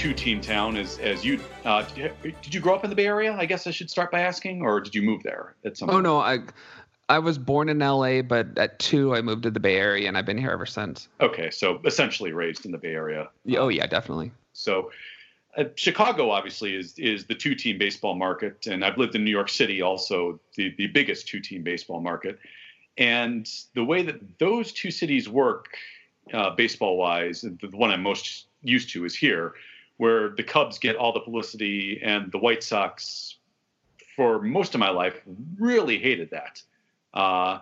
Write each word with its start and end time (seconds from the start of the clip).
a 0.00 0.02
two-team 0.02 0.40
town, 0.40 0.76
as 0.76 0.98
as 0.98 1.24
you 1.24 1.40
uh, 1.64 1.82
did. 1.94 2.12
You 2.50 2.60
grow 2.60 2.74
up 2.74 2.84
in 2.84 2.90
the 2.90 2.96
Bay 2.96 3.06
Area? 3.06 3.34
I 3.34 3.46
guess 3.46 3.66
I 3.66 3.70
should 3.70 3.90
start 3.90 4.10
by 4.10 4.20
asking, 4.20 4.62
or 4.62 4.80
did 4.80 4.94
you 4.94 5.02
move 5.02 5.22
there 5.22 5.54
at 5.64 5.76
some? 5.76 5.88
Oh 5.90 5.94
point? 5.94 6.04
no, 6.04 6.18
I 6.18 6.38
I 7.08 7.18
was 7.18 7.38
born 7.38 7.68
in 7.68 7.78
LA, 7.78 8.22
but 8.22 8.56
at 8.58 8.78
two 8.78 9.14
I 9.14 9.22
moved 9.22 9.42
to 9.44 9.50
the 9.50 9.60
Bay 9.60 9.76
Area, 9.76 10.08
and 10.08 10.16
I've 10.16 10.26
been 10.26 10.38
here 10.38 10.50
ever 10.50 10.66
since. 10.66 11.08
Okay, 11.20 11.50
so 11.50 11.80
essentially 11.84 12.32
raised 12.32 12.64
in 12.64 12.72
the 12.72 12.78
Bay 12.78 12.92
Area. 12.92 13.28
Oh 13.56 13.68
yeah, 13.68 13.86
definitely. 13.86 14.32
So, 14.52 14.90
uh, 15.56 15.64
Chicago 15.76 16.30
obviously 16.30 16.74
is 16.74 16.98
is 16.98 17.26
the 17.26 17.34
two-team 17.34 17.78
baseball 17.78 18.14
market, 18.14 18.66
and 18.66 18.84
I've 18.84 18.98
lived 18.98 19.14
in 19.14 19.24
New 19.24 19.30
York 19.30 19.48
City, 19.48 19.82
also 19.82 20.40
the 20.56 20.74
the 20.76 20.88
biggest 20.88 21.28
two-team 21.28 21.62
baseball 21.62 22.00
market. 22.00 22.38
And 22.98 23.48
the 23.74 23.84
way 23.84 24.02
that 24.02 24.38
those 24.38 24.72
two 24.72 24.90
cities 24.90 25.28
work, 25.28 25.68
uh, 26.34 26.50
baseball-wise, 26.50 27.42
the 27.42 27.68
one 27.68 27.90
I'm 27.90 28.02
most 28.02 28.46
used 28.62 28.90
to 28.90 29.06
is 29.06 29.14
here, 29.14 29.54
where 30.00 30.30
the 30.30 30.42
Cubs 30.42 30.78
get 30.78 30.96
all 30.96 31.12
the 31.12 31.20
publicity, 31.20 32.00
and 32.02 32.32
the 32.32 32.38
White 32.38 32.62
Sox, 32.62 33.36
for 34.16 34.40
most 34.40 34.74
of 34.74 34.80
my 34.80 34.88
life, 34.88 35.20
really 35.58 35.98
hated 35.98 36.30
that. 36.30 36.62
Uh, 37.12 37.58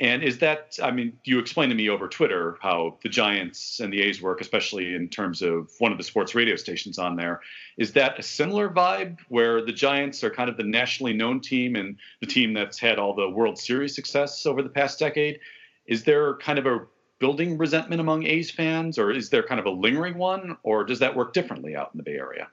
and 0.00 0.22
is 0.22 0.38
that, 0.38 0.78
I 0.82 0.90
mean, 0.90 1.18
you 1.24 1.38
explained 1.38 1.68
to 1.68 1.76
me 1.76 1.90
over 1.90 2.08
Twitter 2.08 2.56
how 2.62 2.96
the 3.02 3.10
Giants 3.10 3.78
and 3.78 3.92
the 3.92 4.00
A's 4.00 4.22
work, 4.22 4.40
especially 4.40 4.94
in 4.94 5.10
terms 5.10 5.42
of 5.42 5.70
one 5.80 5.92
of 5.92 5.98
the 5.98 6.04
sports 6.04 6.34
radio 6.34 6.56
stations 6.56 6.98
on 6.98 7.14
there. 7.14 7.42
Is 7.76 7.92
that 7.92 8.18
a 8.18 8.22
similar 8.22 8.70
vibe 8.70 9.18
where 9.28 9.60
the 9.62 9.70
Giants 9.70 10.24
are 10.24 10.30
kind 10.30 10.48
of 10.48 10.56
the 10.56 10.64
nationally 10.64 11.12
known 11.12 11.40
team 11.40 11.76
and 11.76 11.98
the 12.22 12.26
team 12.26 12.54
that's 12.54 12.78
had 12.78 12.98
all 12.98 13.14
the 13.14 13.28
World 13.28 13.58
Series 13.58 13.94
success 13.94 14.46
over 14.46 14.62
the 14.62 14.70
past 14.70 14.98
decade? 14.98 15.40
Is 15.84 16.04
there 16.04 16.36
kind 16.36 16.58
of 16.58 16.64
a 16.64 16.86
building 17.22 17.56
resentment 17.56 18.00
among 18.00 18.26
A's 18.26 18.50
fans, 18.50 18.98
or 18.98 19.12
is 19.12 19.30
there 19.30 19.44
kind 19.44 19.60
of 19.60 19.66
a 19.66 19.70
lingering 19.70 20.18
one, 20.18 20.58
or 20.64 20.82
does 20.82 20.98
that 20.98 21.14
work 21.14 21.32
differently 21.32 21.76
out 21.76 21.90
in 21.94 21.98
the 21.98 22.02
Bay 22.02 22.16
Area? 22.16 22.48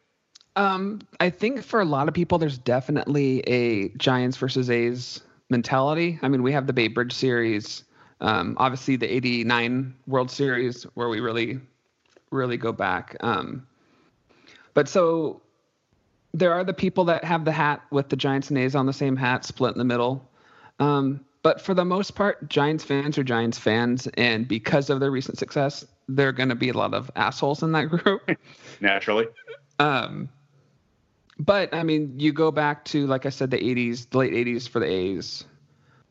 Um, 0.55 1.01
I 1.19 1.31
think 1.31 1.63
for 1.63 1.81
a 1.81 1.85
lot 1.85 2.07
of 2.07 2.13
people, 2.13 2.37
there's 2.37 2.59
definitely 2.59 3.39
a 3.47 3.89
Giants 3.97 4.37
versus 4.37 4.69
A's 4.69 5.23
mentality. 5.49 6.19
I 6.21 6.27
mean, 6.27 6.43
we 6.43 6.51
have 6.51 6.67
the 6.67 6.73
Bay 6.73 6.87
Bridge 6.87 7.13
series, 7.13 7.83
um, 8.21 8.55
obviously 8.59 8.95
the 8.95 9.11
'89 9.11 9.95
World 10.05 10.29
Series 10.29 10.83
where 10.93 11.09
we 11.09 11.19
really, 11.19 11.59
really 12.29 12.57
go 12.57 12.71
back. 12.71 13.17
Um, 13.21 13.65
but 14.75 14.87
so 14.87 15.41
there 16.35 16.53
are 16.53 16.63
the 16.63 16.75
people 16.75 17.05
that 17.05 17.23
have 17.23 17.43
the 17.43 17.51
hat 17.51 17.81
with 17.89 18.09
the 18.09 18.15
Giants 18.15 18.49
and 18.49 18.59
A's 18.59 18.75
on 18.75 18.85
the 18.85 18.93
same 18.93 19.15
hat, 19.15 19.45
split 19.45 19.73
in 19.73 19.79
the 19.79 19.83
middle. 19.83 20.29
Um, 20.77 21.25
but 21.41 21.61
for 21.61 21.73
the 21.73 21.85
most 21.85 22.15
part, 22.15 22.49
Giants 22.49 22.83
fans 22.83 23.17
are 23.17 23.23
Giants 23.23 23.57
fans, 23.57 24.07
and 24.15 24.47
because 24.47 24.89
of 24.89 24.99
their 24.99 25.11
recent 25.11 25.37
success, 25.37 25.85
there 26.07 26.27
are 26.29 26.33
going 26.33 26.49
to 26.49 26.55
be 26.55 26.69
a 26.69 26.73
lot 26.73 26.93
of 26.93 27.09
assholes 27.15 27.63
in 27.63 27.71
that 27.71 27.83
group. 27.89 28.29
Naturally. 28.81 29.27
Um, 29.79 30.29
but 31.39 31.73
I 31.73 31.83
mean, 31.83 32.19
you 32.19 32.33
go 32.33 32.51
back 32.51 32.83
to 32.85 33.07
like 33.07 33.25
I 33.25 33.29
said, 33.29 33.51
the 33.51 33.57
'80s, 33.57 34.09
the 34.09 34.17
late 34.17 34.33
'80s 34.33 34.67
for 34.67 34.79
the 34.79 34.87
A's, 34.87 35.45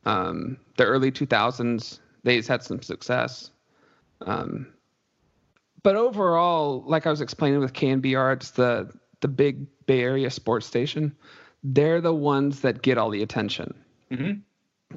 um, 0.06 0.56
the 0.76 0.84
early 0.84 1.12
2000s. 1.12 1.98
The 2.24 2.30
A's 2.30 2.48
had 2.48 2.62
some 2.62 2.82
success. 2.82 3.50
Um, 4.22 4.72
but 5.82 5.94
overall, 5.94 6.82
like 6.86 7.06
I 7.06 7.10
was 7.10 7.20
explaining 7.20 7.60
with 7.60 7.72
KNBR, 7.72 8.32
it's 8.34 8.50
the 8.52 8.90
the 9.20 9.28
big 9.28 9.66
Bay 9.86 10.00
Area 10.00 10.30
sports 10.30 10.66
station. 10.66 11.14
They're 11.62 12.00
the 12.00 12.14
ones 12.14 12.60
that 12.60 12.82
get 12.82 12.98
all 12.98 13.10
the 13.10 13.22
attention. 13.22 13.74
Mm-hmm. 14.10 14.40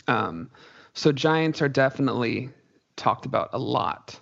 Um, 0.07 0.49
so 0.93 1.11
Giants 1.11 1.61
are 1.61 1.69
definitely 1.69 2.49
talked 2.95 3.25
about 3.25 3.49
a 3.53 3.59
lot. 3.59 4.19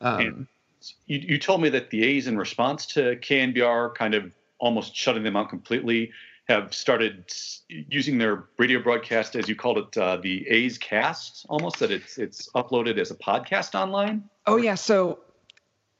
Um, 0.00 0.48
you, 1.06 1.18
you 1.18 1.38
told 1.38 1.60
me 1.60 1.68
that 1.70 1.90
the 1.90 2.04
A's, 2.04 2.26
in 2.26 2.38
response 2.38 2.86
to 2.86 3.16
KNBR, 3.16 3.94
kind 3.94 4.14
of 4.14 4.32
almost 4.58 4.94
shutting 4.94 5.22
them 5.22 5.36
out 5.36 5.48
completely, 5.48 6.12
have 6.48 6.72
started 6.72 7.30
using 7.68 8.16
their 8.16 8.44
radio 8.58 8.82
broadcast, 8.82 9.36
as 9.36 9.48
you 9.48 9.56
called 9.56 9.78
it, 9.78 9.98
uh, 9.98 10.16
the 10.16 10.48
A's 10.48 10.78
Cast, 10.78 11.44
almost 11.48 11.78
that 11.80 11.90
it's 11.90 12.16
it's 12.16 12.48
uploaded 12.52 12.98
as 12.98 13.10
a 13.10 13.14
podcast 13.14 13.74
online. 13.74 14.24
Oh 14.46 14.56
yeah, 14.56 14.74
so 14.74 15.18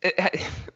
it, 0.00 0.14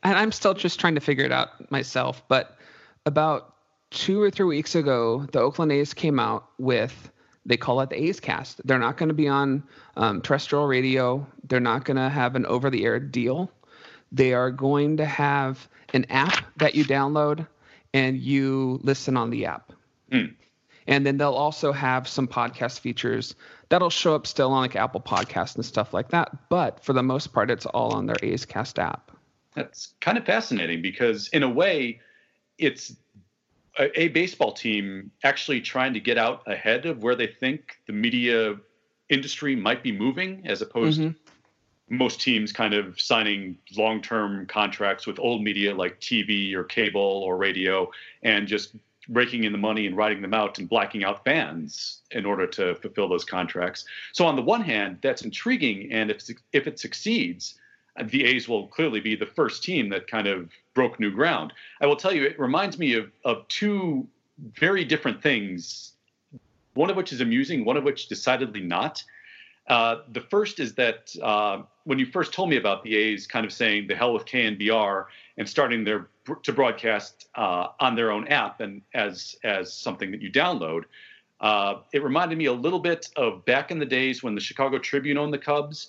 and 0.02 0.19
I'm 0.19 0.32
still 0.32 0.52
just 0.52 0.78
trying 0.78 0.94
to 0.94 1.00
figure 1.00 1.25
it 1.25 1.32
out 1.32 1.70
myself, 1.70 2.22
but 2.28 2.58
about 3.06 3.54
two 3.91 4.20
or 4.20 4.31
three 4.31 4.47
weeks 4.47 4.75
ago, 4.75 5.26
the 5.32 5.41
Oakland 5.41 5.72
A's 5.72 5.94
came 5.94 6.19
out 6.19 6.48
with 6.58 7.10
they 7.44 7.56
call 7.56 7.80
it 7.80 7.91
the 7.91 8.03
A's 8.03 8.20
Cast. 8.20 8.64
They're 8.66 8.78
not 8.78 8.97
going 8.97 9.08
to 9.08 9.14
be 9.14 9.28
on 9.28 9.64
um, 9.97 10.22
terrestrial 10.22 10.66
radio. 10.66 11.26
They're 11.48 11.60
not 11.60 11.84
going 11.84 11.97
to 11.97 12.08
have 12.08 12.36
an 12.36 12.47
over-the-air 12.47 13.00
deal. 13.00 13.50
They 14.12 14.34
are 14.34 14.50
going 14.50 14.98
to 14.98 15.06
have 15.06 15.69
an 15.92 16.06
app 16.10 16.44
that 16.58 16.75
you 16.75 16.84
download 16.84 17.47
and 17.92 18.19
you 18.19 18.78
listen 18.82 19.16
on 19.16 19.31
the 19.31 19.47
app. 19.47 19.72
Mm. 20.10 20.34
And 20.86 21.06
then 21.06 21.16
they'll 21.16 21.32
also 21.32 21.72
have 21.72 22.08
some 22.08 22.28
podcast 22.28 22.81
features 22.81 23.34
that'll 23.69 23.91
show 23.91 24.14
up 24.14 24.26
still 24.26 24.52
on 24.52 24.62
like 24.62 24.76
Apple 24.76 25.00
Podcasts 25.00 25.56
and 25.56 25.64
stuff 25.64 25.94
like 25.94 26.10
that. 26.10 26.48
But 26.48 26.84
for 26.84 26.92
the 26.92 27.02
most 27.02 27.32
part, 27.32 27.50
it's 27.50 27.66
all 27.66 27.94
on 27.94 28.06
their 28.06 28.16
A's 28.22 28.44
Cast 28.44 28.78
app. 28.78 29.12
That's 29.54 29.94
kind 30.00 30.19
of 30.19 30.25
fascinating 30.25 30.82
because, 30.82 31.28
in 31.28 31.42
a 31.42 31.48
way, 31.48 32.00
it's 32.58 32.94
a, 33.78 34.00
a, 34.03 34.09
baseball 34.09 34.53
team 34.53 35.10
actually 35.25 35.60
trying 35.60 35.94
to 35.94 36.00
get 36.00 36.19
out 36.19 36.43
ahead 36.47 36.87
of 36.87 37.03
where 37.03 37.15
they 37.15 37.27
think 37.27 37.78
the 37.87 37.93
media 37.93 38.56
industry 39.09 39.56
might 39.56 39.83
be 39.83 39.93
moving, 39.93 40.43
as 40.47 40.62
opposed 40.62 41.00
mm-hmm. 41.00 41.10
to 41.10 41.16
most 41.88 42.21
teams 42.21 42.53
kind 42.53 42.75
of 42.75 42.99
signing 43.00 43.56
long-term 43.77 44.47
contracts 44.47 45.06
with 45.06 45.19
old 45.19 45.43
media 45.43 45.75
like 45.75 46.00
TV 46.00 46.55
or 46.55 46.65
cable 46.65 47.00
or 47.00 47.37
radio 47.37 47.91
and 48.22 48.49
just 48.49 48.75
raking 49.09 49.44
in 49.44 49.53
the 49.53 49.59
money 49.59 49.87
and 49.87 49.97
writing 49.97 50.22
them 50.22 50.32
out 50.32 50.59
and 50.59 50.69
blacking 50.69 51.05
out 51.05 51.25
fans 51.25 52.00
in 52.12 52.25
order 52.25 52.47
to 52.47 52.75
fulfill 52.77 53.09
those 53.09 53.25
contracts. 53.25 53.84
So 54.12 54.25
on 54.27 54.37
the 54.37 54.43
one 54.43 54.62
hand, 54.62 54.99
that's 55.03 55.22
intriguing, 55.22 55.93
and 55.93 56.11
if 56.11 56.22
if 56.53 56.66
it 56.66 56.78
succeeds, 56.78 57.59
the 58.05 58.25
A's 58.25 58.49
will 58.49 58.69
clearly 58.69 59.00
be 59.00 59.16
the 59.16 59.27
first 59.27 59.62
team 59.62 59.88
that 59.91 60.06
kind 60.06 60.27
of 60.27 60.50
broke 60.75 60.99
new 60.99 61.10
ground. 61.10 61.53
I 61.81 61.87
will 61.87 61.97
tell 61.97 62.15
you, 62.15 62.25
it 62.25 62.38
reminds 62.38 62.78
me 62.78 62.94
of 62.94 63.10
of 63.25 63.47
two 63.49 64.06
very 64.59 64.84
different 64.84 65.22
things. 65.22 65.93
One 66.75 66.88
of 66.88 66.97
which 66.97 67.12
is 67.12 67.21
amusing, 67.21 67.65
one 67.65 67.77
of 67.77 67.84
which 67.84 68.09
decidedly 68.09 68.60
not. 68.60 69.03
Uh, 69.69 69.97
the 70.11 70.21
first 70.21 70.59
is 70.59 70.75
that 70.75 71.15
uh, 71.22 71.62
when 71.84 71.99
you 71.99 72.06
first 72.06 72.32
told 72.32 72.49
me 72.49 72.56
about 72.56 72.82
the 72.82 72.97
A's 72.97 73.27
kind 73.27 73.47
of 73.47 73.53
saying 73.53 73.87
the 73.87 73.94
hell 73.94 74.12
with 74.12 74.25
KNBR 74.25 75.05
and 75.37 75.49
starting 75.49 75.84
their 75.84 76.09
to 76.43 76.53
broadcast 76.53 77.28
uh, 77.34 77.69
on 77.81 77.94
their 77.94 78.11
own 78.11 78.27
app 78.28 78.61
and 78.61 78.82
as 78.94 79.37
as 79.44 79.72
something 79.72 80.11
that 80.11 80.21
you 80.21 80.31
download, 80.31 80.84
uh, 81.41 81.81
it 81.93 82.03
reminded 82.03 82.38
me 82.38 82.47
a 82.47 82.53
little 82.53 82.78
bit 82.78 83.09
of 83.16 83.44
back 83.44 83.71
in 83.71 83.78
the 83.78 83.87
days 83.87 84.22
when 84.22 84.34
the 84.34 84.41
Chicago 84.41 84.78
Tribune 84.78 85.19
owned 85.19 85.32
the 85.32 85.38
Cubs. 85.38 85.88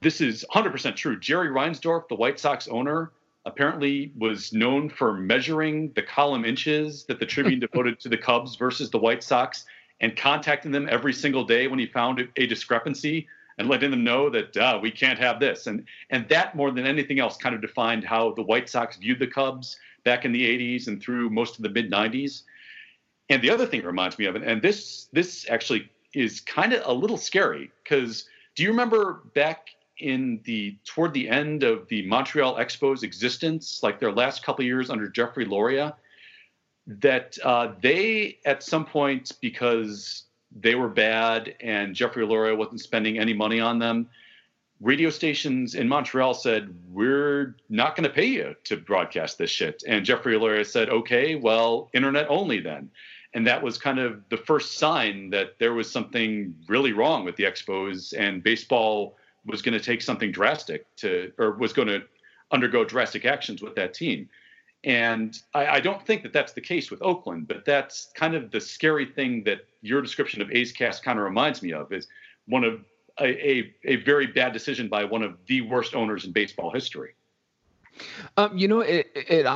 This 0.00 0.20
is 0.20 0.44
100% 0.52 0.94
true. 0.94 1.18
Jerry 1.18 1.48
Reinsdorf, 1.48 2.08
the 2.08 2.16
White 2.16 2.38
Sox 2.38 2.68
owner, 2.68 3.12
apparently 3.46 4.12
was 4.18 4.52
known 4.52 4.90
for 4.90 5.14
measuring 5.14 5.92
the 5.94 6.02
column 6.02 6.44
inches 6.44 7.04
that 7.04 7.20
the 7.20 7.26
Tribune 7.26 7.60
devoted 7.70 7.98
to 8.00 8.08
the 8.08 8.18
Cubs 8.18 8.56
versus 8.56 8.90
the 8.90 8.98
White 8.98 9.22
Sox 9.22 9.64
and 10.00 10.14
contacting 10.16 10.72
them 10.72 10.88
every 10.90 11.12
single 11.12 11.44
day 11.44 11.68
when 11.68 11.78
he 11.78 11.86
found 11.86 12.28
a 12.36 12.46
discrepancy 12.46 13.26
and 13.58 13.68
letting 13.68 13.90
them 13.90 14.04
know 14.04 14.28
that 14.28 14.54
uh, 14.56 14.78
we 14.82 14.90
can't 14.90 15.18
have 15.18 15.40
this. 15.40 15.66
And 15.66 15.86
and 16.10 16.28
that 16.28 16.54
more 16.54 16.70
than 16.70 16.86
anything 16.86 17.20
else 17.20 17.36
kind 17.36 17.54
of 17.54 17.62
defined 17.62 18.04
how 18.04 18.32
the 18.32 18.42
White 18.42 18.68
Sox 18.68 18.96
viewed 18.96 19.20
the 19.20 19.26
Cubs 19.26 19.78
back 20.04 20.24
in 20.24 20.32
the 20.32 20.42
80s 20.42 20.88
and 20.88 21.00
through 21.00 21.30
most 21.30 21.56
of 21.56 21.62
the 21.62 21.70
mid 21.70 21.90
90s. 21.90 22.42
And 23.28 23.42
the 23.42 23.50
other 23.50 23.66
thing 23.66 23.80
it 23.80 23.86
reminds 23.86 24.18
me 24.18 24.26
of, 24.26 24.36
and 24.36 24.60
this 24.60 25.08
this 25.12 25.46
actually 25.48 25.90
is 26.12 26.40
kind 26.40 26.72
of 26.72 26.82
a 26.84 26.92
little 26.92 27.16
scary 27.16 27.70
because 27.82 28.28
do 28.54 28.62
you 28.62 28.70
remember 28.70 29.22
back 29.34 29.68
in 29.98 30.40
the 30.44 30.76
toward 30.84 31.12
the 31.14 31.28
end 31.28 31.62
of 31.62 31.88
the 31.88 32.06
Montreal 32.06 32.56
Expos 32.56 33.02
existence, 33.02 33.80
like 33.82 33.98
their 33.98 34.12
last 34.12 34.44
couple 34.44 34.64
years 34.64 34.90
under 34.90 35.08
Jeffrey 35.08 35.44
Loria, 35.44 35.96
that 36.86 37.38
uh, 37.42 37.72
they 37.80 38.38
at 38.44 38.62
some 38.62 38.84
point 38.84 39.32
because 39.40 40.24
they 40.58 40.74
were 40.74 40.88
bad 40.88 41.54
and 41.60 41.94
Jeffrey 41.94 42.24
Loria 42.24 42.54
wasn't 42.54 42.80
spending 42.80 43.18
any 43.18 43.32
money 43.32 43.60
on 43.60 43.78
them. 43.78 44.08
Radio 44.80 45.08
stations 45.08 45.74
in 45.74 45.88
Montreal 45.88 46.34
said, 46.34 46.74
We're 46.92 47.56
not 47.68 47.96
going 47.96 48.04
to 48.08 48.14
pay 48.14 48.26
you 48.26 48.54
to 48.64 48.76
broadcast 48.76 49.38
this 49.38 49.50
shit. 49.50 49.82
And 49.86 50.04
Jeffrey 50.04 50.38
Loria 50.38 50.64
said, 50.64 50.90
Okay, 50.90 51.34
well, 51.34 51.90
internet 51.94 52.26
only 52.28 52.60
then. 52.60 52.90
And 53.32 53.46
that 53.46 53.62
was 53.62 53.78
kind 53.78 53.98
of 53.98 54.22
the 54.28 54.36
first 54.36 54.78
sign 54.78 55.30
that 55.30 55.58
there 55.58 55.74
was 55.74 55.90
something 55.90 56.54
really 56.68 56.92
wrong 56.92 57.24
with 57.24 57.36
the 57.36 57.44
Expos 57.44 58.14
and 58.16 58.42
baseball 58.42 59.16
was 59.46 59.62
going 59.62 59.72
to 59.78 59.84
take 59.84 60.02
something 60.02 60.32
drastic 60.32 60.94
to, 60.96 61.32
or 61.38 61.52
was 61.52 61.72
going 61.72 61.88
to 61.88 62.02
undergo 62.50 62.84
drastic 62.84 63.24
actions 63.24 63.62
with 63.62 63.74
that 63.74 63.94
team. 63.94 64.28
And 64.84 65.36
I, 65.54 65.66
I, 65.66 65.80
don't 65.80 66.04
think 66.04 66.22
that 66.22 66.32
that's 66.32 66.52
the 66.52 66.60
case 66.60 66.90
with 66.90 67.02
Oakland, 67.02 67.48
but 67.48 67.64
that's 67.64 68.10
kind 68.14 68.34
of 68.34 68.50
the 68.50 68.60
scary 68.60 69.06
thing 69.06 69.42
that 69.44 69.66
your 69.80 70.00
description 70.00 70.40
of 70.42 70.50
A's 70.52 70.70
Cast 70.70 71.02
kind 71.02 71.18
of 71.18 71.24
reminds 71.24 71.62
me 71.62 71.72
of 71.72 71.92
is 71.92 72.06
one 72.46 72.62
of 72.62 72.84
a, 73.18 73.50
a, 73.50 73.74
a 73.84 73.96
very 73.96 74.26
bad 74.26 74.52
decision 74.52 74.88
by 74.88 75.04
one 75.04 75.22
of 75.22 75.38
the 75.46 75.62
worst 75.62 75.94
owners 75.94 76.24
in 76.24 76.32
baseball 76.32 76.70
history. 76.70 77.14
Um, 78.36 78.56
you 78.56 78.68
know, 78.68 78.80
it 78.80 79.10
it 79.14 79.46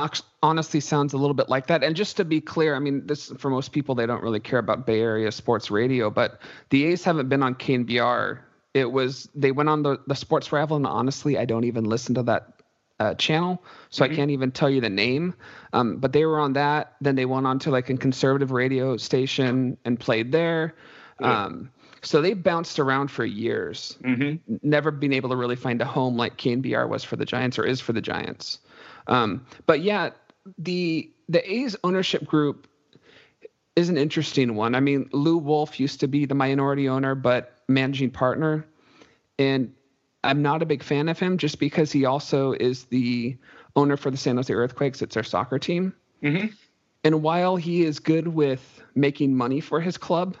honestly 0.41 0.79
sounds 0.79 1.13
a 1.13 1.17
little 1.17 1.35
bit 1.35 1.47
like 1.47 1.67
that. 1.67 1.83
And 1.83 1.95
just 1.95 2.17
to 2.17 2.25
be 2.25 2.41
clear, 2.41 2.75
I 2.75 2.79
mean, 2.79 3.05
this 3.05 3.31
for 3.37 3.49
most 3.49 3.71
people 3.71 3.93
they 3.93 4.05
don't 4.05 4.23
really 4.23 4.39
care 4.39 4.59
about 4.59 4.85
Bay 4.85 5.01
Area 5.01 5.31
sports 5.31 5.69
radio, 5.69 6.09
but 6.09 6.41
the 6.69 6.85
A's 6.85 7.03
haven't 7.03 7.29
been 7.29 7.43
on 7.43 7.55
KNBR. 7.55 8.39
It 8.73 8.91
was 8.91 9.29
they 9.35 9.51
went 9.51 9.69
on 9.69 9.83
the 9.83 9.99
the 10.07 10.15
Sports 10.15 10.51
Rival, 10.51 10.77
and 10.77 10.87
honestly, 10.87 11.37
I 11.37 11.45
don't 11.45 11.65
even 11.65 11.85
listen 11.85 12.15
to 12.15 12.23
that 12.23 12.61
uh, 12.99 13.15
channel, 13.15 13.63
so 13.89 14.03
mm-hmm. 14.03 14.13
I 14.13 14.15
can't 14.15 14.31
even 14.31 14.51
tell 14.51 14.69
you 14.69 14.79
the 14.79 14.89
name. 14.89 15.33
Um, 15.73 15.97
but 15.97 16.13
they 16.13 16.25
were 16.25 16.39
on 16.39 16.53
that. 16.53 16.95
Then 17.01 17.15
they 17.15 17.25
went 17.25 17.47
on 17.47 17.59
to 17.59 17.71
like 17.71 17.89
a 17.89 17.97
conservative 17.97 18.51
radio 18.51 18.97
station 18.97 19.77
and 19.83 19.99
played 19.99 20.31
there. 20.31 20.75
Yeah. 21.19 21.45
Um, 21.45 21.71
so 22.03 22.21
they 22.21 22.33
bounced 22.33 22.79
around 22.79 23.11
for 23.11 23.23
years, 23.23 23.97
mm-hmm. 24.03 24.55
never 24.63 24.89
been 24.89 25.13
able 25.13 25.29
to 25.29 25.35
really 25.35 25.55
find 25.55 25.81
a 25.81 25.85
home 25.85 26.17
like 26.17 26.37
KNBR 26.37 26.89
was 26.89 27.03
for 27.03 27.15
the 27.15 27.25
Giants 27.25 27.59
or 27.59 27.65
is 27.65 27.79
for 27.79 27.93
the 27.93 28.01
Giants. 28.01 28.59
Um, 29.07 29.45
but 29.65 29.81
yeah, 29.81 30.11
the 30.57 31.11
the 31.29 31.51
A's 31.51 31.75
ownership 31.83 32.25
group 32.25 32.67
is 33.75 33.89
an 33.89 33.97
interesting 33.97 34.55
one. 34.55 34.75
I 34.75 34.79
mean, 34.79 35.09
Lew 35.13 35.37
Wolff 35.37 35.79
used 35.79 35.99
to 36.01 36.07
be 36.07 36.25
the 36.25 36.35
minority 36.35 36.89
owner, 36.89 37.15
but 37.15 37.60
managing 37.71 38.11
partner, 38.11 38.65
and 39.39 39.73
I'm 40.23 40.41
not 40.41 40.61
a 40.61 40.65
big 40.65 40.83
fan 40.83 41.09
of 41.09 41.19
him 41.19 41.37
just 41.37 41.59
because 41.59 41.91
he 41.91 42.05
also 42.05 42.53
is 42.53 42.85
the 42.85 43.37
owner 43.75 43.97
for 43.97 44.11
the 44.11 44.17
San 44.17 44.35
Jose 44.35 44.53
Earthquakes. 44.53 45.01
It's 45.01 45.17
our 45.17 45.23
soccer 45.23 45.57
team. 45.57 45.93
Mm-hmm. 46.23 46.47
And 47.03 47.23
while 47.23 47.55
he 47.55 47.83
is 47.83 47.99
good 47.99 48.27
with 48.27 48.83
making 48.93 49.35
money 49.35 49.59
for 49.59 49.81
his 49.81 49.97
club, 49.97 50.37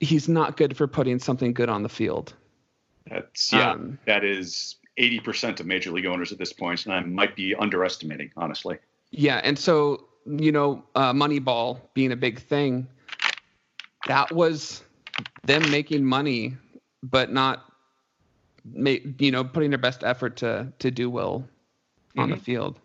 he's 0.00 0.28
not 0.28 0.56
good 0.56 0.76
for 0.76 0.86
putting 0.86 1.18
something 1.18 1.52
good 1.52 1.68
on 1.68 1.82
the 1.82 1.88
field. 1.88 2.34
That's 3.06 3.52
yeah. 3.52 3.72
Um, 3.72 3.98
that 4.06 4.24
is 4.24 4.76
eighty 4.96 5.20
percent 5.20 5.60
of 5.60 5.66
major 5.66 5.90
league 5.90 6.06
owners 6.06 6.32
at 6.32 6.38
this 6.38 6.52
point, 6.52 6.86
and 6.86 6.94
I 6.94 7.00
might 7.00 7.36
be 7.36 7.54
underestimating, 7.54 8.30
honestly. 8.36 8.78
Yeah, 9.10 9.40
and 9.44 9.58
so 9.58 10.06
you 10.26 10.50
know, 10.50 10.82
uh, 10.94 11.12
Moneyball 11.12 11.80
being 11.94 12.12
a 12.12 12.16
big 12.16 12.40
thing, 12.40 12.88
that 14.06 14.32
was 14.32 14.82
them 15.44 15.70
making 15.70 16.04
money, 16.04 16.56
but 17.02 17.32
not, 17.32 17.72
make, 18.64 19.20
you 19.20 19.30
know, 19.30 19.44
putting 19.44 19.70
their 19.70 19.78
best 19.78 20.02
effort 20.04 20.36
to 20.36 20.72
to 20.78 20.90
do 20.90 21.08
well 21.10 21.40
mm-hmm. 21.40 22.20
on 22.20 22.30
the 22.30 22.36
mm-hmm. 22.36 22.44
field. 22.44 22.80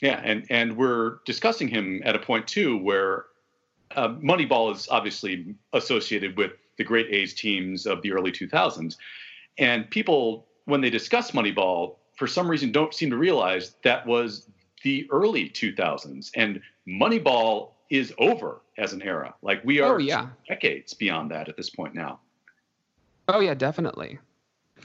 Yeah, 0.00 0.20
and 0.22 0.46
and 0.50 0.76
we're 0.76 1.18
discussing 1.24 1.68
him 1.68 2.02
at 2.04 2.14
a 2.14 2.18
point 2.18 2.46
too 2.46 2.76
where 2.76 3.26
uh, 3.94 4.08
Moneyball 4.08 4.74
is 4.74 4.88
obviously 4.90 5.54
associated 5.72 6.36
with 6.36 6.52
the 6.76 6.84
great 6.84 7.06
A's 7.12 7.34
teams 7.34 7.86
of 7.86 8.02
the 8.02 8.12
early 8.12 8.32
2000s. 8.32 8.96
And 9.58 9.88
people, 9.90 10.46
when 10.66 10.80
they 10.80 10.90
discuss 10.90 11.30
Moneyball, 11.30 11.96
for 12.16 12.26
some 12.26 12.48
reason 12.48 12.72
don't 12.72 12.92
seem 12.92 13.10
to 13.10 13.16
realize 13.16 13.74
that 13.84 14.06
was 14.06 14.50
the 14.82 15.06
early 15.10 15.48
2000s. 15.48 16.30
And 16.34 16.60
Moneyball 16.86 17.70
is 17.90 18.12
over 18.18 18.60
as 18.78 18.92
an 18.92 19.02
era. 19.02 19.34
Like 19.42 19.62
we 19.64 19.80
are 19.80 19.94
oh, 19.94 19.98
yeah. 19.98 20.28
decades 20.48 20.94
beyond 20.94 21.30
that 21.30 21.48
at 21.48 21.56
this 21.56 21.70
point 21.70 21.94
now. 21.94 22.20
Oh 23.28 23.40
yeah, 23.40 23.54
definitely. 23.54 24.18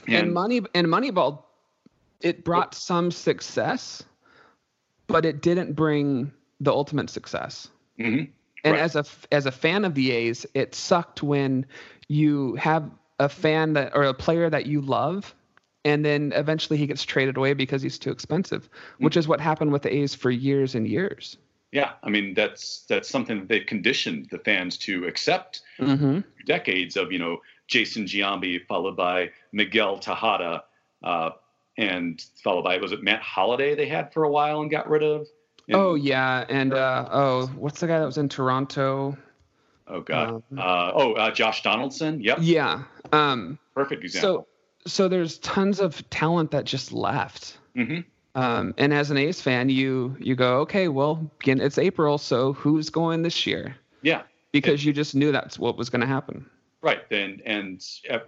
And, 0.06 0.16
and 0.16 0.32
money 0.32 0.62
and 0.74 0.86
Moneyball, 0.86 1.42
it 2.20 2.44
brought 2.44 2.74
some 2.74 3.10
success, 3.10 4.02
but 5.06 5.24
it 5.24 5.42
didn't 5.42 5.74
bring 5.74 6.32
the 6.60 6.72
ultimate 6.72 7.10
success. 7.10 7.68
Mm-hmm. 7.98 8.30
And 8.64 8.74
right. 8.74 8.80
as 8.80 8.96
a 8.96 9.04
as 9.32 9.46
a 9.46 9.52
fan 9.52 9.84
of 9.84 9.94
the 9.94 10.12
A's, 10.12 10.46
it 10.54 10.74
sucked 10.74 11.22
when 11.22 11.66
you 12.08 12.54
have 12.56 12.90
a 13.18 13.28
fan 13.28 13.74
that 13.74 13.94
or 13.94 14.04
a 14.04 14.14
player 14.14 14.48
that 14.50 14.66
you 14.66 14.80
love 14.80 15.34
and 15.84 16.04
then 16.04 16.32
eventually 16.34 16.76
he 16.76 16.86
gets 16.86 17.04
traded 17.04 17.36
away 17.36 17.54
because 17.54 17.82
he's 17.82 17.98
too 17.98 18.10
expensive, 18.10 18.68
which 18.98 19.16
is 19.16 19.26
what 19.26 19.40
happened 19.40 19.72
with 19.72 19.82
the 19.82 19.94
A's 19.94 20.14
for 20.14 20.30
years 20.30 20.74
and 20.74 20.86
years. 20.86 21.36
Yeah, 21.72 21.92
I 22.02 22.10
mean 22.10 22.34
that's 22.34 22.84
that's 22.88 23.08
something 23.08 23.40
that 23.40 23.48
they've 23.48 23.66
conditioned 23.66 24.28
the 24.30 24.38
fans 24.38 24.76
to 24.78 25.06
accept. 25.06 25.62
Mm-hmm. 25.78 26.20
Decades 26.46 26.96
of 26.96 27.10
you 27.10 27.18
know 27.18 27.38
Jason 27.66 28.04
Giambi 28.04 28.64
followed 28.66 28.96
by 28.96 29.30
Miguel 29.52 29.98
Tejada, 29.98 30.64
uh, 31.02 31.30
and 31.78 32.22
followed 32.44 32.64
by 32.64 32.76
was 32.76 32.92
it 32.92 33.02
Matt 33.02 33.22
Holliday 33.22 33.74
they 33.74 33.86
had 33.86 34.12
for 34.12 34.24
a 34.24 34.30
while 34.30 34.60
and 34.60 34.70
got 34.70 34.88
rid 34.88 35.02
of. 35.02 35.26
Oh 35.72 35.94
yeah, 35.94 36.44
and 36.48 36.74
uh, 36.74 37.08
oh, 37.10 37.46
what's 37.56 37.80
the 37.80 37.86
guy 37.86 37.98
that 37.98 38.04
was 38.06 38.18
in 38.18 38.28
Toronto? 38.28 39.16
Oh 39.86 40.00
God. 40.00 40.28
Um, 40.28 40.58
uh, 40.58 40.92
oh, 40.94 41.12
uh, 41.14 41.30
Josh 41.30 41.62
Donaldson. 41.62 42.20
Yep. 42.20 42.38
Yeah. 42.40 42.82
Um, 43.12 43.58
Perfect 43.74 44.04
example. 44.04 44.46
So, 44.84 44.90
so 44.90 45.08
there's 45.08 45.38
tons 45.38 45.80
of 45.80 46.08
talent 46.10 46.50
that 46.52 46.64
just 46.64 46.92
left. 46.92 47.58
Mm-hmm. 47.76 48.00
Um, 48.34 48.74
and 48.78 48.94
as 48.94 49.10
an 49.10 49.18
A's 49.18 49.40
fan, 49.40 49.68
you 49.68 50.16
you 50.18 50.34
go, 50.34 50.60
okay, 50.60 50.88
well, 50.88 51.30
again, 51.40 51.60
it's 51.60 51.78
April, 51.78 52.18
so 52.18 52.54
who's 52.54 52.88
going 52.88 53.22
this 53.22 53.46
year? 53.46 53.76
Yeah. 54.02 54.22
Because 54.52 54.84
you 54.84 54.92
just 54.92 55.14
knew 55.14 55.32
that's 55.32 55.58
what 55.58 55.76
was 55.76 55.90
going 55.90 56.00
to 56.00 56.06
happen. 56.06 56.46
Right. 56.82 57.00
And 57.12 57.40
and 57.46 57.84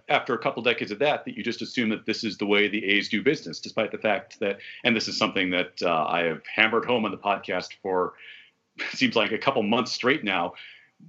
after 0.08 0.32
a 0.34 0.38
couple 0.38 0.62
decades 0.62 0.92
of 0.92 1.00
that, 1.00 1.24
that 1.24 1.36
you 1.36 1.42
just 1.42 1.60
assume 1.60 1.88
that 1.88 2.06
this 2.06 2.22
is 2.22 2.38
the 2.38 2.46
way 2.46 2.68
the 2.68 2.84
A's 2.84 3.08
do 3.08 3.22
business, 3.22 3.58
despite 3.58 3.90
the 3.90 3.98
fact 3.98 4.38
that, 4.40 4.58
and 4.84 4.94
this 4.94 5.08
is 5.08 5.18
something 5.18 5.50
that 5.50 5.82
uh, 5.82 6.06
I 6.08 6.22
have 6.22 6.42
hammered 6.46 6.84
home 6.84 7.04
on 7.04 7.10
the 7.10 7.18
podcast 7.18 7.70
for 7.82 8.14
seems 8.92 9.16
like 9.16 9.32
a 9.32 9.38
couple 9.38 9.62
months 9.62 9.92
straight 9.92 10.22
now. 10.22 10.54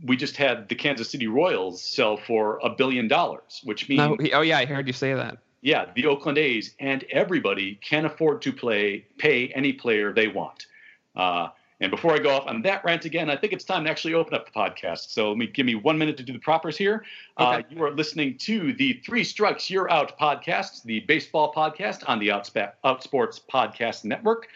We 0.04 0.18
just 0.18 0.36
had 0.38 0.68
the 0.68 0.76
Kansas 0.76 1.10
City 1.10 1.28
Royals 1.28 1.82
sell 1.82 2.18
for 2.18 2.60
a 2.64 2.70
billion 2.70 3.08
dollars, 3.08 3.62
which 3.64 3.88
means 3.88 4.00
no, 4.00 4.18
oh 4.34 4.42
yeah, 4.42 4.58
I 4.58 4.66
heard 4.66 4.88
you 4.88 4.94
say 4.94 5.14
that. 5.14 5.38
Yeah, 5.66 5.86
the 5.96 6.06
Oakland 6.06 6.38
A's 6.38 6.76
and 6.80 7.04
everybody 7.06 7.80
can 7.82 8.06
afford 8.06 8.44
to 8.44 8.54
play 8.54 9.04
pay 9.18 9.48
any 9.48 9.74
player 9.74 10.14
they 10.14 10.28
want. 10.28 10.68
Uh, 11.16 11.48
and 11.82 11.90
before 11.90 12.14
I 12.14 12.20
go 12.20 12.30
off 12.30 12.46
on 12.46 12.62
that 12.62 12.86
rant 12.86 13.06
again, 13.06 13.32
I 13.32 13.36
think 13.36 13.52
it's 13.52 13.64
time 13.64 13.84
to 13.86 13.90
actually 13.90 14.14
open 14.14 14.36
up 14.36 14.46
the 14.46 14.52
podcast. 14.52 15.10
So 15.10 15.30
let 15.30 15.40
me 15.40 15.48
give 15.48 15.66
me 15.66 15.74
one 15.74 15.98
minute 15.98 16.18
to 16.18 16.24
do 16.24 16.34
the 16.34 16.40
propers 16.40 16.78
here. 16.78 17.04
Uh, 17.40 17.50
okay. 17.50 17.56
Uh, 17.56 17.64
you 17.72 17.84
are 17.84 17.90
listening 17.90 18.38
to 18.38 18.74
the 18.74 19.02
Three 19.04 19.24
Strikes 19.24 19.72
You're 19.72 19.90
Out 19.90 20.20
podcast, 20.20 20.84
the 20.84 21.00
baseball 21.00 21.52
podcast 21.52 22.08
on 22.08 22.20
the 22.20 22.28
Outsports 22.28 23.42
Podcast 23.52 24.06
Network. 24.06 24.50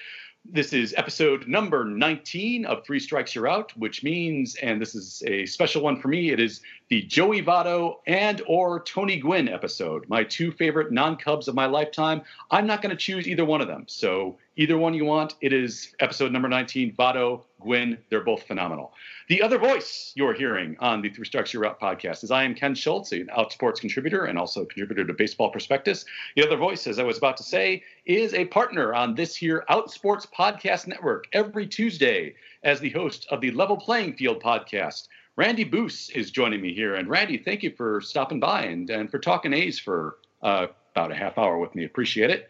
This 0.46 0.74
is 0.74 0.94
episode 0.96 1.48
number 1.48 1.86
19 1.86 2.66
of 2.66 2.86
Three 2.86 3.00
Strikes 3.00 3.34
You're 3.34 3.48
Out, 3.48 3.76
which 3.78 4.04
means, 4.04 4.56
and 4.58 4.80
this 4.80 4.94
is 4.94 5.24
a 5.26 5.48
special 5.48 5.82
one 5.82 6.00
for 6.00 6.08
me, 6.08 6.30
it 6.30 6.40
is 6.40 6.62
the 6.90 7.04
Joey 7.04 7.42
Votto 7.42 7.98
and 8.08 8.42
or 8.48 8.82
Tony 8.82 9.18
Gwynn 9.18 9.48
episode, 9.48 10.10
my 10.10 10.24
two 10.24 10.52
favorite 10.52 10.92
non-Cubs 10.92 11.48
of 11.48 11.56
my 11.56 11.68
lifetime. 11.68 12.24
I'm 12.50 12.66
not 12.66 12.82
going 12.82 12.90
to 12.90 12.98
choose 12.98 13.28
either 13.28 13.46
one 13.46 13.62
of 13.62 13.68
them. 13.68 13.86
So 13.88 14.38
Either 14.60 14.78
one 14.78 14.94
you 14.94 15.06
want, 15.06 15.36
it 15.40 15.54
is 15.54 15.96
episode 16.02 16.34
number 16.34 16.50
19. 16.50 16.94
Votto, 16.94 17.46
Gwynn, 17.62 17.98
they're 18.10 18.26
both 18.26 18.44
phenomenal. 18.44 18.92
The 19.30 19.42
other 19.42 19.58
voice 19.58 20.12
you're 20.16 20.34
hearing 20.34 20.76
on 20.82 21.02
the 21.02 21.10
Three 21.10 21.24
Strikes 21.24 21.54
You're 21.54 21.66
Out 21.66 21.80
podcast 21.80 22.26
is 22.26 22.32
I 22.32 22.44
am 22.44 22.54
Ken 22.54 22.76
Schultz, 22.76 23.14
an 23.14 23.30
Outsports 23.38 23.80
contributor 23.80 24.26
and 24.26 24.38
also 24.38 24.66
contributor 24.66 25.06
to 25.06 25.14
Baseball 25.14 25.50
Prospectus. 25.50 26.04
The 26.36 26.46
other 26.46 26.58
voice, 26.58 26.88
as 26.88 27.00
I 27.00 27.04
was 27.04 27.18
about 27.18 27.38
to 27.38 27.44
say, 27.44 27.84
is 28.06 28.34
a 28.34 28.44
partner 28.48 28.94
on 28.94 29.16
this 29.16 29.34
here 29.34 29.64
Outsports 29.70 30.28
Podcast 30.30 30.88
Network 30.88 31.28
every 31.32 31.66
Tuesday 31.66 32.36
as 32.62 32.82
the 32.82 32.90
host 32.90 33.28
of 33.32 33.40
the 33.40 33.52
Level 33.52 33.78
Playing 33.78 34.18
Field 34.18 34.44
podcast. 34.44 35.08
Randy 35.40 35.64
Boos 35.64 36.10
is 36.10 36.32
joining 36.32 36.60
me 36.60 36.74
here. 36.74 36.96
And 36.96 37.08
Randy, 37.08 37.38
thank 37.38 37.64
you 37.64 37.72
for 37.72 38.02
stopping 38.02 38.42
by 38.42 38.64
and, 38.64 38.90
and 38.90 39.10
for 39.10 39.20
talking 39.20 39.54
A's 39.54 39.80
for 39.80 40.18
uh, 40.44 40.68
about 40.94 41.14
a 41.14 41.16
half 41.16 41.38
hour 41.38 41.58
with 41.58 41.74
me. 41.76 41.86
Appreciate 41.86 42.30
it. 42.30 42.50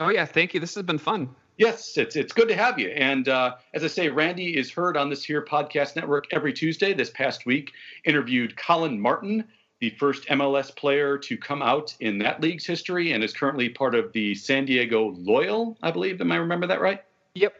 Oh, 0.00 0.08
yeah. 0.08 0.26
Thank 0.26 0.52
you. 0.52 0.58
This 0.58 0.74
has 0.74 0.82
been 0.82 0.98
fun. 0.98 1.32
Yes, 1.58 1.96
it's 1.96 2.16
it's 2.16 2.32
good 2.32 2.48
to 2.48 2.56
have 2.56 2.76
you. 2.76 2.88
And 2.88 3.28
uh, 3.28 3.54
as 3.72 3.84
I 3.84 3.86
say, 3.86 4.08
Randy 4.08 4.58
is 4.58 4.68
heard 4.68 4.96
on 4.96 5.10
this 5.10 5.22
here 5.22 5.44
podcast 5.44 5.94
network 5.94 6.24
every 6.32 6.52
Tuesday. 6.52 6.92
This 6.92 7.10
past 7.10 7.46
week, 7.46 7.70
interviewed 8.02 8.56
Collin 8.56 9.00
Martin, 9.00 9.44
the 9.78 9.90
first 9.90 10.26
MLS 10.26 10.74
player 10.74 11.16
to 11.16 11.36
come 11.36 11.62
out 11.62 11.94
in 12.00 12.18
that 12.18 12.40
league's 12.40 12.66
history, 12.66 13.12
and 13.12 13.22
is 13.22 13.32
currently 13.32 13.68
part 13.68 13.94
of 13.94 14.12
the 14.12 14.34
San 14.34 14.64
Diego 14.64 15.14
Loyal, 15.18 15.78
I 15.84 15.92
believe. 15.92 16.20
Am 16.20 16.32
I 16.32 16.36
remember 16.36 16.66
that 16.66 16.80
right? 16.80 17.00
Yep. 17.36 17.54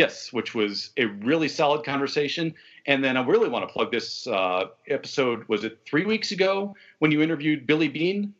Yes, 0.00 0.32
which 0.32 0.54
was 0.54 0.90
a 0.96 1.06
really 1.06 1.48
solid 1.48 1.84
conversation. 1.84 2.54
And 2.86 3.04
then 3.04 3.16
I 3.16 3.24
really 3.24 3.48
want 3.48 3.68
to 3.68 3.72
plug 3.72 3.90
this 3.90 4.26
uh, 4.26 4.66
episode. 4.88 5.46
Was 5.48 5.64
it 5.64 5.78
three 5.86 6.04
weeks 6.04 6.32
ago 6.32 6.74
when 6.98 7.12
you 7.12 7.22
interviewed 7.22 7.66
Billy 7.66 7.88
Bean? 7.88 8.34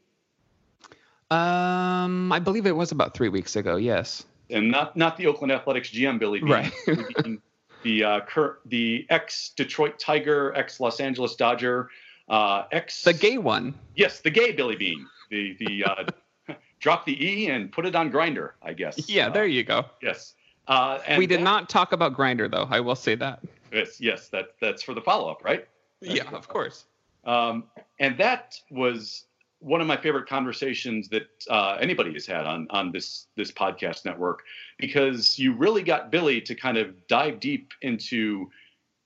Um, 1.30 2.32
I 2.32 2.38
believe 2.38 2.66
it 2.66 2.74
was 2.74 2.92
about 2.92 3.14
three 3.14 3.28
weeks 3.28 3.56
ago. 3.56 3.76
Yes 3.76 4.24
and 4.50 4.70
not 4.70 4.96
not 4.96 5.16
the 5.16 5.26
Oakland 5.26 5.52
Athletics 5.52 5.90
GM 5.90 6.18
Billy 6.18 6.40
Beane, 6.40 6.50
right? 6.50 6.72
the 7.82 8.04
uh, 8.04 8.20
Kurt, 8.20 8.60
the 8.66 9.06
ex 9.10 9.50
Detroit 9.56 9.98
Tiger, 9.98 10.52
ex 10.54 10.80
Los 10.80 11.00
Angeles 11.00 11.36
Dodger, 11.36 11.88
uh, 12.28 12.64
ex 12.72 13.02
the 13.02 13.12
gay 13.12 13.38
one. 13.38 13.74
Yes, 13.94 14.20
the 14.20 14.30
gay 14.30 14.52
Billy 14.52 14.76
Bean. 14.76 15.06
The 15.30 15.56
the 15.58 15.84
uh, 15.84 16.54
drop 16.80 17.06
the 17.06 17.24
e 17.24 17.48
and 17.48 17.70
put 17.70 17.86
it 17.86 17.94
on 17.94 18.10
Grindr. 18.10 18.52
I 18.62 18.72
guess. 18.72 19.08
Yeah, 19.08 19.28
there 19.30 19.46
you 19.46 19.64
go. 19.64 19.86
Yes. 20.02 20.34
Uh, 20.70 21.00
we 21.18 21.26
did 21.26 21.40
that, 21.40 21.44
not 21.44 21.68
talk 21.68 21.92
about 21.92 22.16
Grindr 22.16 22.48
though. 22.48 22.68
I 22.70 22.78
will 22.78 22.94
say 22.94 23.16
that. 23.16 23.40
Yes, 23.72 24.00
yes, 24.00 24.28
that 24.28 24.54
that's 24.60 24.84
for 24.84 24.94
the 24.94 25.00
follow 25.00 25.28
up, 25.28 25.44
right? 25.44 25.66
That's 26.00 26.14
yeah, 26.14 26.30
of 26.30 26.46
course. 26.46 26.84
Um, 27.24 27.64
and 27.98 28.16
that 28.18 28.54
was 28.70 29.24
one 29.58 29.80
of 29.80 29.88
my 29.88 29.96
favorite 29.96 30.28
conversations 30.28 31.08
that 31.08 31.28
uh, 31.50 31.76
anybody 31.80 32.12
has 32.12 32.24
had 32.24 32.46
on 32.46 32.68
on 32.70 32.92
this 32.92 33.26
this 33.34 33.50
podcast 33.50 34.04
network 34.04 34.44
because 34.78 35.40
you 35.40 35.54
really 35.54 35.82
got 35.82 36.12
Billy 36.12 36.40
to 36.42 36.54
kind 36.54 36.78
of 36.78 36.94
dive 37.08 37.40
deep 37.40 37.72
into 37.82 38.48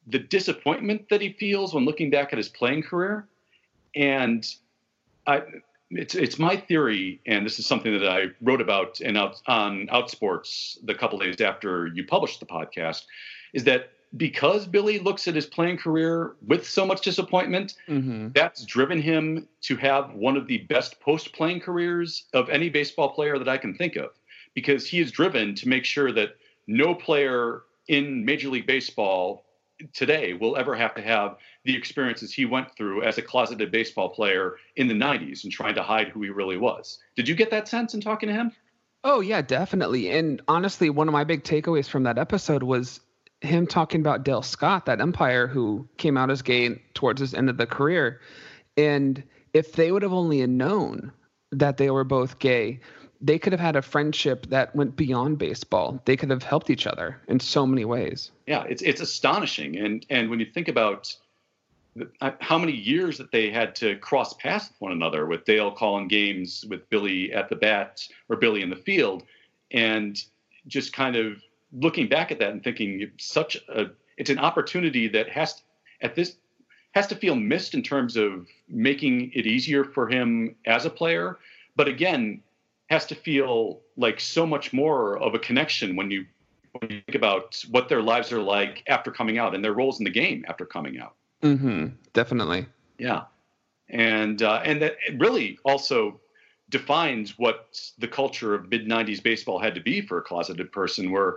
the 0.06 0.18
disappointment 0.18 1.08
that 1.08 1.22
he 1.22 1.32
feels 1.32 1.72
when 1.72 1.86
looking 1.86 2.10
back 2.10 2.32
at 2.32 2.36
his 2.36 2.50
playing 2.50 2.82
career, 2.82 3.26
and 3.96 4.46
I, 5.26 5.40
it's 5.94 6.14
it's 6.14 6.38
my 6.38 6.56
theory, 6.56 7.20
and 7.26 7.44
this 7.44 7.58
is 7.58 7.66
something 7.66 7.92
that 7.92 8.08
I 8.08 8.26
wrote 8.40 8.60
about 8.60 9.00
in 9.00 9.16
out, 9.16 9.40
on 9.46 9.86
Outsports 9.88 10.78
the 10.84 10.94
couple 10.94 11.18
days 11.18 11.40
after 11.40 11.86
you 11.88 12.04
published 12.04 12.40
the 12.40 12.46
podcast, 12.46 13.02
is 13.52 13.64
that 13.64 13.90
because 14.16 14.66
Billy 14.66 14.98
looks 14.98 15.26
at 15.26 15.34
his 15.34 15.46
playing 15.46 15.78
career 15.78 16.34
with 16.46 16.66
so 16.66 16.86
much 16.86 17.00
disappointment, 17.00 17.74
mm-hmm. 17.88 18.28
that's 18.34 18.64
driven 18.64 19.00
him 19.00 19.48
to 19.62 19.76
have 19.76 20.12
one 20.14 20.36
of 20.36 20.46
the 20.46 20.58
best 20.58 21.00
post 21.00 21.32
playing 21.32 21.60
careers 21.60 22.26
of 22.32 22.48
any 22.48 22.68
baseball 22.68 23.10
player 23.10 23.38
that 23.38 23.48
I 23.48 23.58
can 23.58 23.74
think 23.74 23.96
of. 23.96 24.10
Because 24.54 24.86
he 24.86 25.00
is 25.00 25.10
driven 25.10 25.54
to 25.56 25.68
make 25.68 25.84
sure 25.84 26.12
that 26.12 26.36
no 26.68 26.94
player 26.94 27.62
in 27.88 28.24
Major 28.24 28.48
League 28.48 28.66
Baseball 28.66 29.43
today 29.92 30.34
will 30.34 30.56
ever 30.56 30.74
have 30.74 30.94
to 30.94 31.02
have 31.02 31.36
the 31.64 31.76
experiences 31.76 32.32
he 32.32 32.44
went 32.44 32.74
through 32.76 33.02
as 33.02 33.18
a 33.18 33.22
closeted 33.22 33.70
baseball 33.70 34.08
player 34.08 34.56
in 34.76 34.88
the 34.88 34.94
90s 34.94 35.44
and 35.44 35.52
trying 35.52 35.74
to 35.74 35.82
hide 35.82 36.08
who 36.08 36.22
he 36.22 36.30
really 36.30 36.56
was. 36.56 36.98
Did 37.16 37.28
you 37.28 37.34
get 37.34 37.50
that 37.50 37.68
sense 37.68 37.94
in 37.94 38.00
talking 38.00 38.28
to 38.28 38.34
him? 38.34 38.52
Oh, 39.02 39.20
yeah, 39.20 39.42
definitely. 39.42 40.10
And 40.10 40.40
honestly, 40.48 40.88
one 40.90 41.08
of 41.08 41.12
my 41.12 41.24
big 41.24 41.44
takeaways 41.44 41.88
from 41.88 42.04
that 42.04 42.18
episode 42.18 42.62
was 42.62 43.00
him 43.40 43.66
talking 43.66 44.00
about 44.00 44.24
Dale 44.24 44.42
Scott, 44.42 44.86
that 44.86 45.00
umpire 45.00 45.46
who 45.46 45.86
came 45.98 46.16
out 46.16 46.30
as 46.30 46.42
gay 46.42 46.80
towards 46.94 47.20
his 47.20 47.34
end 47.34 47.50
of 47.50 47.58
the 47.58 47.66
career. 47.66 48.20
And 48.76 49.22
if 49.52 49.72
they 49.72 49.92
would 49.92 50.02
have 50.02 50.12
only 50.12 50.46
known 50.46 51.12
that 51.52 51.76
they 51.76 51.90
were 51.90 52.04
both 52.04 52.38
gay, 52.38 52.80
they 53.24 53.38
could 53.38 53.54
have 53.54 53.60
had 53.60 53.74
a 53.74 53.80
friendship 53.80 54.46
that 54.50 54.76
went 54.76 54.96
beyond 54.96 55.38
baseball. 55.38 55.98
They 56.04 56.14
could 56.14 56.28
have 56.28 56.42
helped 56.42 56.68
each 56.68 56.86
other 56.86 57.16
in 57.26 57.40
so 57.40 57.66
many 57.66 57.86
ways. 57.86 58.30
Yeah, 58.46 58.64
it's 58.68 58.82
it's 58.82 59.00
astonishing, 59.00 59.78
and 59.78 60.04
and 60.10 60.28
when 60.28 60.40
you 60.40 60.46
think 60.46 60.68
about 60.68 61.16
uh, 62.20 62.32
how 62.40 62.58
many 62.58 62.72
years 62.72 63.16
that 63.16 63.32
they 63.32 63.50
had 63.50 63.74
to 63.76 63.96
cross 63.96 64.34
paths 64.34 64.68
with 64.68 64.80
one 64.80 64.92
another, 64.92 65.24
with 65.24 65.46
Dale 65.46 65.72
calling 65.72 66.06
games 66.06 66.66
with 66.68 66.88
Billy 66.90 67.32
at 67.32 67.48
the 67.48 67.56
bat 67.56 68.06
or 68.28 68.36
Billy 68.36 68.60
in 68.60 68.68
the 68.68 68.76
field, 68.76 69.22
and 69.70 70.22
just 70.66 70.92
kind 70.92 71.16
of 71.16 71.42
looking 71.72 72.08
back 72.08 72.30
at 72.30 72.38
that 72.40 72.50
and 72.50 72.62
thinking 72.62 73.10
such 73.18 73.56
a 73.70 73.86
it's 74.18 74.30
an 74.30 74.38
opportunity 74.38 75.08
that 75.08 75.30
has 75.30 75.54
to, 75.54 75.62
at 76.02 76.14
this 76.14 76.36
has 76.92 77.06
to 77.06 77.16
feel 77.16 77.34
missed 77.34 77.72
in 77.72 77.82
terms 77.82 78.16
of 78.16 78.46
making 78.68 79.32
it 79.34 79.46
easier 79.46 79.82
for 79.82 80.08
him 80.08 80.54
as 80.66 80.84
a 80.84 80.90
player 80.90 81.38
but 81.74 81.88
again 81.88 82.40
has 82.94 83.04
to 83.06 83.14
feel 83.16 83.80
like 83.96 84.20
so 84.20 84.46
much 84.46 84.72
more 84.72 85.18
of 85.18 85.34
a 85.34 85.38
connection 85.38 85.96
when 85.96 86.10
you 86.12 86.24
when 86.78 86.90
you 86.90 87.00
think 87.06 87.16
about 87.16 87.62
what 87.70 87.88
their 87.88 88.02
lives 88.02 88.32
are 88.32 88.40
like 88.40 88.84
after 88.86 89.10
coming 89.10 89.36
out 89.36 89.54
and 89.54 89.64
their 89.64 89.72
roles 89.72 89.98
in 89.98 90.04
the 90.04 90.10
game 90.10 90.44
after 90.48 90.64
coming 90.64 90.98
out. 91.00 91.14
Mm-hmm. 91.42 91.88
Definitely. 92.12 92.66
Yeah. 92.98 93.24
And 93.88 94.42
uh, 94.42 94.62
and 94.64 94.80
that 94.82 94.94
really 95.16 95.58
also 95.64 96.20
defines 96.68 97.36
what 97.36 97.80
the 97.98 98.08
culture 98.08 98.54
of 98.54 98.70
mid 98.70 98.86
90s 98.86 99.22
baseball 99.22 99.58
had 99.58 99.74
to 99.74 99.80
be 99.80 100.00
for 100.00 100.18
a 100.18 100.22
closeted 100.22 100.70
person 100.70 101.10
where 101.10 101.36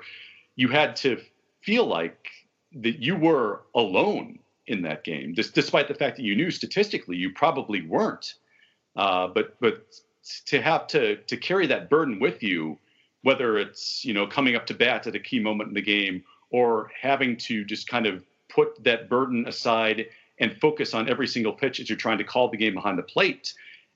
you 0.56 0.68
had 0.68 0.96
to 0.98 1.20
feel 1.62 1.86
like 1.86 2.30
that 2.84 3.00
you 3.00 3.16
were 3.16 3.64
alone 3.74 4.40
in 4.68 4.84
that 4.84 5.04
game, 5.04 5.34
despite 5.34 5.88
the 5.88 5.96
fact 5.96 6.18
that 6.18 6.24
you 6.24 6.36
knew 6.36 6.52
statistically 6.52 7.18
you 7.18 7.32
probably 7.32 7.82
weren't. 7.82 8.36
Uh, 8.96 9.28
but 9.28 9.60
but 9.60 9.86
to 10.48 10.62
have 10.62 10.88
to 10.88 11.18
to 11.18 11.38
carry 11.38 11.68
that 11.68 11.90
burden 11.90 12.20
with 12.20 12.44
you, 12.44 12.78
whether 13.24 13.58
it's 13.58 14.04
you 14.06 14.14
know 14.14 14.28
coming 14.28 14.56
up 14.56 14.66
to 14.68 14.74
bat 14.74 15.08
at 15.08 15.16
a 15.16 15.20
key 15.20 15.40
moment 15.40 15.70
in 15.70 15.74
the 15.74 15.82
game 15.82 16.24
or 16.50 16.92
having 17.00 17.38
to 17.38 17.66
just 17.66 17.88
kind 17.88 18.06
of 18.06 18.24
put 18.50 18.84
that 18.84 19.10
burden 19.10 19.48
aside 19.48 20.08
and 20.40 20.56
focus 20.60 20.94
on 20.94 21.10
every 21.10 21.28
single 21.28 21.52
pitch 21.54 21.80
as 21.80 21.90
you're 21.90 21.98
trying 21.98 22.18
to 22.18 22.24
call 22.24 22.50
the 22.50 22.58
game 22.58 22.74
behind 22.74 22.98
the 22.98 23.04
plate. 23.04 23.54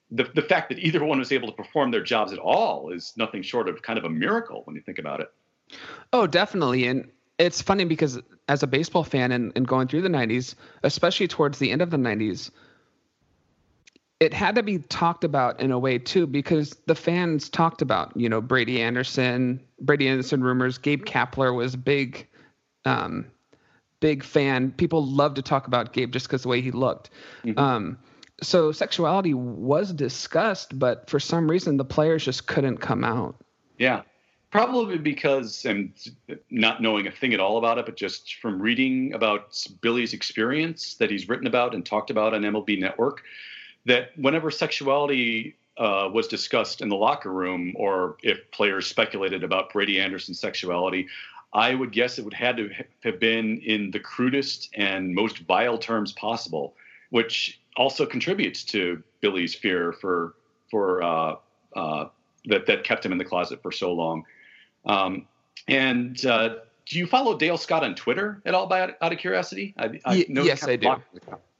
The, 0.09 0.23
the 0.35 0.41
fact 0.41 0.69
that 0.69 0.79
either 0.79 1.03
one 1.03 1.19
was 1.19 1.31
able 1.31 1.47
to 1.47 1.53
perform 1.53 1.91
their 1.91 2.03
jobs 2.03 2.33
at 2.33 2.39
all 2.39 2.89
is 2.89 3.13
nothing 3.15 3.41
short 3.41 3.69
of 3.69 3.81
kind 3.81 3.97
of 3.97 4.05
a 4.05 4.09
miracle 4.09 4.63
when 4.65 4.75
you 4.75 4.81
think 4.81 4.99
about 4.99 5.21
it. 5.21 5.31
Oh, 6.11 6.27
definitely. 6.27 6.87
And 6.87 7.09
it's 7.37 7.61
funny 7.61 7.85
because 7.85 8.19
as 8.49 8.61
a 8.61 8.67
baseball 8.67 9.03
fan 9.03 9.31
and, 9.31 9.53
and 9.55 9.67
going 9.67 9.87
through 9.87 10.01
the 10.01 10.09
90s, 10.09 10.55
especially 10.83 11.27
towards 11.27 11.59
the 11.59 11.71
end 11.71 11.81
of 11.81 11.91
the 11.91 11.97
90s, 11.97 12.51
it 14.21 14.35
had 14.35 14.53
to 14.53 14.61
be 14.61 14.77
talked 14.77 15.23
about 15.23 15.59
in 15.59 15.71
a 15.71 15.79
way 15.79 15.97
too 15.97 16.27
because 16.27 16.77
the 16.85 16.93
fans 16.93 17.49
talked 17.49 17.81
about 17.81 18.15
you 18.15 18.29
know 18.29 18.39
Brady 18.39 18.79
Anderson, 18.79 19.59
Brady 19.81 20.07
Anderson 20.07 20.43
rumors. 20.43 20.77
Gabe 20.77 21.03
Kapler 21.03 21.55
was 21.55 21.75
big, 21.75 22.27
um, 22.85 23.25
big 23.99 24.23
fan. 24.23 24.71
People 24.73 25.03
love 25.03 25.33
to 25.33 25.41
talk 25.41 25.65
about 25.65 25.91
Gabe 25.91 26.13
just 26.13 26.27
because 26.27 26.43
the 26.43 26.49
way 26.49 26.61
he 26.61 26.69
looked. 26.69 27.09
Mm-hmm. 27.43 27.57
Um, 27.57 27.97
so 28.43 28.71
sexuality 28.71 29.33
was 29.33 29.91
discussed, 29.91 30.77
but 30.77 31.09
for 31.09 31.19
some 31.19 31.49
reason 31.49 31.77
the 31.77 31.85
players 31.85 32.23
just 32.23 32.45
couldn't 32.45 32.77
come 32.77 33.03
out. 33.03 33.35
Yeah, 33.79 34.03
probably 34.51 34.99
because 34.99 35.65
and 35.65 35.93
not 36.51 36.79
knowing 36.79 37.07
a 37.07 37.11
thing 37.11 37.33
at 37.33 37.39
all 37.39 37.57
about 37.57 37.79
it, 37.79 37.87
but 37.87 37.95
just 37.95 38.35
from 38.35 38.61
reading 38.61 39.13
about 39.15 39.57
Billy's 39.81 40.13
experience 40.13 40.93
that 40.95 41.09
he's 41.09 41.27
written 41.27 41.47
about 41.47 41.73
and 41.73 41.83
talked 41.83 42.11
about 42.11 42.35
on 42.35 42.43
MLB 42.43 42.79
Network, 42.79 43.23
that 43.85 44.11
whenever 44.17 44.51
sexuality 44.51 45.55
uh, 45.77 46.09
was 46.13 46.27
discussed 46.27 46.81
in 46.81 46.89
the 46.89 46.95
locker 46.95 47.31
room, 47.31 47.73
or 47.75 48.17
if 48.21 48.49
players 48.51 48.87
speculated 48.87 49.43
about 49.43 49.71
Brady 49.73 49.99
Anderson's 49.99 50.39
sexuality, 50.39 51.07
I 51.53 51.75
would 51.75 51.91
guess 51.91 52.17
it 52.17 52.25
would 52.25 52.33
had 52.33 52.57
to 52.57 52.69
have 53.03 53.19
been 53.19 53.59
in 53.59 53.91
the 53.91 53.99
crudest 53.99 54.69
and 54.73 55.13
most 55.13 55.39
vile 55.39 55.77
terms 55.77 56.13
possible, 56.13 56.75
which 57.09 57.59
also 57.75 58.05
contributes 58.05 58.63
to 58.65 59.01
Billy's 59.21 59.55
fear 59.55 59.93
for 59.93 60.35
for 60.69 61.03
uh, 61.03 61.35
uh, 61.75 62.05
that 62.45 62.65
that 62.67 62.83
kept 62.83 63.05
him 63.05 63.11
in 63.11 63.17
the 63.17 63.25
closet 63.25 63.61
for 63.61 63.71
so 63.71 63.91
long. 63.91 64.25
Um, 64.85 65.27
and 65.67 66.25
uh, 66.25 66.55
do 66.85 66.99
you 66.99 67.05
follow 67.05 67.37
Dale 67.37 67.57
Scott 67.57 67.83
on 67.83 67.95
Twitter 67.95 68.41
at 68.45 68.53
all? 68.53 68.67
By 68.67 68.93
out 69.01 69.11
of 69.11 69.17
curiosity, 69.17 69.73
I, 69.77 69.99
I 70.05 70.25
yes, 70.27 70.63
I 70.63 70.75
do. 70.75 70.95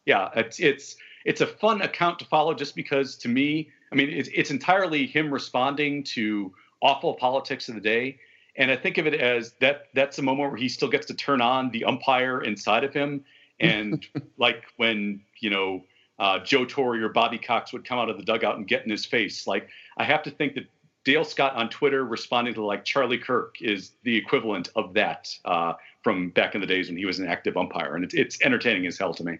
Yeah, 0.05 0.29
it's 0.35 0.59
it's 0.59 0.95
it's 1.25 1.41
a 1.41 1.47
fun 1.47 1.81
account 1.81 2.19
to 2.19 2.25
follow 2.25 2.53
just 2.53 2.75
because 2.75 3.15
to 3.17 3.29
me, 3.29 3.69
I 3.91 3.95
mean, 3.95 4.09
it's 4.09 4.29
it's 4.33 4.51
entirely 4.51 5.05
him 5.05 5.31
responding 5.31 6.03
to 6.15 6.53
awful 6.81 7.13
politics 7.13 7.69
of 7.69 7.75
the 7.75 7.81
day, 7.81 8.17
and 8.55 8.71
I 8.71 8.75
think 8.75 8.97
of 8.97 9.07
it 9.07 9.13
as 9.13 9.53
that 9.59 9.87
that's 9.93 10.19
a 10.19 10.21
moment 10.21 10.51
where 10.51 10.57
he 10.57 10.69
still 10.69 10.89
gets 10.89 11.07
to 11.07 11.13
turn 11.13 11.41
on 11.41 11.71
the 11.71 11.85
umpire 11.85 12.41
inside 12.41 12.83
of 12.83 12.93
him, 12.93 13.23
and 13.59 14.05
like 14.37 14.63
when 14.77 15.21
you 15.39 15.49
know 15.49 15.83
uh, 16.19 16.39
Joe 16.39 16.65
Torre 16.65 17.03
or 17.03 17.09
Bobby 17.09 17.37
Cox 17.37 17.73
would 17.73 17.85
come 17.85 17.99
out 17.99 18.09
of 18.09 18.17
the 18.17 18.23
dugout 18.23 18.57
and 18.57 18.67
get 18.67 18.83
in 18.83 18.91
his 18.91 19.05
face. 19.05 19.47
Like 19.47 19.67
I 19.97 20.03
have 20.03 20.23
to 20.23 20.31
think 20.31 20.55
that 20.55 20.65
Dale 21.03 21.25
Scott 21.25 21.55
on 21.55 21.69
Twitter 21.69 22.05
responding 22.05 22.53
to 22.53 22.63
like 22.63 22.85
Charlie 22.85 23.17
Kirk 23.17 23.55
is 23.59 23.91
the 24.03 24.15
equivalent 24.15 24.69
of 24.75 24.93
that 24.93 25.35
uh, 25.45 25.73
from 26.03 26.29
back 26.29 26.53
in 26.55 26.61
the 26.61 26.67
days 26.67 26.89
when 26.89 26.97
he 26.97 27.05
was 27.05 27.19
an 27.19 27.27
active 27.27 27.57
umpire, 27.57 27.95
and 27.95 28.03
it's, 28.03 28.13
it's 28.13 28.41
entertaining 28.43 28.85
as 28.85 28.97
hell 28.97 29.13
to 29.15 29.23
me. 29.23 29.39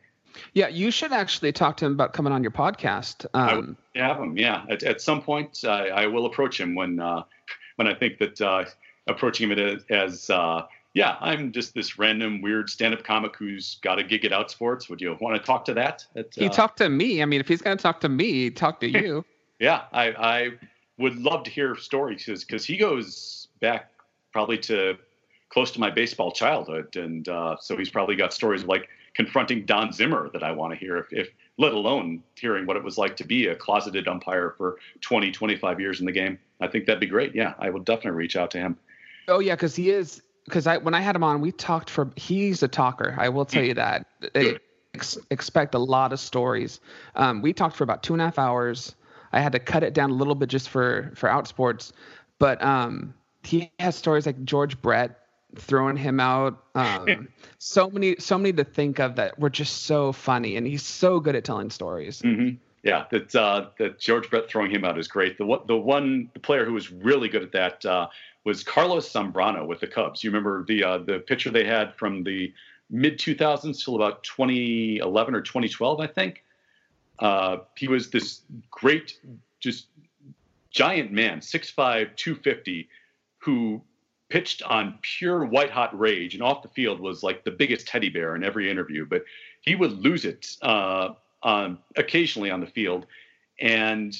Yeah, 0.53 0.67
you 0.67 0.91
should 0.91 1.11
actually 1.11 1.51
talk 1.51 1.77
to 1.77 1.85
him 1.85 1.93
about 1.93 2.13
coming 2.13 2.33
on 2.33 2.41
your 2.41 2.51
podcast. 2.51 3.25
Um, 3.33 3.77
I 3.95 3.99
have 3.99 4.17
him. 4.17 4.37
Yeah, 4.37 4.65
at, 4.69 4.83
at 4.83 5.01
some 5.01 5.21
point 5.21 5.63
I, 5.65 5.89
I 5.89 6.07
will 6.07 6.25
approach 6.25 6.59
him 6.59 6.75
when 6.75 6.99
uh, 6.99 7.23
when 7.75 7.87
I 7.87 7.93
think 7.93 8.19
that 8.19 8.41
uh, 8.41 8.65
approaching 9.07 9.49
him 9.49 9.59
as, 9.59 9.83
as 9.89 10.29
uh, 10.29 10.65
yeah, 10.93 11.15
I'm 11.21 11.51
just 11.51 11.73
this 11.73 11.97
random 11.97 12.41
weird 12.41 12.69
stand-up 12.69 13.03
comic 13.03 13.35
who's 13.35 13.75
got 13.81 13.99
a 13.99 14.03
gig 14.03 14.25
at 14.25 14.31
Outsports. 14.31 14.89
Would 14.89 14.99
you 14.99 15.17
want 15.21 15.35
to 15.37 15.45
talk 15.45 15.65
to 15.65 15.73
that? 15.75 16.05
At, 16.15 16.33
he 16.35 16.49
talked 16.49 16.77
to 16.79 16.89
me. 16.89 17.21
I 17.21 17.25
mean, 17.25 17.39
if 17.39 17.47
he's 17.47 17.61
going 17.61 17.77
to 17.77 17.81
talk 17.81 18.01
to 18.01 18.09
me, 18.09 18.49
talk 18.49 18.79
to 18.81 18.87
you. 18.87 19.23
yeah, 19.59 19.83
I, 19.93 20.07
I 20.09 20.49
would 20.97 21.15
love 21.17 21.43
to 21.45 21.51
hear 21.51 21.75
stories 21.75 22.25
because 22.25 22.65
he 22.65 22.75
goes 22.75 23.47
back 23.61 23.89
probably 24.33 24.57
to 24.57 24.97
close 25.51 25.71
to 25.71 25.79
my 25.79 25.89
baseball 25.89 26.31
childhood, 26.31 26.95
and 26.95 27.27
uh, 27.27 27.57
so 27.59 27.77
he's 27.77 27.89
probably 27.89 28.15
got 28.15 28.33
stories 28.33 28.63
like 28.63 28.87
confronting 29.13 29.65
Don 29.65 29.91
Zimmer 29.91 30.29
that 30.31 30.43
I 30.43 30.51
want 30.51 30.73
to 30.73 30.79
hear, 30.79 30.97
if, 30.97 31.11
if, 31.11 31.29
let 31.57 31.73
alone 31.73 32.23
hearing 32.35 32.65
what 32.65 32.77
it 32.77 32.83
was 32.83 32.97
like 32.97 33.17
to 33.17 33.25
be 33.25 33.47
a 33.47 33.55
closeted 33.55 34.07
umpire 34.07 34.55
for 34.57 34.77
20, 35.01 35.31
25 35.31 35.79
years 35.79 35.99
in 35.99 36.05
the 36.05 36.11
game. 36.11 36.39
I 36.61 36.67
think 36.67 36.85
that'd 36.85 37.01
be 37.01 37.07
great. 37.07 37.35
Yeah, 37.35 37.53
I 37.59 37.69
would 37.69 37.85
definitely 37.85 38.11
reach 38.11 38.37
out 38.37 38.51
to 38.51 38.57
him. 38.57 38.77
Oh 39.27 39.39
yeah, 39.39 39.55
because 39.55 39.75
he 39.75 39.91
is. 39.91 40.21
Because 40.45 40.65
I 40.65 40.77
when 40.77 40.95
I 40.95 41.01
had 41.01 41.15
him 41.15 41.23
on, 41.23 41.41
we 41.41 41.51
talked 41.51 41.89
for. 41.89 42.09
He's 42.15 42.63
a 42.63 42.67
talker. 42.67 43.15
I 43.17 43.29
will 43.29 43.45
tell 43.45 43.63
you 43.63 43.75
that. 43.75 44.07
Ex- 44.93 45.17
expect 45.29 45.75
a 45.75 45.79
lot 45.79 46.11
of 46.11 46.19
stories. 46.19 46.79
Um, 47.15 47.41
we 47.41 47.53
talked 47.53 47.75
for 47.75 47.83
about 47.83 48.03
two 48.03 48.13
and 48.13 48.21
a 48.21 48.25
half 48.25 48.39
hours. 48.39 48.95
I 49.31 49.39
had 49.39 49.53
to 49.53 49.59
cut 49.59 49.83
it 49.83 49.93
down 49.93 50.09
a 50.09 50.13
little 50.13 50.35
bit 50.35 50.49
just 50.49 50.69
for 50.69 51.11
for 51.15 51.29
Outsports, 51.29 51.91
but 52.39 52.61
um, 52.61 53.13
he 53.43 53.71
has 53.79 53.95
stories 53.95 54.25
like 54.25 54.43
George 54.43 54.81
Brett 54.81 55.20
throwing 55.55 55.97
him 55.97 56.19
out. 56.19 56.63
Um, 56.75 57.27
so 57.59 57.89
many, 57.89 58.15
so 58.19 58.37
many 58.37 58.53
to 58.53 58.63
think 58.63 58.99
of 58.99 59.15
that 59.15 59.37
were 59.39 59.49
just 59.49 59.83
so 59.83 60.11
funny, 60.11 60.57
and 60.57 60.65
he's 60.65 60.83
so 60.83 61.19
good 61.19 61.35
at 61.35 61.43
telling 61.43 61.69
stories. 61.69 62.21
Mm-hmm. 62.21 62.55
Yeah, 62.83 63.05
that 63.11 63.35
uh, 63.35 63.67
that 63.77 63.99
George 63.99 64.29
Brett 64.29 64.49
throwing 64.49 64.71
him 64.71 64.83
out 64.83 64.97
is 64.97 65.07
great. 65.07 65.37
The 65.37 65.61
the 65.67 65.77
one 65.77 66.29
the 66.33 66.39
player 66.39 66.65
who 66.65 66.73
was 66.73 66.91
really 66.91 67.29
good 67.29 67.43
at 67.43 67.51
that 67.51 67.85
uh, 67.85 68.07
was 68.43 68.63
Carlos 68.63 69.11
Zambrano 69.11 69.67
with 69.67 69.79
the 69.79 69.87
Cubs. 69.87 70.23
You 70.23 70.31
remember 70.31 70.63
the 70.63 70.83
uh, 70.83 70.97
the 70.99 71.19
pitcher 71.19 71.51
they 71.51 71.65
had 71.65 71.95
from 71.95 72.23
the 72.23 72.53
mid 72.89 73.17
2000s 73.17 73.83
till 73.83 73.95
about 73.95 74.23
2011 74.23 75.35
or 75.35 75.41
2012, 75.41 75.99
I 75.99 76.07
think. 76.07 76.43
Uh, 77.19 77.57
he 77.77 77.87
was 77.87 78.09
this 78.09 78.41
great, 78.69 79.19
just 79.59 79.87
giant 80.71 81.11
man, 81.11 81.39
6'5", 81.39 82.15
250, 82.15 82.89
who 83.37 83.81
pitched 84.31 84.63
on 84.63 84.97
pure 85.01 85.43
white 85.43 85.69
hot 85.69 85.97
rage 85.99 86.33
and 86.33 86.41
off 86.41 86.63
the 86.63 86.69
field 86.69 87.01
was 87.01 87.21
like 87.21 87.43
the 87.43 87.51
biggest 87.51 87.85
teddy 87.85 88.09
bear 88.09 88.35
in 88.35 88.43
every 88.43 88.71
interview. 88.71 89.05
But 89.05 89.25
he 89.59 89.75
would 89.75 89.91
lose 89.91 90.23
it 90.23 90.55
uh, 90.61 91.09
on 91.43 91.77
occasionally 91.97 92.49
on 92.49 92.61
the 92.61 92.65
field, 92.65 93.05
and 93.59 94.17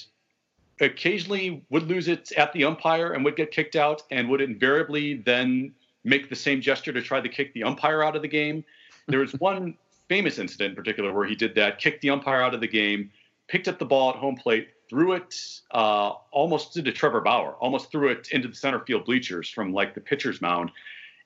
occasionally 0.82 1.64
would 1.70 1.84
lose 1.84 2.08
it 2.08 2.32
at 2.34 2.52
the 2.54 2.66
umpire 2.66 3.14
and 3.14 3.24
would 3.24 3.38
get 3.38 3.52
kicked 3.52 3.76
out, 3.76 4.04
and 4.12 4.30
would 4.30 4.42
invariably 4.42 5.16
then 5.16 5.74
make 6.04 6.30
the 6.30 6.36
same 6.36 6.62
gesture 6.62 6.92
to 6.92 7.02
try 7.02 7.22
to 7.22 7.30
kick 7.30 7.54
the 7.54 7.64
umpire 7.64 8.04
out 8.04 8.16
of 8.16 8.22
the 8.22 8.28
game. 8.28 8.64
There 9.08 9.20
was 9.20 9.32
one 9.40 9.76
famous 10.10 10.40
incident 10.40 10.72
in 10.72 10.76
particular 10.76 11.14
where 11.14 11.26
he 11.26 11.36
did 11.36 11.56
that, 11.56 11.80
kicked 11.80 12.02
the 12.02 12.10
umpire 12.10 12.42
out 12.42 12.54
of 12.54 12.60
the 12.60 12.68
game, 12.68 13.10
picked 13.48 13.70
up 13.70 13.80
the 13.80 13.86
ball 13.86 14.10
at 14.10 14.18
home 14.18 14.36
plate, 14.36 14.70
threw 14.92 15.14
it 15.14 15.62
uh, 15.72 16.12
almost 16.32 16.76
into 16.76 16.92
Trevor 16.92 17.22
Bauer, 17.22 17.54
almost 17.62 17.90
threw 17.92 18.10
it 18.10 18.28
into 18.32 18.50
the 18.50 18.56
center 18.56 18.82
field 18.82 19.06
bleachers 19.06 19.50
from 19.50 19.74
like 19.74 19.96
the 19.96 20.02
pitcher's 20.02 20.42
mound. 20.42 20.70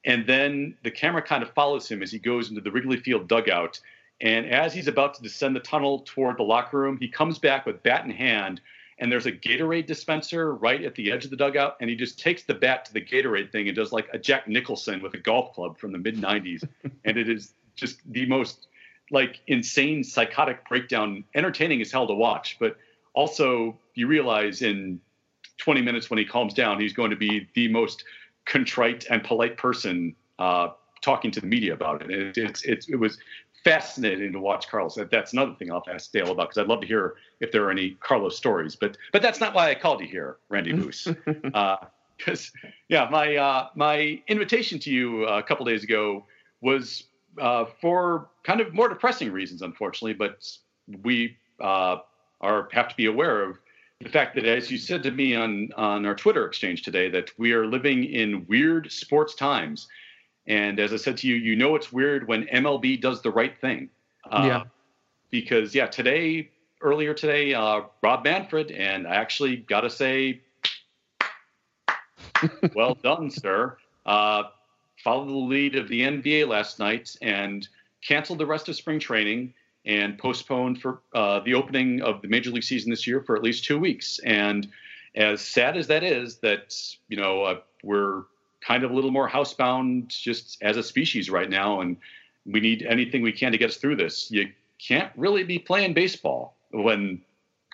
And 0.05 0.27
then 0.27 0.77
the 0.83 0.91
camera 0.91 1.23
kind 1.23 1.41
of 1.41 1.51
follows 1.53 1.89
him 1.89 2.03
as 2.03 2.11
he 2.11 2.19
goes 2.19 2.49
into 2.49 2.61
the 2.61 2.69
Wrigley 2.69 2.97
Field 2.97 3.27
dugout. 3.27 3.79
And 4.21 4.45
as 4.45 4.71
he's 4.71 4.87
about 4.87 5.15
to 5.15 5.23
descend 5.23 5.55
the 5.55 5.61
tunnel 5.61 6.03
toward 6.05 6.37
the 6.37 6.43
locker 6.43 6.77
room, 6.77 6.99
he 6.99 7.07
comes 7.07 7.39
back 7.39 7.65
with 7.65 7.81
bat 7.81 8.05
in 8.05 8.11
hand, 8.11 8.61
and 8.99 9.11
there's 9.11 9.25
a 9.25 9.31
Gatorade 9.31 9.87
dispenser 9.87 10.53
right 10.53 10.83
at 10.83 10.93
the 10.93 11.11
edge 11.11 11.25
of 11.25 11.31
the 11.31 11.35
dugout, 11.35 11.77
and 11.81 11.89
he 11.89 11.95
just 11.95 12.19
takes 12.19 12.43
the 12.43 12.53
bat 12.53 12.85
to 12.85 12.93
the 12.93 13.01
Gatorade 13.01 13.51
thing 13.51 13.67
and 13.67 13.75
does 13.75 13.91
like 13.91 14.07
a 14.13 14.19
Jack 14.19 14.47
Nicholson 14.47 15.01
with 15.01 15.15
a 15.15 15.17
golf 15.17 15.55
club 15.55 15.79
from 15.79 15.91
the 15.91 15.97
mid 15.97 16.17
'90s, 16.17 16.65
and 17.03 17.17
it 17.17 17.27
is 17.27 17.51
just 17.75 17.97
the 18.05 18.27
most 18.27 18.67
like 19.11 19.41
insane 19.47 20.03
psychotic 20.03 20.69
breakdown, 20.69 21.23
entertaining 21.33 21.81
as 21.81 21.91
hell 21.91 22.07
to 22.07 22.13
watch, 22.13 22.57
but 22.59 22.77
also 23.15 23.77
you 23.95 24.07
realize 24.07 24.61
in 24.61 24.99
20 25.57 25.81
minutes 25.81 26.09
when 26.09 26.19
he 26.19 26.25
calms 26.25 26.53
down, 26.53 26.79
he's 26.79 26.93
going 26.93 27.09
to 27.09 27.15
be 27.15 27.47
the 27.55 27.67
most 27.69 28.03
contrite 28.45 29.05
and 29.09 29.23
polite 29.23 29.57
person 29.57 30.15
uh, 30.37 30.69
talking 31.01 31.31
to 31.31 31.41
the 31.41 31.47
media 31.47 31.73
about 31.73 32.01
it. 32.01 32.11
And 32.11 32.37
it, 32.37 32.63
it, 32.63 32.85
it 32.89 32.95
was 32.99 33.17
fascinating 33.63 34.31
to 34.31 34.39
watch 34.39 34.67
Carlos. 34.69 34.97
That's 35.09 35.33
another 35.33 35.55
thing 35.55 35.71
I'll 35.71 35.83
ask 35.91 36.11
Dale 36.11 36.31
about 36.31 36.49
because 36.49 36.59
I'd 36.59 36.67
love 36.67 36.81
to 36.81 36.87
hear 36.87 37.15
if 37.39 37.51
there 37.51 37.63
are 37.65 37.71
any 37.71 37.91
Carlos 37.99 38.37
stories. 38.37 38.75
But 38.75 38.97
but 39.11 39.21
that's 39.21 39.39
not 39.39 39.53
why 39.53 39.71
I 39.71 39.75
called 39.75 40.01
you 40.01 40.07
here, 40.07 40.37
Randy 40.49 40.73
Moose. 40.73 41.07
Because 41.25 41.51
uh, 42.63 42.67
yeah, 42.89 43.07
my 43.09 43.35
uh, 43.35 43.69
my 43.75 44.21
invitation 44.27 44.77
to 44.79 44.91
you 44.91 45.25
a 45.25 45.41
couple 45.41 45.65
days 45.65 45.83
ago 45.83 46.25
was 46.61 47.05
uh, 47.41 47.65
for 47.81 48.29
kind 48.43 48.61
of 48.61 48.73
more 48.73 48.87
depressing 48.87 49.31
reasons, 49.31 49.63
unfortunately. 49.63 50.13
But 50.13 50.47
we 51.01 51.37
uh, 51.59 51.97
are 52.41 52.69
have 52.71 52.89
to 52.89 52.95
be 52.95 53.05
aware 53.05 53.41
of 53.41 53.57
the 54.01 54.09
fact 54.09 54.35
that, 54.35 54.45
as 54.45 54.69
you 54.69 54.77
said 54.77 55.03
to 55.03 55.11
me 55.11 55.35
on 55.35 55.69
on 55.75 56.05
our 56.05 56.15
Twitter 56.15 56.45
exchange 56.45 56.83
today, 56.83 57.09
that 57.09 57.31
we 57.37 57.53
are 57.53 57.65
living 57.65 58.03
in 58.03 58.45
weird 58.47 58.91
sports 58.91 59.35
times 59.35 59.87
and 60.47 60.79
as 60.79 60.93
I 60.93 60.97
said 60.97 61.17
to 61.17 61.27
you, 61.27 61.35
you 61.35 61.55
know 61.55 61.75
it's 61.75 61.91
weird 61.91 62.27
when 62.27 62.45
MLB 62.45 63.01
does 63.01 63.21
the 63.21 63.31
right 63.31 63.59
thing. 63.59 63.89
Uh, 64.29 64.43
yeah. 64.45 64.63
Because 65.31 65.73
yeah, 65.73 65.87
today, 65.87 66.51
earlier 66.81 67.13
today, 67.13 67.53
uh, 67.53 67.81
Rob 68.03 68.23
Manfred, 68.23 68.71
and 68.71 69.07
I 69.07 69.15
actually 69.15 69.57
got 69.57 69.81
to 69.81 69.89
say, 69.89 70.41
well 72.75 72.95
done, 72.95 73.31
sir. 73.31 73.77
Uh, 74.05 74.43
followed 75.03 75.27
the 75.27 75.33
lead 75.33 75.75
of 75.75 75.87
the 75.87 76.01
NBA 76.01 76.47
last 76.47 76.79
night 76.79 77.15
and 77.21 77.67
canceled 78.07 78.39
the 78.39 78.45
rest 78.45 78.69
of 78.69 78.75
spring 78.75 78.99
training 78.99 79.53
and 79.85 80.17
postponed 80.17 80.81
for 80.81 81.01
uh, 81.13 81.39
the 81.41 81.53
opening 81.53 82.01
of 82.01 82.21
the 82.21 82.27
major 82.27 82.51
league 82.51 82.63
season 82.63 82.89
this 82.89 83.05
year 83.05 83.21
for 83.21 83.35
at 83.35 83.43
least 83.43 83.63
two 83.63 83.79
weeks. 83.79 84.19
And 84.25 84.67
as 85.15 85.41
sad 85.41 85.77
as 85.77 85.87
that 85.87 86.03
is, 86.03 86.37
that 86.37 86.75
you 87.07 87.17
know 87.17 87.43
uh, 87.43 87.59
we're 87.83 88.23
kind 88.61 88.83
of 88.83 88.91
a 88.91 88.93
little 88.93 89.11
more 89.11 89.29
housebound 89.29 90.07
just 90.07 90.57
as 90.61 90.77
a 90.77 90.83
species 90.83 91.29
right 91.29 91.49
now, 91.49 91.81
and 91.81 91.97
we 92.45 92.59
need 92.59 92.83
anything 92.83 93.21
we 93.21 93.31
can 93.31 93.51
to 93.51 93.57
get 93.57 93.69
us 93.69 93.77
through 93.77 93.95
this. 93.95 94.29
You 94.31 94.51
can't 94.79 95.11
really 95.15 95.43
be 95.43 95.59
playing 95.59 95.93
baseball 95.93 96.55
when 96.71 97.21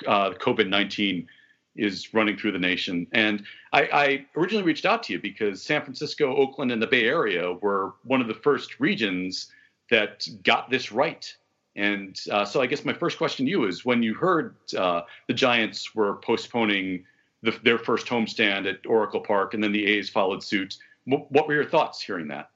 uh, 0.06 0.32
COVID 0.32 0.70
19 0.70 1.28
is 1.76 2.14
running 2.14 2.38
through 2.38 2.52
the 2.52 2.60
nation. 2.60 3.08
And 3.14 3.44
I, 3.72 3.82
I, 3.82 4.26
originally 4.36 4.64
reached 4.64 4.86
out 4.86 5.04
to 5.04 5.14
you 5.14 5.20
because 5.20 5.62
San 5.62 5.82
Francisco, 5.82 6.36
Oakland, 6.36 6.70
and 6.72 6.82
the 6.82 6.88
Bay 6.88 7.06
Area 7.06 7.54
were 7.54 7.94
one 8.04 8.20
of 8.20 8.28
the 8.28 8.34
first 8.34 8.80
regions 8.80 9.48
that 9.90 10.28
got 10.44 10.70
this 10.70 10.92
right. 10.92 11.34
And 11.76 12.20
uh, 12.30 12.46
so 12.46 12.62
I 12.62 12.66
guess 12.66 12.84
my 12.84 12.94
first 12.94 13.18
question 13.18 13.46
to 13.46 13.50
you 13.50 13.66
is 13.66 13.86
when 13.86 14.04
you 14.04 14.14
heard 14.14 14.56
uh, 14.78 15.02
the 15.28 15.34
Giants 15.34 15.96
were 15.96 16.16
postponing 16.18 17.06
the, 17.44 17.58
their 17.64 17.78
first 17.78 18.08
homestand 18.08 18.70
at 18.70 18.86
Oracle 18.86 19.22
Park, 19.22 19.54
and 19.54 19.64
then 19.64 19.72
the 19.72 19.86
A's 19.86 20.10
followed 20.10 20.44
suit. 20.44 20.78
What 21.06 21.48
were 21.48 21.54
your 21.54 21.66
thoughts 21.66 22.02
hearing 22.02 22.28
that? 22.28 22.50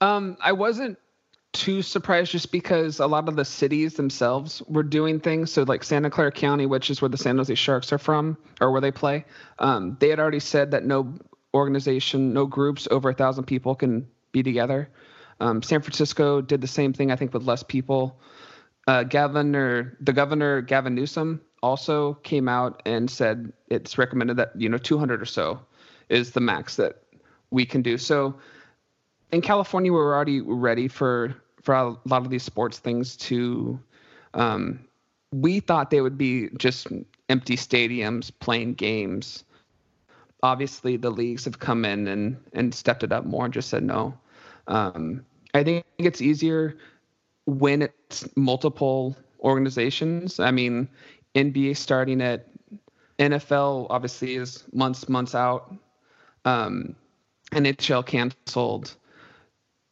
Um, 0.00 0.36
I 0.40 0.52
wasn't 0.52 0.98
too 1.52 1.82
surprised 1.82 2.32
just 2.32 2.52
because 2.52 3.00
a 3.00 3.06
lot 3.06 3.28
of 3.28 3.36
the 3.36 3.44
cities 3.44 3.94
themselves 3.94 4.62
were 4.66 4.82
doing 4.82 5.20
things. 5.20 5.52
So, 5.52 5.62
like 5.62 5.84
Santa 5.84 6.10
Clara 6.10 6.32
County, 6.32 6.66
which 6.66 6.90
is 6.90 7.02
where 7.02 7.08
the 7.08 7.16
San 7.18 7.36
Jose 7.36 7.54
Sharks 7.54 7.92
are 7.92 7.98
from 7.98 8.36
or 8.60 8.70
where 8.70 8.80
they 8.80 8.90
play, 8.90 9.24
um, 9.58 9.96
they 10.00 10.08
had 10.08 10.20
already 10.20 10.40
said 10.40 10.70
that 10.70 10.84
no 10.84 11.14
organization, 11.54 12.32
no 12.32 12.46
groups 12.46 12.86
over 12.90 13.10
a 13.10 13.14
thousand 13.14 13.44
people 13.44 13.74
can 13.74 14.06
be 14.32 14.42
together. 14.42 14.88
Um, 15.40 15.62
San 15.62 15.82
Francisco 15.82 16.40
did 16.40 16.60
the 16.60 16.66
same 16.66 16.92
thing, 16.92 17.10
I 17.10 17.16
think, 17.16 17.34
with 17.34 17.44
less 17.44 17.62
people. 17.62 18.18
Uh, 18.86 19.02
governor, 19.02 19.96
the 20.00 20.12
governor 20.12 20.60
Gavin 20.60 20.94
Newsom, 20.94 21.40
also 21.62 22.14
came 22.14 22.48
out 22.48 22.80
and 22.86 23.10
said 23.10 23.52
it's 23.68 23.98
recommended 23.98 24.36
that 24.36 24.52
you 24.56 24.68
know 24.68 24.78
200 24.78 25.20
or 25.20 25.24
so 25.24 25.58
is 26.08 26.30
the 26.30 26.40
max 26.40 26.76
that 26.76 27.02
we 27.50 27.66
can 27.66 27.82
do. 27.82 27.98
So 27.98 28.36
in 29.32 29.40
California, 29.40 29.92
we're 29.92 30.14
already 30.14 30.40
ready 30.40 30.88
for 30.88 31.34
for 31.62 31.74
a 31.74 31.96
lot 32.04 32.22
of 32.22 32.30
these 32.30 32.44
sports 32.44 32.78
things 32.78 33.16
to. 33.16 33.78
Um, 34.34 34.80
we 35.32 35.60
thought 35.60 35.90
they 35.90 36.00
would 36.00 36.16
be 36.16 36.50
just 36.56 36.86
empty 37.28 37.56
stadiums 37.56 38.30
playing 38.38 38.74
games. 38.74 39.44
Obviously, 40.42 40.96
the 40.96 41.10
leagues 41.10 41.44
have 41.44 41.58
come 41.58 41.84
in 41.84 42.06
and 42.06 42.36
and 42.52 42.74
stepped 42.74 43.02
it 43.02 43.12
up 43.12 43.24
more 43.24 43.44
and 43.44 43.54
just 43.54 43.68
said 43.68 43.82
no. 43.82 44.16
Um, 44.68 45.24
I 45.54 45.64
think 45.64 45.84
it's 45.98 46.20
easier 46.20 46.76
when 47.46 47.82
it's 47.82 48.28
multiple 48.36 49.16
organizations. 49.40 50.40
I 50.40 50.50
mean, 50.50 50.88
NBA 51.34 51.76
starting 51.76 52.20
at 52.20 52.48
NFL 53.18 53.86
obviously 53.90 54.34
is 54.34 54.64
months 54.72 55.08
months 55.08 55.34
out. 55.34 55.74
Um, 56.44 56.94
NHL 57.52 58.04
canceled. 58.04 58.94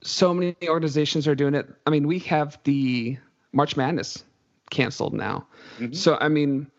So 0.03 0.35
many 0.35 0.57
organizations 0.69 1.27
are 1.27 1.35
doing 1.35 1.55
it. 1.55 1.67
I 1.87 1.91
mean, 1.91 2.07
we 2.07 2.19
have 2.21 2.59
the 2.65 3.17
March 3.53 3.77
Madness 3.77 4.25
canceled 4.71 5.15
now. 5.15 5.47
Mm-hmm. 5.79 5.95
So 5.95 6.19
I 6.21 6.29
mean, 6.29 6.71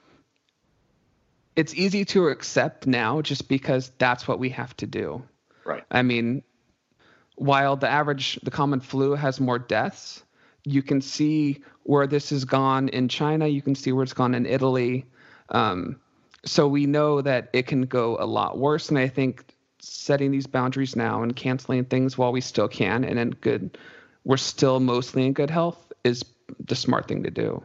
it's 1.55 1.73
easy 1.73 2.05
to 2.05 2.27
accept 2.27 2.85
now 2.85 3.21
just 3.21 3.47
because 3.47 3.91
that's 3.97 4.27
what 4.27 4.39
we 4.39 4.49
have 4.49 4.75
to 4.77 4.85
do. 4.85 5.23
Right. 5.65 5.83
I 5.89 6.03
mean, 6.03 6.43
while 7.35 7.75
the 7.75 7.89
average, 7.89 8.39
the 8.43 8.51
common 8.51 8.79
flu 8.79 9.13
has 9.13 9.39
more 9.39 9.59
deaths, 9.59 10.23
you 10.63 10.81
can 10.81 11.01
see 11.01 11.61
where 11.83 12.07
this 12.07 12.31
has 12.31 12.45
gone 12.45 12.89
in 12.89 13.07
China. 13.07 13.47
You 13.47 13.61
can 13.61 13.75
see 13.75 13.91
where 13.91 14.03
it's 14.03 14.13
gone 14.13 14.33
in 14.33 14.45
Italy. 14.45 15.05
Um, 15.49 15.99
so 16.43 16.67
we 16.67 16.85
know 16.85 17.21
that 17.21 17.49
it 17.53 17.67
can 17.67 17.83
go 17.83 18.17
a 18.19 18.25
lot 18.25 18.57
worse. 18.57 18.89
And 18.89 18.97
I 18.97 19.07
think 19.07 19.55
setting 19.79 20.31
these 20.31 20.47
boundaries 20.47 20.95
now 20.95 21.21
and 21.21 21.35
canceling 21.35 21.85
things 21.85 22.17
while 22.17 22.31
we 22.31 22.41
still 22.41 22.67
can 22.67 23.03
and 23.03 23.19
in 23.19 23.31
good, 23.31 23.77
we're 24.23 24.37
still 24.37 24.79
mostly 24.79 25.25
in 25.25 25.33
good 25.33 25.49
health 25.49 25.91
is 26.03 26.23
the 26.65 26.75
smart 26.75 27.07
thing 27.07 27.23
to 27.23 27.31
do. 27.31 27.63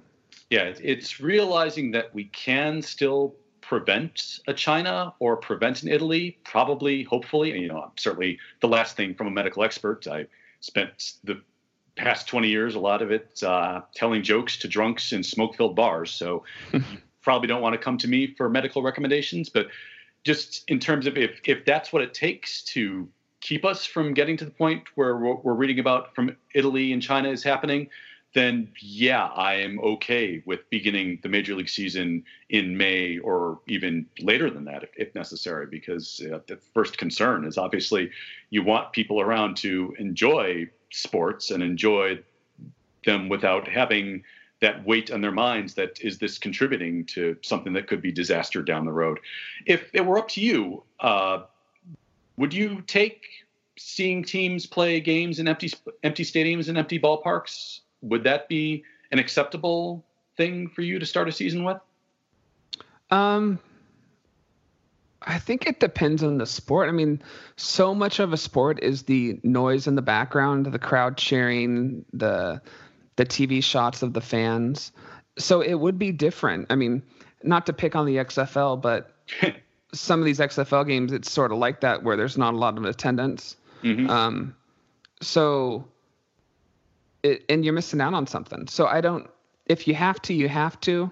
Yeah, 0.51 0.73
it's 0.81 1.21
realizing 1.21 1.93
that 1.93 2.13
we 2.15 2.25
can 2.25 2.83
still 2.83 3.37
prevent 3.71 4.41
a 4.49 4.53
China 4.53 5.15
or 5.21 5.37
prevent 5.37 5.85
an 5.85 5.89
Italy, 5.89 6.37
probably, 6.45 7.05
hopefully. 7.05 7.57
You 7.57 7.69
know, 7.69 7.93
certainly 7.97 8.37
the 8.61 8.67
last 8.67 8.97
thing 8.97 9.15
from 9.15 9.29
a 9.29 9.31
medical 9.31 9.63
expert. 9.63 10.09
I 10.09 10.27
spent 10.59 11.13
the 11.23 11.41
past 11.95 12.27
20 12.27 12.49
years, 12.49 12.75
a 12.75 12.81
lot 12.81 13.01
of 13.01 13.13
it 13.13 13.41
uh, 13.45 13.83
telling 13.95 14.25
jokes 14.25 14.59
to 14.59 14.69
drunks 14.69 15.13
in 15.13 15.23
smoke 15.23 15.55
filled 15.55 15.77
bars. 15.77 16.11
So 16.11 16.43
you 16.73 16.83
probably 17.23 17.47
don't 17.47 17.63
want 17.63 17.75
to 17.75 17.79
come 17.79 17.97
to 17.99 18.09
me 18.09 18.35
for 18.35 18.51
medical 18.51 18.83
recommendations. 18.83 19.49
But 19.49 19.69
just 20.25 20.65
in 20.67 20.81
terms 20.81 21.07
of 21.07 21.17
if, 21.17 21.39
if 21.45 21.65
that's 21.65 21.93
what 21.93 22.03
it 22.03 22.13
takes 22.13 22.63
to 22.75 23.09
keep 23.41 23.65
us 23.65 23.87
from 23.87 24.15
getting 24.15 24.37
to 24.39 24.45
the 24.45 24.51
point 24.51 24.83
where 24.97 25.17
what 25.17 25.45
we're 25.45 25.55
reading 25.55 25.79
about 25.79 26.13
from 26.13 26.37
Italy 26.57 26.93
and 26.93 27.01
China 27.01 27.29
is 27.31 27.45
happening, 27.45 27.89
then 28.33 28.71
yeah, 28.81 29.27
I 29.27 29.55
am 29.55 29.81
okay 29.81 30.43
with 30.47 30.69
beginning 30.71 31.19
the 31.23 31.29
major 31.29 31.55
league 31.55 31.69
season 31.69 32.25
in 32.49 32.77
May 32.77 33.19
or 33.19 33.61
even 33.67 34.07
later 34.21 34.51
than 34.51 34.65
that 34.67 34.85
if, 34.85 34.91
if 34.97 35.15
necessary, 35.15 35.67
because 35.67 36.23
uh, 36.33 36.39
the 36.47 36.57
first 36.57 36.97
concern 36.97 37.45
is 37.45 37.59
obviously 37.59 38.11
you 38.51 38.63
want 38.63 38.93
people 38.93 39.21
around 39.21 39.57
to 39.59 39.95
enjoy 39.99 40.69
sports 40.91 41.51
and 41.51 41.63
enjoy 41.63 42.21
them 43.05 43.29
without 43.29 43.67
having 43.67 44.23
that 44.61 44.85
weight 44.87 45.11
on 45.11 45.23
their 45.23 45.33
minds 45.33 45.75
that 45.75 46.01
is 46.01 46.19
this 46.19 46.39
contributing 46.39 47.05
to 47.07 47.37
something 47.43 47.73
that 47.73 47.87
could 47.87 48.03
be 48.03 48.13
disaster 48.13 48.63
down 48.63 48.85
the 48.85 48.93
road. 48.93 49.19
If 49.67 49.91
it 49.95 50.05
were 50.05 50.19
up 50.19 50.29
to 50.31 50.41
you, 50.41 50.83
uh, 51.01 51.45
would 52.37 52.55
you 52.55 52.83
take 52.83 53.25
seeing 53.79 54.23
teams 54.23 54.67
play 54.67 55.01
games 55.01 55.39
in 55.39 55.49
empty 55.49 55.73
empty 56.03 56.25
stadiums 56.25 56.69
and 56.69 56.77
empty 56.77 56.99
ballparks? 56.99 57.81
Would 58.03 58.25
that 58.25 58.49
be 58.49 58.85
an 59.11 59.19
acceptable 59.19 60.05
thing 60.37 60.69
for 60.69 60.83
you 60.83 60.99
to 60.99 61.07
start 61.07 61.29
a 61.29 61.33
season 61.33 61.65
with? 61.65 61.79
Um, 63.11 63.59
I 65.23 65.39
think 65.39 65.67
it 65.67 65.81
depends 65.81 66.23
on 66.23 66.39
the 66.39 66.47
sport. 66.47 66.89
I 66.89 66.93
mean, 66.93 67.23
so 67.57 67.95
much 67.95 68.21
of 68.21 68.33
a 68.33 68.37
sport 68.37 68.83
is 68.83 69.03
the 69.03 69.39
noise 69.43 69.87
in 69.87 69.95
the 69.95 70.03
background, 70.03 70.67
the 70.67 70.79
crowd 70.79 71.17
cheering, 71.17 72.05
the 72.13 72.63
the 73.17 73.27
TV 73.27 73.63
shots 73.63 74.03
of 74.03 74.15
the 74.15 74.21
fans. 74.21 74.93
So 75.39 75.61
it 75.61 75.75
would 75.75 75.99
be 75.99 76.11
different. 76.13 76.69
I 76.71 76.77
mean, 76.77 77.03
not 77.43 77.67
to 77.67 77.73
pick 77.73 77.95
on 77.95 78.07
the 78.07 78.17
XFL, 78.17 78.81
but 78.81 79.15
some 79.93 80.21
of 80.21 80.27
these 80.27 80.39
XFL 80.39 80.87
games, 80.87 81.13
it's 81.13 81.31
sort 81.31 81.53
of 81.53 81.59
like 81.59 81.81
that 81.81 82.03
where 82.03 82.17
there's 82.17 82.39
not 82.39 82.55
a 82.55 82.57
lot 82.57 82.79
of 82.79 82.85
attendance. 82.85 83.57
Mm-hmm. 83.83 84.09
Um, 84.09 84.57
so, 85.21 85.87
it, 87.23 87.45
and 87.49 87.65
you're 87.65 87.75
missing 87.75 88.01
out 88.01 88.15
on 88.15 88.27
something. 88.27 88.67
So 88.69 88.87
I 88.87 89.01
don't. 89.01 89.29
If 89.67 89.87
you 89.87 89.95
have 89.95 90.21
to, 90.23 90.35
you 90.35 90.49
have 90.49 90.81
to. 90.81 91.11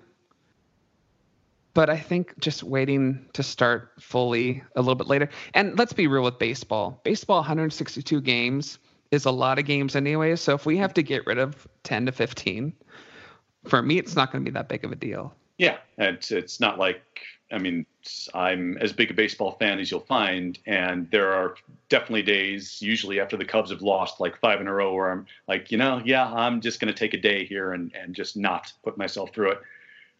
But 1.75 1.90
I 1.90 1.97
think 1.97 2.38
just 2.40 2.64
waiting 2.64 3.29
to 3.35 3.42
start 3.42 3.92
fully 4.01 4.64
a 4.75 4.81
little 4.81 4.97
bit 4.97 5.07
later. 5.07 5.29
And 5.55 5.79
let's 5.79 5.92
be 5.92 6.09
real 6.09 6.25
with 6.25 6.38
baseball. 6.38 7.01
Baseball, 7.05 7.38
162 7.38 8.21
games 8.21 8.79
is 9.11 9.27
a 9.27 9.31
lot 9.31 9.59
of 9.59 9.64
games 9.64 9.94
anyway. 9.94 10.35
So 10.37 10.55
if 10.55 10.66
we 10.66 10.77
have 10.79 10.92
to 10.94 11.03
get 11.03 11.27
rid 11.27 11.38
of 11.38 11.68
10 11.85 12.07
to 12.07 12.12
15, 12.12 12.73
for 13.64 13.81
me, 13.81 13.99
it's 13.99 14.16
not 14.16 14.33
going 14.33 14.44
to 14.44 14.51
be 14.51 14.55
that 14.55 14.68
big 14.68 14.85
of 14.85 14.92
a 14.92 14.97
deal. 14.97 15.35
Yeah, 15.57 15.79
it's 15.99 16.31
it's 16.31 16.61
not 16.61 16.79
like 16.79 17.03
I 17.51 17.59
mean 17.59 17.87
I'm 18.35 18.77
as 18.79 18.93
big 18.93 19.11
a 19.11 19.15
baseball 19.15 19.53
fan 19.53 19.79
as 19.79 19.91
you'll 19.91 20.01
find, 20.01 20.59
and 20.67 21.11
there 21.11 21.33
are 21.33 21.57
definitely 21.89 22.23
days, 22.23 22.81
usually 22.81 23.21
after 23.21 23.37
the 23.37 23.45
Cubs 23.45 23.71
have 23.71 23.83
lost 23.83 24.21
like 24.21 24.39
five 24.39 24.61
in 24.61 24.67
a 24.67 24.73
row, 24.73 24.95
where 24.95 25.11
I'm 25.11 25.27
like, 25.47 25.71
you 25.71 25.79
know, 25.79 26.01
yeah, 26.05 26.33
I'm 26.33 26.61
just 26.61 26.81
going 26.81 26.93
to 26.93 26.99
take 26.99 27.15
a 27.15 27.21
day 27.21 27.45
here 27.45 27.73
and 27.73 27.93
and 27.95 28.15
just 28.15 28.37
not 28.37 28.73
put 28.83 28.97
myself 28.97 29.33
through 29.35 29.53
it. 29.53 29.61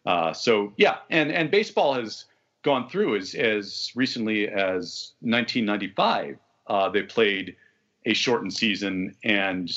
Uh, 0.05 0.33
so 0.33 0.73
yeah, 0.77 0.97
and 1.09 1.31
and 1.31 1.51
baseball 1.51 1.93
has 1.93 2.25
gone 2.63 2.89
through 2.89 3.17
as 3.17 3.35
as 3.35 3.91
recently 3.95 4.47
as 4.47 5.13
1995. 5.21 6.37
Uh, 6.67 6.89
they 6.89 7.03
played 7.03 7.55
a 8.05 8.13
shortened 8.13 8.53
season 8.53 9.15
and 9.23 9.71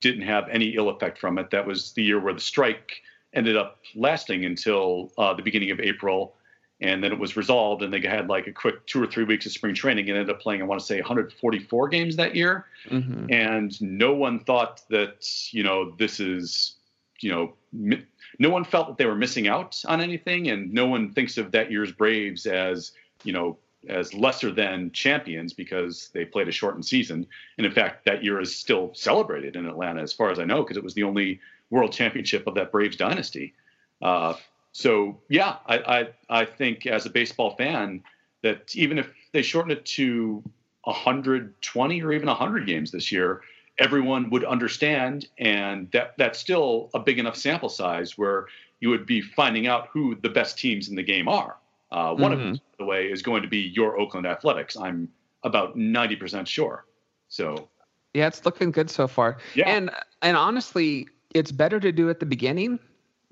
didn't 0.00 0.22
have 0.22 0.48
any 0.50 0.74
ill 0.76 0.90
effect 0.90 1.18
from 1.18 1.38
it. 1.38 1.50
That 1.50 1.66
was 1.66 1.92
the 1.92 2.02
year 2.02 2.20
where 2.20 2.34
the 2.34 2.40
strike 2.40 3.02
ended 3.32 3.56
up 3.56 3.80
lasting 3.94 4.44
until 4.44 5.12
uh, 5.18 5.34
the 5.34 5.42
beginning 5.42 5.70
of 5.70 5.80
April, 5.80 6.36
and 6.80 7.02
then 7.02 7.12
it 7.12 7.18
was 7.18 7.36
resolved, 7.36 7.82
and 7.82 7.92
they 7.92 8.00
had 8.00 8.28
like 8.28 8.46
a 8.46 8.52
quick 8.52 8.86
two 8.86 9.02
or 9.02 9.06
three 9.06 9.24
weeks 9.24 9.46
of 9.46 9.52
spring 9.52 9.74
training 9.74 10.08
and 10.08 10.18
ended 10.18 10.34
up 10.34 10.40
playing, 10.40 10.60
I 10.60 10.64
want 10.64 10.80
to 10.80 10.86
say, 10.86 11.00
144 11.00 11.88
games 11.88 12.16
that 12.16 12.34
year. 12.34 12.66
Mm-hmm. 12.88 13.32
And 13.32 13.80
no 13.80 14.12
one 14.14 14.40
thought 14.40 14.82
that 14.90 15.26
you 15.52 15.62
know 15.62 15.92
this 15.98 16.20
is 16.20 16.76
you 17.20 17.30
know. 17.30 17.54
Mi- 17.72 18.04
no 18.40 18.50
one 18.50 18.64
felt 18.64 18.88
that 18.88 18.98
they 18.98 19.06
were 19.06 19.14
missing 19.14 19.46
out 19.46 19.80
on 19.86 20.00
anything, 20.00 20.48
and 20.48 20.72
no 20.72 20.86
one 20.86 21.12
thinks 21.12 21.38
of 21.38 21.52
that 21.52 21.70
year's 21.70 21.92
Braves 21.92 22.46
as 22.46 22.92
you 23.22 23.32
know 23.32 23.58
as 23.88 24.14
lesser 24.14 24.50
than 24.50 24.90
champions 24.92 25.52
because 25.52 26.10
they 26.14 26.24
played 26.24 26.48
a 26.48 26.52
shortened 26.52 26.86
season. 26.86 27.26
And 27.58 27.66
in 27.66 27.72
fact, 27.72 28.04
that 28.06 28.24
year 28.24 28.40
is 28.40 28.54
still 28.54 28.92
celebrated 28.94 29.56
in 29.56 29.66
Atlanta, 29.66 30.00
as 30.02 30.12
far 30.12 30.30
as 30.30 30.38
I 30.38 30.44
know, 30.44 30.62
because 30.62 30.76
it 30.76 30.84
was 30.84 30.94
the 30.94 31.02
only 31.02 31.40
world 31.70 31.92
championship 31.92 32.46
of 32.46 32.54
that 32.54 32.72
Braves 32.72 32.96
dynasty. 32.96 33.54
Uh, 34.02 34.34
so 34.74 35.20
yeah, 35.28 35.56
I, 35.66 35.78
I, 35.78 36.40
I 36.40 36.44
think 36.44 36.84
as 36.86 37.06
a 37.06 37.10
baseball 37.10 37.54
fan 37.56 38.02
that 38.42 38.74
even 38.74 38.98
if 38.98 39.08
they 39.32 39.40
shorten 39.40 39.70
it 39.70 39.86
to 39.86 40.42
120 40.82 42.02
or 42.02 42.12
even 42.12 42.26
100 42.26 42.66
games 42.66 42.90
this 42.90 43.12
year, 43.12 43.42
everyone 43.78 44.30
would 44.30 44.44
understand, 44.44 45.28
and 45.38 45.90
that 45.92 46.14
that's 46.18 46.40
still 46.40 46.90
a 46.92 46.98
big 46.98 47.20
enough 47.20 47.36
sample 47.36 47.68
size 47.68 48.18
where 48.18 48.48
you 48.80 48.90
would 48.90 49.06
be 49.06 49.20
finding 49.20 49.68
out 49.68 49.88
who 49.92 50.16
the 50.16 50.28
best 50.28 50.58
teams 50.58 50.88
in 50.88 50.96
the 50.96 51.04
game 51.04 51.28
are. 51.28 51.56
Uh, 51.92 52.12
one 52.12 52.32
mm-hmm. 52.32 52.32
of 52.32 52.38
them, 52.40 52.52
by 52.54 52.60
the 52.78 52.84
way, 52.84 53.06
is 53.06 53.22
going 53.22 53.42
to 53.42 53.48
be 53.48 53.60
your 53.60 53.96
Oakland 53.96 54.26
Athletics. 54.26 54.76
I'm 54.76 55.08
about 55.44 55.76
90% 55.76 56.48
sure. 56.48 56.84
So, 57.28 57.68
yeah, 58.12 58.26
it's 58.26 58.44
looking 58.44 58.72
good 58.72 58.90
so 58.90 59.06
far. 59.06 59.38
Yeah. 59.54 59.68
And 59.68 59.90
and 60.20 60.36
honestly, 60.36 61.06
it's 61.32 61.52
better 61.52 61.78
to 61.78 61.92
do 61.92 62.10
at 62.10 62.18
the 62.18 62.26
beginning 62.26 62.80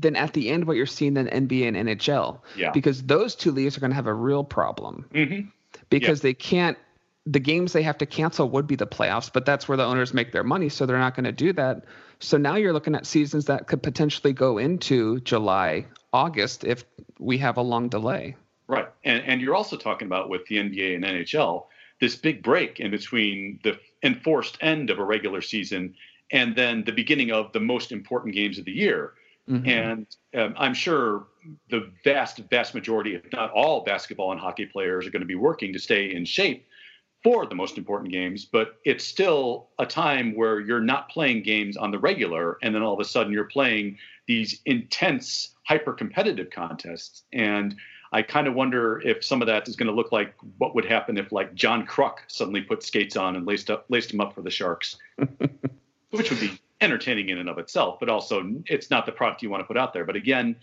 than 0.03 0.17
at 0.17 0.33
the 0.35 0.51
end 0.51 0.67
what 0.67 0.77
you're 0.77 0.87
seeing 0.87 1.17
in 1.17 1.27
NBA 1.27 1.69
and 1.69 1.88
NHL. 1.88 2.41
Yeah. 2.57 2.71
Because 2.73 3.03
those 3.05 3.35
two 3.35 3.51
leagues 3.51 3.77
are 3.77 3.81
going 3.81 3.91
to 3.91 3.97
have 3.97 4.07
a 4.07 4.15
real 4.15 4.45
problem. 4.45 5.07
Mm-hmm. 5.15 5.49
Because 5.88 6.21
yeah. 6.21 6.29
they 6.29 6.35
can't 6.35 6.79
the 7.25 7.38
games 7.38 7.73
they 7.73 7.83
have 7.83 7.99
to 7.99 8.07
cancel 8.07 8.49
would 8.51 8.67
be 8.67 8.75
the 8.75 8.87
playoffs, 8.87 9.33
but 9.33 9.47
that's 9.47 9.69
where 9.69 9.77
the 9.77 9.85
owners 9.85 10.12
make 10.12 10.33
their 10.33 10.43
money, 10.43 10.69
so 10.69 10.87
they're 10.87 10.99
not 10.99 11.15
going 11.15 11.25
to 11.25 11.33
do 11.33 11.53
that. 11.53 11.85
So 12.19 12.37
now 12.37 12.57
you're 12.57 12.73
looking 12.73 12.95
at 12.95 13.07
seasons 13.07 13.45
that 13.45 13.67
could 13.69 13.83
potentially 13.83 14.33
go 14.33 14.59
into 14.59 15.21
July, 15.21 15.87
August 16.12 16.65
if 16.65 16.85
we 17.19 17.38
have 17.38 17.57
a 17.57 17.62
long 17.62 17.88
delay. 17.88 18.37
Right. 18.67 18.88
And, 19.05 19.23
and 19.25 19.41
you're 19.41 19.55
also 19.55 19.77
talking 19.77 20.07
about 20.07 20.29
with 20.29 20.47
the 20.47 20.57
NBA 20.57 20.97
and 20.97 21.05
NHL, 21.05 21.67
this 22.01 22.17
big 22.17 22.43
break 22.43 22.81
in 22.81 22.91
between 22.91 23.61
the 23.62 23.79
enforced 24.03 24.59
end 24.61 24.91
of 24.91 24.99
a 24.99 25.05
regular 25.05 25.41
season 25.41 25.95
and 26.33 26.57
then 26.57 26.83
the 26.85 26.93
beginning 26.93 27.31
of 27.31 27.53
the 27.53 27.61
most 27.61 27.93
important 27.93 28.35
games 28.35 28.59
of 28.59 28.65
the 28.65 28.73
year. 28.73 29.12
Mm-hmm. 29.48 29.68
And 29.68 30.07
um, 30.35 30.55
I'm 30.57 30.74
sure 30.74 31.26
the 31.70 31.90
vast, 32.05 32.38
vast 32.50 32.74
majority, 32.74 33.14
if 33.14 33.33
not 33.33 33.50
all, 33.50 33.83
basketball 33.85 34.33
and 34.33 34.40
hockey 34.40 34.66
players 34.66 35.07
are 35.07 35.11
going 35.11 35.20
to 35.20 35.26
be 35.26 35.35
working 35.35 35.72
to 35.72 35.78
stay 35.78 36.14
in 36.14 36.24
shape 36.24 36.66
for 37.22 37.46
the 37.46 37.55
most 37.55 37.78
important 37.78 38.12
games. 38.12 38.44
But 38.44 38.76
it's 38.85 39.05
still 39.05 39.68
a 39.78 39.87
time 39.87 40.35
where 40.37 40.61
you're 40.61 40.81
not 40.81 41.09
playing 41.09 41.42
games 41.42 41.76
on 41.76 41.90
the 41.90 41.98
regular, 41.98 42.59
and 42.62 42.74
then 42.74 42.83
all 42.83 42.94
of 42.94 43.00
a 43.00 43.05
sudden 43.05 43.33
you're 43.33 43.44
playing 43.44 43.98
these 44.26 44.61
intense, 44.66 45.55
hyper 45.64 45.92
competitive 45.92 46.50
contests. 46.50 47.24
And 47.33 47.76
I 48.12 48.22
kind 48.22 48.46
of 48.46 48.55
wonder 48.55 49.00
if 49.00 49.24
some 49.24 49.40
of 49.40 49.46
that 49.46 49.66
is 49.66 49.74
going 49.74 49.88
to 49.88 49.94
look 49.94 50.12
like 50.12 50.35
what 50.59 50.74
would 50.74 50.85
happen 50.85 51.16
if 51.16 51.33
like 51.33 51.55
John 51.55 51.87
Kruk 51.87 52.18
suddenly 52.28 52.61
put 52.61 52.83
skates 52.83 53.16
on 53.16 53.37
and 53.37 53.46
laced 53.46 53.70
up 53.70 53.87
laced 53.88 54.12
him 54.12 54.20
up 54.20 54.35
for 54.35 54.42
the 54.42 54.50
Sharks, 54.50 54.98
which 56.11 56.31
would 56.31 56.40
be 56.40 56.61
entertaining 56.83 57.29
in 57.31 57.38
and 57.38 57.49
of 57.49 57.59
itself, 57.59 57.99
but 58.01 58.09
also 58.09 58.42
it's 58.66 58.90
not 58.90 59.07
the 59.07 59.12
product 59.12 59.42
you 59.42 59.49
want 59.49 59.62
to 59.62 59.66
put 59.66 59.79
out 59.79 59.92
there. 59.92 60.05
But 60.05 60.16
again, 60.16 60.57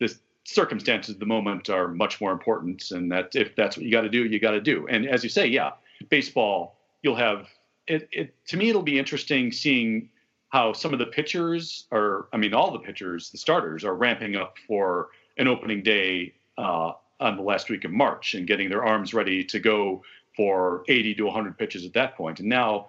the 0.00 0.12
circumstances 0.44 1.14
of 1.14 1.20
the 1.20 1.26
moment 1.26 1.68
are 1.68 1.88
much 1.88 2.20
more 2.20 2.32
important, 2.32 2.90
and 2.90 3.12
that 3.12 3.36
if 3.36 3.54
that's 3.54 3.76
what 3.76 3.84
you 3.84 3.92
got 3.92 4.00
to 4.02 4.08
do, 4.08 4.24
you 4.24 4.40
got 4.40 4.52
to 4.52 4.60
do. 4.60 4.86
And 4.88 5.06
as 5.06 5.22
you 5.22 5.30
say, 5.30 5.46
yeah, 5.46 5.72
baseball, 6.08 6.78
you'll 7.02 7.16
have 7.16 7.48
it, 7.86 8.08
it. 8.10 8.34
To 8.48 8.56
me, 8.56 8.70
it'll 8.70 8.82
be 8.82 8.98
interesting 8.98 9.52
seeing 9.52 10.08
how 10.48 10.72
some 10.72 10.92
of 10.92 10.98
the 10.98 11.06
pitchers 11.06 11.86
are. 11.92 12.28
I 12.32 12.38
mean, 12.38 12.54
all 12.54 12.72
the 12.72 12.78
pitchers, 12.78 13.30
the 13.30 13.38
starters, 13.38 13.84
are 13.84 13.94
ramping 13.94 14.36
up 14.36 14.56
for 14.66 15.08
an 15.36 15.48
opening 15.48 15.82
day 15.82 16.32
uh, 16.56 16.92
on 17.20 17.36
the 17.36 17.42
last 17.42 17.68
week 17.68 17.84
of 17.84 17.90
March 17.90 18.34
and 18.34 18.46
getting 18.46 18.68
their 18.68 18.84
arms 18.84 19.12
ready 19.12 19.44
to 19.44 19.58
go 19.58 20.02
for 20.36 20.84
80 20.88 21.14
to 21.16 21.24
100 21.24 21.58
pitches 21.58 21.84
at 21.84 21.92
that 21.94 22.16
point. 22.16 22.40
And 22.40 22.48
now, 22.48 22.88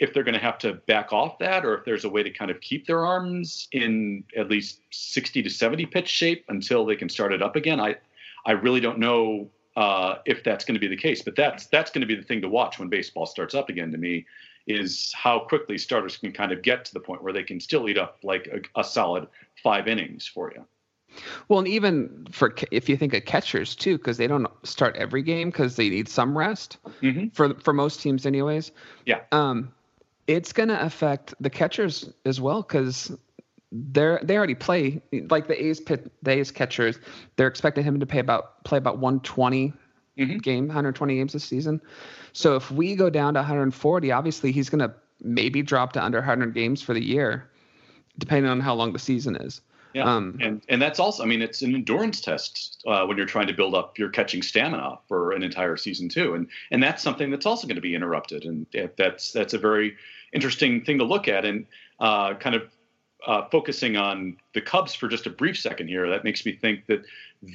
if 0.00 0.12
they're 0.12 0.24
going 0.24 0.34
to 0.34 0.40
have 0.40 0.58
to 0.58 0.74
back 0.74 1.12
off 1.12 1.38
that, 1.38 1.64
or 1.64 1.76
if 1.76 1.84
there's 1.84 2.04
a 2.04 2.08
way 2.08 2.22
to 2.22 2.30
kind 2.30 2.50
of 2.50 2.60
keep 2.60 2.86
their 2.86 3.04
arms 3.04 3.68
in 3.72 4.24
at 4.36 4.48
least 4.48 4.80
60 4.90 5.42
to 5.42 5.50
70 5.50 5.86
pitch 5.86 6.08
shape 6.08 6.44
until 6.48 6.84
they 6.84 6.96
can 6.96 7.08
start 7.08 7.32
it 7.32 7.42
up 7.42 7.54
again, 7.54 7.78
I, 7.78 7.96
I 8.46 8.52
really 8.52 8.80
don't 8.80 8.98
know 8.98 9.50
uh, 9.76 10.16
if 10.24 10.42
that's 10.42 10.64
going 10.64 10.74
to 10.74 10.80
be 10.80 10.88
the 10.88 10.96
case. 10.96 11.22
But 11.22 11.36
that's 11.36 11.66
that's 11.66 11.90
going 11.90 12.00
to 12.00 12.06
be 12.06 12.16
the 12.16 12.22
thing 12.22 12.40
to 12.42 12.48
watch 12.48 12.78
when 12.78 12.88
baseball 12.88 13.26
starts 13.26 13.54
up 13.54 13.68
again. 13.68 13.92
To 13.92 13.98
me, 13.98 14.26
is 14.66 15.12
how 15.14 15.38
quickly 15.38 15.78
starters 15.78 16.16
can 16.16 16.32
kind 16.32 16.50
of 16.50 16.62
get 16.62 16.84
to 16.86 16.94
the 16.94 17.00
point 17.00 17.22
where 17.22 17.32
they 17.32 17.42
can 17.42 17.60
still 17.60 17.88
eat 17.88 17.98
up 17.98 18.18
like 18.22 18.48
a, 18.48 18.80
a 18.80 18.84
solid 18.84 19.26
five 19.62 19.86
innings 19.86 20.26
for 20.26 20.52
you. 20.54 20.64
Well, 21.48 21.58
and 21.58 21.68
even 21.68 22.26
for 22.30 22.54
if 22.70 22.88
you 22.88 22.96
think 22.96 23.14
of 23.14 23.24
catchers 23.24 23.74
too, 23.74 23.98
because 23.98 24.16
they 24.16 24.26
don't 24.26 24.46
start 24.62 24.96
every 24.96 25.22
game 25.22 25.50
because 25.50 25.76
they 25.76 25.88
need 25.88 26.08
some 26.08 26.38
rest 26.38 26.78
mm-hmm. 27.02 27.28
for 27.28 27.54
for 27.54 27.72
most 27.72 28.00
teams, 28.00 28.26
anyways. 28.26 28.72
Yeah. 29.06 29.20
Um, 29.32 29.72
it's 30.30 30.52
gonna 30.52 30.78
affect 30.80 31.34
the 31.40 31.50
catchers 31.50 32.08
as 32.24 32.40
well 32.40 32.62
because 32.62 33.10
they're 33.72 34.20
they 34.22 34.36
already 34.36 34.54
play 34.54 35.02
like 35.28 35.48
the 35.48 35.64
A's 35.64 35.80
pit 35.80 36.10
the 36.22 36.30
A's 36.30 36.52
catchers. 36.52 36.98
They're 37.36 37.48
expecting 37.48 37.82
him 37.82 37.98
to 37.98 38.06
pay 38.06 38.20
about 38.20 38.62
play 38.64 38.78
about 38.78 38.98
120 38.98 39.72
mm-hmm. 40.18 40.38
game, 40.38 40.68
120 40.68 41.16
games 41.16 41.32
this 41.32 41.44
season. 41.44 41.80
So 42.32 42.54
if 42.54 42.70
we 42.70 42.94
go 42.94 43.10
down 43.10 43.34
to 43.34 43.40
140, 43.40 44.12
obviously 44.12 44.52
he's 44.52 44.70
gonna 44.70 44.94
maybe 45.20 45.62
drop 45.62 45.92
to 45.94 46.02
under 46.02 46.18
100 46.18 46.54
games 46.54 46.80
for 46.80 46.94
the 46.94 47.04
year 47.04 47.50
depending 48.18 48.50
on 48.50 48.60
how 48.60 48.74
long 48.74 48.92
the 48.92 48.98
season 48.98 49.34
is. 49.36 49.60
Yeah, 49.92 50.04
um, 50.04 50.38
and 50.40 50.62
and 50.68 50.80
that's 50.80 51.00
also, 51.00 51.22
I 51.22 51.26
mean, 51.26 51.42
it's 51.42 51.62
an 51.62 51.74
endurance 51.74 52.20
test 52.20 52.82
uh, 52.86 53.04
when 53.06 53.16
you're 53.16 53.26
trying 53.26 53.48
to 53.48 53.52
build 53.52 53.74
up 53.74 53.98
your 53.98 54.08
catching 54.08 54.40
stamina 54.40 54.98
for 55.08 55.32
an 55.32 55.42
entire 55.42 55.76
season 55.76 56.08
too, 56.08 56.34
and 56.34 56.46
and 56.70 56.80
that's 56.80 57.02
something 57.02 57.30
that's 57.30 57.46
also 57.46 57.66
going 57.66 57.76
to 57.76 57.82
be 57.82 57.94
interrupted, 57.94 58.44
and 58.44 58.66
that's 58.96 59.32
that's 59.32 59.52
a 59.52 59.58
very 59.58 59.96
interesting 60.32 60.84
thing 60.84 60.98
to 60.98 61.04
look 61.04 61.28
at, 61.28 61.44
and 61.44 61.66
uh, 61.98 62.34
kind 62.34 62.56
of 62.56 62.70
uh, 63.26 63.48
focusing 63.50 63.96
on 63.96 64.36
the 64.54 64.60
Cubs 64.60 64.94
for 64.94 65.08
just 65.08 65.26
a 65.26 65.30
brief 65.30 65.58
second 65.58 65.88
here, 65.88 66.08
that 66.08 66.24
makes 66.24 66.44
me 66.46 66.52
think 66.52 66.86
that 66.86 67.04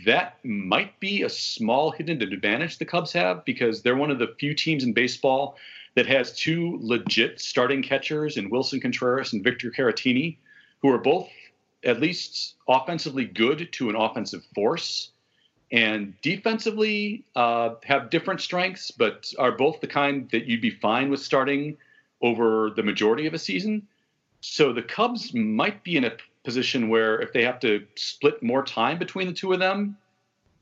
that 0.05 0.43
might 0.43 0.99
be 0.99 1.23
a 1.23 1.29
small 1.29 1.91
hidden 1.91 2.21
advantage 2.21 2.77
the 2.77 2.85
Cubs 2.85 3.11
have 3.13 3.45
because 3.45 3.81
they're 3.81 3.95
one 3.95 4.11
of 4.11 4.19
the 4.19 4.35
few 4.39 4.53
teams 4.53 4.83
in 4.83 4.93
baseball 4.93 5.57
that 5.95 6.05
has 6.05 6.33
two 6.33 6.77
legit 6.81 7.39
starting 7.39 7.81
catchers 7.81 8.37
in 8.37 8.49
Willson 8.49 8.81
Contreras 8.81 9.33
and 9.33 9.43
Victor 9.43 9.71
Caratini, 9.71 10.37
who 10.81 10.89
are 10.89 10.97
both 10.97 11.29
at 11.83 12.01
least 12.01 12.55
offensively 12.67 13.25
good 13.25 13.71
to 13.73 13.89
an 13.89 13.95
offensive 13.95 14.43
force 14.53 15.11
and 15.71 16.13
defensively 16.21 17.25
uh, 17.35 17.75
have 17.83 18.09
different 18.09 18.41
strengths, 18.41 18.91
but 18.91 19.31
are 19.39 19.51
both 19.51 19.81
the 19.81 19.87
kind 19.87 20.29
that 20.31 20.45
you'd 20.45 20.61
be 20.61 20.69
fine 20.69 21.09
with 21.09 21.21
starting 21.21 21.77
over 22.25 22.71
the 22.75 22.81
majority 22.81 23.27
of 23.27 23.33
a 23.35 23.39
season. 23.39 23.87
So 24.41 24.73
the 24.73 24.81
Cubs 24.81 25.33
might 25.33 25.83
be 25.83 25.95
in 25.95 26.03
a 26.03 26.11
position 26.43 26.89
where 26.89 27.19
if 27.21 27.33
they 27.33 27.43
have 27.43 27.59
to 27.59 27.85
split 27.95 28.41
more 28.41 28.63
time 28.63 28.97
between 28.97 29.27
the 29.27 29.33
two 29.33 29.53
of 29.53 29.59
them, 29.59 29.95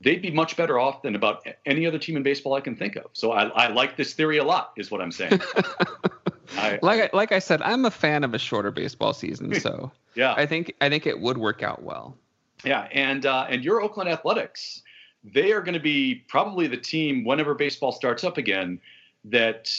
they'd 0.02 0.20
be 0.20 0.30
much 0.30 0.56
better 0.56 0.78
off 0.78 1.00
than 1.02 1.14
about 1.14 1.46
any 1.64 1.86
other 1.86 1.98
team 1.98 2.16
in 2.16 2.22
baseball 2.22 2.54
I 2.54 2.60
can 2.60 2.76
think 2.76 2.96
of. 2.96 3.06
So 3.14 3.32
I, 3.32 3.44
I 3.48 3.68
like 3.68 3.96
this 3.96 4.12
theory 4.12 4.36
a 4.36 4.44
lot, 4.44 4.72
is 4.76 4.90
what 4.90 5.00
I'm 5.00 5.10
saying. 5.10 5.40
I, 6.58 6.78
like 6.82 7.00
I, 7.00 7.16
like 7.16 7.32
I 7.32 7.38
said, 7.38 7.62
I'm 7.62 7.86
a 7.86 7.90
fan 7.90 8.24
of 8.24 8.34
a 8.34 8.38
shorter 8.38 8.70
baseball 8.70 9.14
season, 9.14 9.58
so 9.58 9.90
yeah, 10.14 10.34
I 10.36 10.44
think 10.46 10.74
I 10.80 10.88
think 10.88 11.06
it 11.06 11.18
would 11.18 11.38
work 11.38 11.62
out 11.62 11.82
well. 11.82 12.16
Yeah, 12.62 12.86
and 12.92 13.24
uh, 13.26 13.46
and 13.48 13.64
your 13.64 13.80
Oakland 13.80 14.10
Athletics, 14.10 14.82
they 15.24 15.52
are 15.52 15.62
going 15.62 15.74
to 15.74 15.80
be 15.80 16.22
probably 16.28 16.66
the 16.66 16.76
team 16.76 17.24
whenever 17.24 17.54
baseball 17.54 17.92
starts 17.92 18.22
up 18.22 18.36
again 18.36 18.78
that 19.24 19.70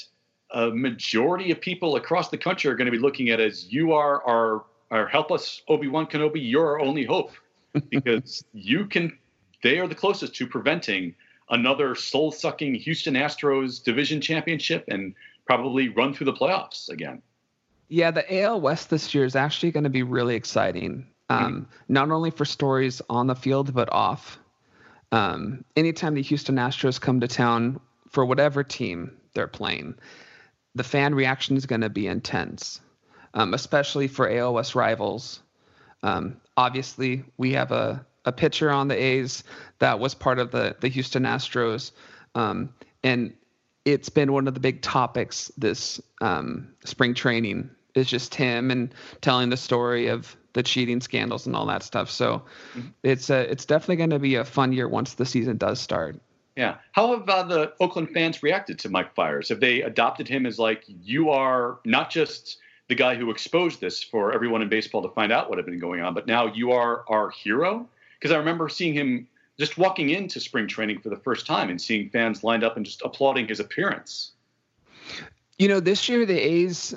a 0.52 0.70
majority 0.70 1.52
of 1.52 1.60
people 1.60 1.96
across 1.96 2.30
the 2.30 2.38
country 2.38 2.70
are 2.70 2.76
going 2.76 2.86
to 2.86 2.92
be 2.92 3.00
looking 3.00 3.30
at 3.30 3.40
as 3.40 3.72
you 3.72 3.94
are 3.94 4.24
our 4.24 4.66
our 4.92 5.08
help 5.08 5.32
us 5.32 5.62
Obi 5.68 5.88
Wan 5.88 6.06
Kenobi, 6.06 6.40
you're 6.42 6.68
our 6.68 6.80
only 6.80 7.06
hope 7.06 7.32
because 7.90 8.44
you 8.54 8.86
can. 8.86 9.18
They 9.64 9.80
are 9.80 9.88
the 9.88 9.96
closest 9.96 10.36
to 10.36 10.48
preventing 10.48 11.16
another 11.50 11.96
soul 11.96 12.32
sucking 12.32 12.76
Houston 12.76 13.16
Astros 13.16 13.84
division 13.84 14.22
championship 14.22 14.86
and 14.88 15.16
probably 15.48 15.90
run 15.90 16.14
through 16.14 16.26
the 16.26 16.34
playoffs 16.34 16.90
again. 16.90 17.22
Yeah, 17.88 18.12
the 18.12 18.42
AL 18.42 18.62
West 18.62 18.90
this 18.90 19.14
year 19.14 19.26
is 19.26 19.36
actually 19.36 19.72
going 19.72 19.84
to 19.84 19.90
be 19.90 20.04
really 20.04 20.36
exciting. 20.36 21.08
Um, 21.30 21.40
mm-hmm. 21.40 21.94
Not 21.94 22.12
only 22.12 22.32
for 22.32 22.46
stories 22.46 23.02
on 23.10 23.28
the 23.28 23.36
field, 23.36 23.74
but 23.74 23.92
off. 23.92 24.40
Um, 25.12 25.64
anytime 25.76 26.16
the 26.16 26.22
Houston 26.22 26.56
Astros 26.56 27.00
come 27.00 27.20
to 27.20 27.28
town 27.28 27.80
for 28.10 28.26
whatever 28.26 28.64
team 28.64 29.16
they're 29.34 29.48
playing, 29.48 29.96
the 30.76 30.84
fan 30.84 31.16
reaction 31.16 31.58
is 31.58 31.66
going 31.66 31.82
to 31.82 31.90
be 31.90 32.08
intense, 32.08 32.82
um, 33.34 33.54
especially 33.54 34.08
for 34.08 34.52
West 34.52 34.76
rivals. 34.76 35.42
Um, 36.04 36.42
obviously, 36.56 37.24
we 37.38 37.54
have 37.54 37.72
a, 37.72 38.06
a 38.26 38.32
pitcher 38.32 38.70
on 38.70 38.88
the 38.88 38.96
A's 38.96 39.44
that 39.80 40.00
was 40.00 40.14
part 40.14 40.38
of 40.40 40.52
the, 40.52 40.76
the 40.80 40.90
Houston 40.90 41.24
Astros. 41.24 41.92
Um, 42.36 42.74
and 43.04 43.34
it's 43.86 44.10
been 44.10 44.34
one 44.34 44.48
of 44.48 44.54
the 44.54 44.60
big 44.60 44.82
topics 44.82 45.52
this 45.58 46.02
um, 46.22 46.74
spring 46.84 47.14
training 47.14 47.70
is 47.96 48.08
just 48.08 48.36
him 48.36 48.72
and 48.72 48.94
telling 49.22 49.50
the 49.50 49.58
story 49.58 50.08
of 50.08 50.36
the 50.54 50.64
cheating 50.64 51.02
scandals 51.02 51.46
and 51.46 51.56
all 51.56 51.66
that 51.68 51.84
stuff. 51.84 52.10
So 52.10 52.44
mm-hmm. 52.76 52.90
it's 53.04 53.30
a, 53.30 53.50
it's 53.50 53.66
definitely 53.66 53.98
going 53.98 54.10
to 54.12 54.20
be 54.20 54.36
a 54.36 54.46
fun 54.46 54.74
year 54.74 54.88
once 54.88 55.14
the 55.14 55.26
season 55.26 55.58
does 55.58 55.80
start. 55.80 56.20
Yeah. 56.56 56.76
How 56.94 57.18
have 57.18 57.28
uh, 57.28 57.44
the 57.44 57.74
Oakland 57.80 58.12
fans 58.12 58.42
reacted 58.42 58.80
to 58.80 58.90
Mike 58.90 59.14
Fiers? 59.14 59.50
Have 59.50 59.60
they 59.60 59.82
adopted 59.82 60.28
him 60.28 60.46
as 60.46 60.58
like 60.58 60.84
you 60.88 61.30
are 61.30 61.80
not 61.84 62.10
just 62.10 62.60
the 62.88 62.96
guy 62.96 63.16
who 63.16 63.30
exposed 63.30 63.82
this 63.82 64.02
for 64.02 64.32
everyone 64.32 64.62
in 64.62 64.70
baseball 64.70 65.02
to 65.02 65.10
find 65.10 65.32
out 65.32 65.50
what 65.50 65.58
had 65.58 65.66
been 65.66 65.80
going 65.80 66.02
on, 66.02 66.14
but 66.14 66.28
now 66.28 66.48
you 66.54 66.72
are 66.72 67.04
our 67.10 67.30
hero? 67.30 67.88
Because 68.18 68.32
I 68.32 68.38
remember 68.38 68.70
seeing 68.70 68.94
him 68.94 69.28
just 69.60 69.78
walking 69.78 70.10
into 70.10 70.40
spring 70.40 70.68
training 70.68 71.00
for 71.00 71.10
the 71.10 71.18
first 71.18 71.46
time 71.46 71.70
and 71.70 71.82
seeing 71.82 72.10
fans 72.10 72.44
lined 72.44 72.64
up 72.64 72.78
and 72.78 72.86
just 72.86 73.02
applauding 73.04 73.48
his 73.48 73.60
appearance. 73.60 74.32
You 75.58 75.68
know, 75.68 75.80
this 75.80 76.08
year 76.10 76.26
the 76.26 76.40
A's, 76.40 76.96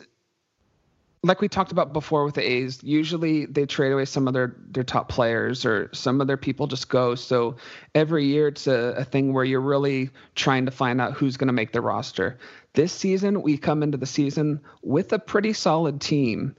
like 1.22 1.40
we 1.40 1.48
talked 1.48 1.72
about 1.72 1.92
before 1.92 2.24
with 2.24 2.34
the 2.34 2.48
A's, 2.48 2.82
usually 2.82 3.46
they 3.46 3.66
trade 3.66 3.92
away 3.92 4.04
some 4.04 4.28
of 4.28 4.34
their, 4.34 4.56
their 4.70 4.84
top 4.84 5.08
players 5.08 5.64
or 5.64 5.90
some 5.92 6.20
of 6.20 6.26
their 6.26 6.36
people 6.36 6.66
just 6.66 6.88
go. 6.88 7.14
So 7.14 7.56
every 7.94 8.24
year 8.24 8.48
it's 8.48 8.66
a, 8.66 8.94
a 8.96 9.04
thing 9.04 9.32
where 9.32 9.44
you're 9.44 9.60
really 9.60 10.10
trying 10.36 10.64
to 10.66 10.70
find 10.70 11.00
out 11.00 11.14
who's 11.14 11.36
going 11.36 11.48
to 11.48 11.52
make 11.52 11.72
the 11.72 11.80
roster. 11.80 12.38
This 12.74 12.92
season, 12.92 13.42
we 13.42 13.58
come 13.58 13.82
into 13.82 13.98
the 13.98 14.06
season 14.06 14.60
with 14.82 15.12
a 15.12 15.18
pretty 15.18 15.52
solid 15.52 16.00
team. 16.00 16.54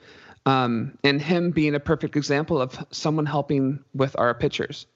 Um, 0.46 0.98
and 1.04 1.22
him 1.22 1.52
being 1.52 1.76
a 1.76 1.80
perfect 1.80 2.16
example 2.16 2.62
of 2.62 2.86
someone 2.92 3.26
helping 3.26 3.84
with 3.94 4.18
our 4.18 4.34
pitchers. 4.34 4.88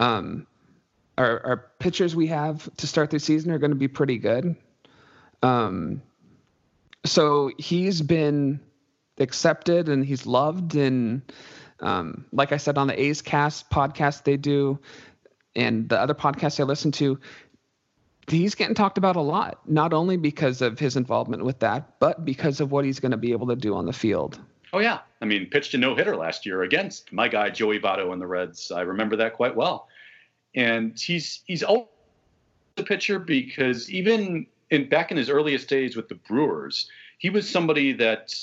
Um, 0.00 0.46
our, 1.18 1.44
our 1.44 1.56
pitchers 1.78 2.16
we 2.16 2.26
have 2.28 2.74
to 2.76 2.86
start 2.86 3.10
the 3.10 3.20
season 3.20 3.50
are 3.50 3.58
going 3.58 3.70
to 3.70 3.76
be 3.76 3.88
pretty 3.88 4.18
good. 4.18 4.56
Um, 5.42 6.02
so 7.04 7.50
he's 7.58 8.00
been 8.00 8.60
accepted 9.18 9.88
and 9.88 10.04
he's 10.04 10.26
loved 10.26 10.74
and 10.74 11.22
um, 11.80 12.24
like 12.32 12.52
I 12.52 12.56
said 12.56 12.78
on 12.78 12.86
the 12.86 13.00
A's 13.00 13.22
Cast 13.22 13.70
podcast 13.70 14.24
they 14.24 14.36
do 14.36 14.78
and 15.56 15.88
the 15.88 15.98
other 15.98 16.14
podcasts 16.14 16.58
I 16.58 16.64
listen 16.64 16.92
to, 16.92 17.18
he's 18.28 18.54
getting 18.54 18.74
talked 18.74 18.98
about 18.98 19.16
a 19.16 19.20
lot. 19.20 19.60
Not 19.68 19.92
only 19.92 20.16
because 20.16 20.62
of 20.62 20.78
his 20.78 20.96
involvement 20.96 21.44
with 21.44 21.60
that, 21.60 21.98
but 22.00 22.24
because 22.24 22.60
of 22.60 22.72
what 22.72 22.84
he's 22.84 23.00
going 23.00 23.12
to 23.12 23.16
be 23.16 23.32
able 23.32 23.46
to 23.48 23.56
do 23.56 23.74
on 23.74 23.86
the 23.86 23.92
field. 23.92 24.40
Oh 24.72 24.80
yeah, 24.80 25.00
I 25.20 25.24
mean, 25.24 25.46
pitched 25.46 25.74
a 25.74 25.78
no 25.78 25.94
hitter 25.94 26.16
last 26.16 26.44
year 26.44 26.62
against 26.62 27.12
my 27.12 27.28
guy 27.28 27.50
Joey 27.50 27.78
Votto 27.78 28.12
and 28.12 28.20
the 28.20 28.26
Reds. 28.26 28.72
I 28.72 28.80
remember 28.80 29.14
that 29.16 29.34
quite 29.34 29.54
well. 29.54 29.88
And 30.56 30.98
he's 30.98 31.42
he's 31.46 31.62
always 31.62 31.86
a 32.76 32.82
pitcher 32.82 33.18
because 33.20 33.88
even 33.90 34.46
in 34.70 34.88
back 34.88 35.12
in 35.12 35.16
his 35.16 35.30
earliest 35.30 35.68
days 35.68 35.94
with 35.94 36.08
the 36.08 36.16
Brewers, 36.16 36.90
he 37.18 37.30
was 37.30 37.48
somebody 37.48 37.92
that 37.92 38.34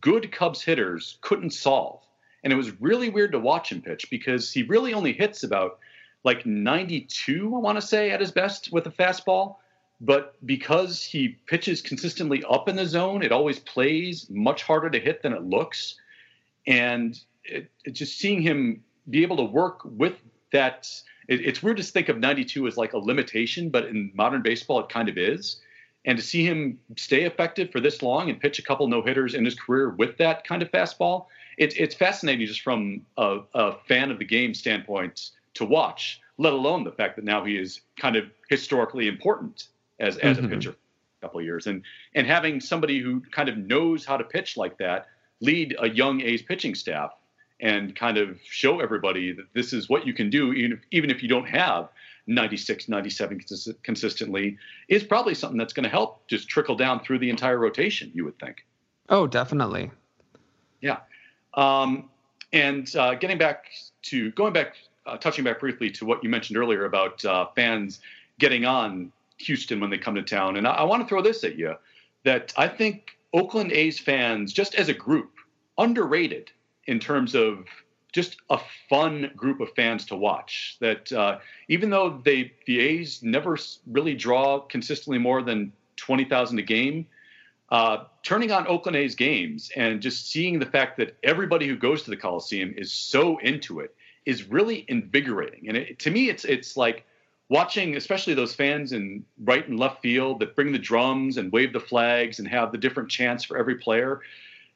good 0.00 0.32
Cubs 0.32 0.62
hitters 0.62 1.18
couldn't 1.20 1.50
solve. 1.50 2.02
And 2.42 2.52
it 2.52 2.56
was 2.56 2.80
really 2.80 3.08
weird 3.08 3.32
to 3.32 3.40
watch 3.40 3.72
him 3.72 3.82
pitch 3.82 4.08
because 4.10 4.52
he 4.52 4.62
really 4.62 4.94
only 4.94 5.12
hits 5.12 5.42
about 5.42 5.78
like 6.24 6.46
92, 6.46 7.54
I 7.54 7.58
want 7.58 7.80
to 7.80 7.86
say, 7.86 8.10
at 8.10 8.20
his 8.20 8.32
best 8.32 8.72
with 8.72 8.86
a 8.86 8.90
fastball. 8.90 9.56
But 10.00 10.34
because 10.44 11.02
he 11.02 11.38
pitches 11.46 11.80
consistently 11.80 12.44
up 12.48 12.68
in 12.68 12.76
the 12.76 12.86
zone, 12.86 13.22
it 13.22 13.32
always 13.32 13.58
plays 13.58 14.28
much 14.28 14.62
harder 14.62 14.90
to 14.90 15.00
hit 15.00 15.22
than 15.22 15.32
it 15.32 15.42
looks. 15.42 15.96
And 16.66 17.18
it, 17.44 17.70
it 17.84 17.92
just 17.92 18.18
seeing 18.18 18.42
him 18.42 18.84
be 19.08 19.22
able 19.22 19.36
to 19.38 19.44
work 19.44 19.80
with 19.84 20.14
that, 20.52 20.90
it, 21.28 21.46
it's 21.46 21.62
weird 21.62 21.78
to 21.78 21.82
think 21.82 22.08
of 22.08 22.18
92 22.18 22.66
as 22.66 22.76
like 22.76 22.92
a 22.92 22.98
limitation, 22.98 23.70
but 23.70 23.86
in 23.86 24.10
modern 24.14 24.42
baseball, 24.42 24.80
it 24.80 24.88
kind 24.88 25.08
of 25.08 25.16
is. 25.16 25.60
And 26.06 26.16
to 26.16 26.24
see 26.24 26.46
him 26.46 26.78
stay 26.96 27.24
effective 27.24 27.70
for 27.70 27.80
this 27.80 28.00
long 28.00 28.30
and 28.30 28.40
pitch 28.40 28.60
a 28.60 28.62
couple 28.62 28.86
no 28.86 29.02
hitters 29.02 29.34
in 29.34 29.44
his 29.44 29.56
career 29.56 29.90
with 29.90 30.16
that 30.18 30.46
kind 30.46 30.62
of 30.62 30.70
fastball, 30.70 31.26
it, 31.58 31.78
it's 31.78 31.94
fascinating 31.94 32.46
just 32.46 32.62
from 32.62 33.02
a, 33.18 33.40
a 33.54 33.72
fan 33.88 34.10
of 34.10 34.18
the 34.18 34.24
game 34.24 34.54
standpoint 34.54 35.30
to 35.54 35.64
watch, 35.64 36.20
let 36.38 36.52
alone 36.52 36.84
the 36.84 36.92
fact 36.92 37.16
that 37.16 37.24
now 37.24 37.44
he 37.44 37.56
is 37.56 37.80
kind 37.98 38.14
of 38.14 38.24
historically 38.48 39.08
important 39.08 39.68
as 39.98 40.16
as 40.18 40.36
mm-hmm. 40.36 40.46
a 40.46 40.48
pitcher 40.50 40.70
a 40.70 41.24
couple 41.24 41.40
of 41.40 41.46
years 41.46 41.66
and 41.66 41.82
and 42.14 42.26
having 42.26 42.60
somebody 42.60 43.00
who 43.00 43.20
kind 43.30 43.48
of 43.48 43.56
knows 43.56 44.04
how 44.04 44.16
to 44.16 44.24
pitch 44.24 44.56
like 44.56 44.76
that 44.78 45.06
lead 45.40 45.74
a 45.80 45.88
young 45.88 46.20
A's 46.20 46.42
pitching 46.42 46.74
staff 46.74 47.12
and 47.60 47.96
kind 47.96 48.18
of 48.18 48.38
show 48.42 48.80
everybody 48.80 49.32
that 49.32 49.46
this 49.54 49.72
is 49.72 49.88
what 49.88 50.06
you 50.06 50.12
can 50.12 50.28
do 50.28 50.52
even 50.52 50.72
if, 50.72 50.78
even 50.90 51.10
if 51.10 51.22
you 51.22 51.28
don't 51.28 51.48
have 51.48 51.88
96 52.26 52.88
97 52.88 53.40
consistently 53.82 54.58
is 54.88 55.04
probably 55.04 55.34
something 55.34 55.58
that's 55.58 55.72
going 55.72 55.84
to 55.84 55.90
help 55.90 56.26
just 56.28 56.48
trickle 56.48 56.76
down 56.76 57.00
through 57.00 57.18
the 57.18 57.30
entire 57.30 57.58
rotation 57.58 58.10
you 58.14 58.24
would 58.24 58.38
think 58.38 58.64
oh 59.08 59.26
definitely 59.26 59.90
yeah 60.80 60.98
um, 61.54 62.10
and 62.52 62.94
uh, 62.96 63.14
getting 63.14 63.38
back 63.38 63.66
to 64.02 64.30
going 64.32 64.52
back 64.52 64.76
uh, 65.06 65.16
touching 65.16 65.44
back 65.44 65.60
briefly 65.60 65.90
to 65.90 66.04
what 66.04 66.22
you 66.22 66.28
mentioned 66.28 66.58
earlier 66.58 66.84
about 66.84 67.24
uh, 67.24 67.46
fans 67.54 68.00
getting 68.38 68.64
on 68.64 69.12
Houston 69.38 69.80
when 69.80 69.90
they 69.90 69.98
come 69.98 70.14
to 70.14 70.22
town. 70.22 70.56
And 70.56 70.66
I, 70.66 70.72
I 70.72 70.82
want 70.84 71.02
to 71.02 71.08
throw 71.08 71.22
this 71.22 71.44
at 71.44 71.56
you 71.56 71.74
that 72.24 72.52
I 72.56 72.68
think 72.68 73.16
Oakland 73.32 73.72
A's 73.72 73.98
fans, 73.98 74.52
just 74.52 74.74
as 74.74 74.88
a 74.88 74.94
group, 74.94 75.30
underrated 75.78 76.50
in 76.86 76.98
terms 76.98 77.34
of 77.34 77.66
just 78.16 78.38
a 78.50 78.58
fun 78.88 79.30
group 79.36 79.60
of 79.60 79.68
fans 79.76 80.06
to 80.06 80.16
watch. 80.16 80.78
That 80.80 81.12
uh, 81.12 81.38
even 81.68 81.90
though 81.90 82.20
they 82.24 82.52
the 82.66 82.80
A's 82.80 83.22
never 83.22 83.58
really 83.86 84.14
draw 84.14 84.58
consistently 84.58 85.18
more 85.18 85.42
than 85.42 85.72
twenty 85.96 86.24
thousand 86.24 86.58
a 86.58 86.62
game, 86.62 87.06
uh, 87.70 88.04
turning 88.22 88.50
on 88.50 88.66
Oakland 88.66 88.96
A's 88.96 89.14
games 89.14 89.70
and 89.76 90.00
just 90.00 90.30
seeing 90.30 90.58
the 90.58 90.66
fact 90.66 90.96
that 90.96 91.16
everybody 91.22 91.68
who 91.68 91.76
goes 91.76 92.02
to 92.04 92.10
the 92.10 92.16
Coliseum 92.16 92.74
is 92.76 92.90
so 92.90 93.38
into 93.38 93.80
it 93.80 93.94
is 94.24 94.48
really 94.48 94.86
invigorating. 94.88 95.68
And 95.68 95.76
it, 95.76 95.98
to 96.00 96.10
me, 96.10 96.30
it's 96.30 96.46
it's 96.46 96.76
like 96.76 97.04
watching, 97.48 97.96
especially 97.96 98.34
those 98.34 98.54
fans 98.54 98.92
in 98.92 99.24
right 99.44 99.68
and 99.68 99.78
left 99.78 100.00
field 100.00 100.40
that 100.40 100.56
bring 100.56 100.72
the 100.72 100.78
drums 100.78 101.36
and 101.36 101.52
wave 101.52 101.72
the 101.72 101.80
flags 101.80 102.38
and 102.38 102.48
have 102.48 102.72
the 102.72 102.78
different 102.78 103.10
chants 103.10 103.44
for 103.44 103.58
every 103.58 103.76
player. 103.76 104.22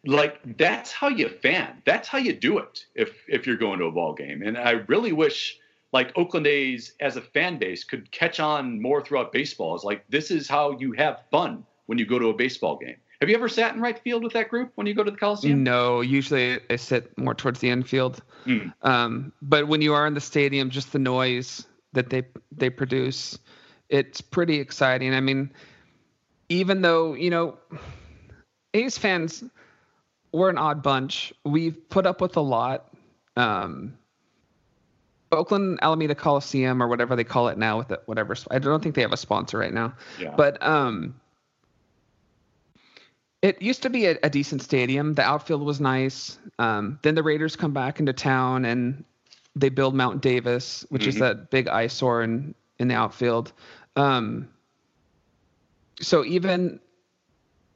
Like 0.04 0.56
that's 0.56 0.92
how 0.92 1.08
you 1.08 1.28
fan. 1.28 1.82
That's 1.84 2.08
how 2.08 2.18
you 2.18 2.32
do 2.32 2.58
it 2.58 2.86
if 2.94 3.10
if 3.28 3.46
you're 3.46 3.56
going 3.56 3.78
to 3.80 3.86
a 3.86 3.92
ball 3.92 4.14
game. 4.14 4.42
And 4.42 4.56
I 4.56 4.70
really 4.88 5.12
wish 5.12 5.58
like 5.92 6.16
Oakland 6.16 6.46
A's 6.46 6.92
as 7.00 7.16
a 7.16 7.20
fan 7.20 7.58
base 7.58 7.84
could 7.84 8.10
catch 8.10 8.40
on 8.40 8.80
more 8.80 9.02
throughout 9.02 9.32
baseball. 9.32 9.74
It's 9.74 9.84
like 9.84 10.04
this 10.08 10.30
is 10.30 10.48
how 10.48 10.78
you 10.78 10.92
have 10.92 11.22
fun 11.30 11.64
when 11.86 11.98
you 11.98 12.06
go 12.06 12.18
to 12.18 12.28
a 12.28 12.34
baseball 12.34 12.76
game. 12.76 12.96
Have 13.20 13.28
you 13.28 13.34
ever 13.34 13.50
sat 13.50 13.74
in 13.74 13.82
right 13.82 13.98
field 13.98 14.24
with 14.24 14.32
that 14.32 14.48
group 14.48 14.72
when 14.76 14.86
you 14.86 14.94
go 14.94 15.04
to 15.04 15.10
the 15.10 15.16
Coliseum? 15.16 15.62
No, 15.62 16.00
usually 16.00 16.58
I 16.70 16.76
sit 16.76 17.16
more 17.18 17.34
towards 17.34 17.60
the 17.60 17.68
infield. 17.68 18.22
Mm. 18.46 18.72
Um, 18.80 19.32
but 19.42 19.68
when 19.68 19.82
you 19.82 19.92
are 19.92 20.06
in 20.06 20.14
the 20.14 20.22
stadium, 20.22 20.70
just 20.70 20.92
the 20.92 20.98
noise 20.98 21.66
that 21.92 22.08
they 22.08 22.22
they 22.50 22.70
produce, 22.70 23.38
it's 23.90 24.22
pretty 24.22 24.58
exciting. 24.58 25.12
I 25.14 25.20
mean, 25.20 25.52
even 26.48 26.80
though 26.80 27.12
you 27.12 27.28
know, 27.28 27.58
A's 28.72 28.96
fans, 28.96 29.44
we're 30.33 30.51
an 30.51 30.59
odd 30.59 30.83
bunch. 30.83 31.33
We've 31.45 31.88
put 31.88 32.07
up 32.07 32.21
with 32.21 32.37
a 32.37 32.40
lot. 32.40 32.88
Um, 33.37 33.97
Oakland 35.33 35.79
Alameda 35.83 36.14
Coliseum 36.14 36.83
or 36.83 36.88
whatever 36.88 37.14
they 37.14 37.25
call 37.25 37.49
it 37.49 37.59
now 37.59 37.79
with 37.79 37.90
it, 37.90 38.03
whatever. 38.07 38.35
I 38.51 38.59
don't 38.59 38.83
think 38.83 38.95
they 38.95 39.03
have 39.03 39.12
a 39.12 39.16
sponsor 39.16 39.59
right 39.59 39.73
now. 39.73 39.95
Yeah. 40.19 40.35
But 40.37 40.61
um, 40.62 41.14
it 43.43 43.61
used 43.62 43.83
to 43.83 43.90
be 43.90 44.07
a, 44.07 44.19
a, 44.23 44.31
decent 44.31 44.62
stadium. 44.62 45.14
The 45.14 45.23
outfield 45.23 45.62
was 45.62 45.81
nice. 45.81 46.38
Um, 46.59 46.99
then 47.03 47.14
the 47.14 47.23
Raiders 47.23 47.55
come 47.57 47.73
back 47.73 48.01
into 48.01 48.12
town 48.12 48.64
and 48.64 49.05
they 49.55 49.69
build 49.69 49.95
Mount 49.95 50.21
Davis, 50.21 50.85
which 50.88 51.03
mm-hmm. 51.03 51.09
is 51.11 51.16
that 51.16 51.51
big 51.51 51.69
eyesore 51.69 52.23
in 52.23 52.55
in 52.79 52.88
the 52.88 52.95
outfield. 52.95 53.53
Um, 53.95 54.49
so 56.01 56.25
even 56.25 56.81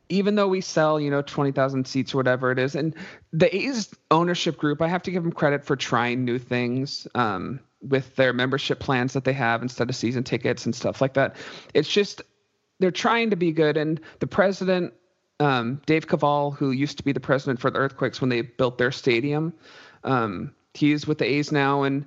even 0.09 0.35
though 0.35 0.49
we 0.49 0.61
sell, 0.61 1.01
you 1.01 1.11
know, 1.11 1.23
20,000 1.23 1.87
seats 1.87 2.15
or 2.15 2.19
whatever 2.19 2.51
it 2.51 2.59
is, 2.59 2.75
and 2.75 2.95
the 3.33 3.55
A's 3.55 3.95
ownership 4.11 4.57
group, 4.59 4.83
I 4.83 4.89
have 4.89 5.03
to 5.05 5.11
give 5.11 5.23
them 5.23 5.33
credit 5.33 5.65
for 5.65 5.77
trying 5.77 6.25
new 6.25 6.39
things 6.39 7.07
um, 7.15 7.61
with 7.81 8.15
their 8.17 8.33
membership 8.33 8.81
plans 8.81 9.13
that 9.15 9.25
they 9.25 9.33
have 9.33 9.63
instead 9.63 9.89
of 9.89 9.97
season 9.97 10.25
tickets 10.25 10.67
and 10.67 10.75
stuff 10.75 11.01
like 11.01 11.15
that. 11.15 11.37
It's 11.73 11.89
just 11.89 12.23
they're 12.81 12.91
trying 12.91 13.31
to 13.31 13.37
be 13.37 13.53
good, 13.53 13.77
and 13.77 14.01
the 14.21 14.27
president 14.27 14.93
um, 15.41 15.81
Dave 15.87 16.07
Kaval, 16.07 16.55
who 16.57 16.71
used 16.71 16.99
to 16.99 17.05
be 17.05 17.13
the 17.13 17.21
president 17.21 17.61
for 17.61 17.71
the 17.71 17.79
Earthquakes 17.79 18.21
when 18.21 18.31
they 18.31 18.43
built 18.43 18.79
their 18.79 18.93
stadium. 18.93 19.53
Um, 20.05 20.55
he's 20.75 21.07
with 21.07 21.19
the 21.19 21.25
A's 21.25 21.51
now, 21.51 21.83
and 21.83 22.05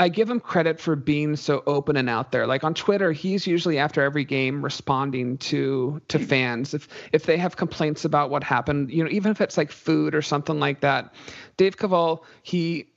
I 0.00 0.08
give 0.08 0.28
him 0.28 0.40
credit 0.40 0.80
for 0.80 0.96
being 0.96 1.36
so 1.36 1.62
open 1.66 1.96
and 1.96 2.10
out 2.10 2.32
there. 2.32 2.46
Like 2.48 2.64
on 2.64 2.74
Twitter, 2.74 3.12
he's 3.12 3.46
usually 3.46 3.78
after 3.78 4.02
every 4.02 4.24
game 4.24 4.62
responding 4.62 5.38
to 5.38 6.00
to 6.08 6.18
fans 6.18 6.74
if 6.74 6.88
if 7.12 7.26
they 7.26 7.36
have 7.36 7.56
complaints 7.56 8.04
about 8.04 8.28
what 8.28 8.42
happened. 8.42 8.90
You 8.90 9.04
know, 9.04 9.10
even 9.10 9.30
if 9.30 9.40
it's 9.40 9.56
like 9.56 9.70
food 9.70 10.14
or 10.14 10.22
something 10.22 10.58
like 10.58 10.80
that. 10.80 11.14
Dave 11.56 11.76
Kaval, 11.76 12.24
he 12.42 12.88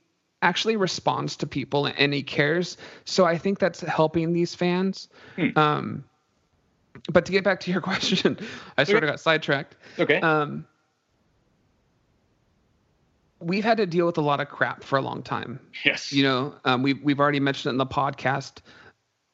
actually 0.42 0.76
responds 0.76 1.36
to 1.36 1.46
people 1.46 1.86
and 1.86 2.12
he 2.12 2.22
cares. 2.22 2.76
So 3.04 3.24
I 3.24 3.38
think 3.38 3.60
that's 3.60 3.80
helping 3.80 4.32
these 4.32 4.54
fans. 4.54 5.08
Hmm. 5.36 5.56
Um, 5.56 6.04
but 7.12 7.26
to 7.26 7.32
get 7.32 7.44
back 7.44 7.60
to 7.60 7.70
your 7.70 7.80
question, 7.92 8.38
I 8.76 8.84
sort 8.84 9.04
of 9.04 9.10
got 9.10 9.20
sidetracked. 9.20 9.76
Okay. 9.98 10.20
Um, 10.20 10.66
we've 13.40 13.64
had 13.64 13.78
to 13.78 13.86
deal 13.86 14.06
with 14.06 14.18
a 14.18 14.22
lot 14.22 14.40
of 14.40 14.48
crap 14.48 14.82
for 14.82 14.98
a 14.98 15.02
long 15.02 15.22
time. 15.22 15.60
Yes. 15.84 16.12
You 16.12 16.22
know, 16.22 16.54
um, 16.64 16.82
we've 16.82 17.02
we've 17.02 17.20
already 17.20 17.40
mentioned 17.40 17.70
it 17.70 17.74
in 17.74 17.78
the 17.78 17.86
podcast. 17.86 18.60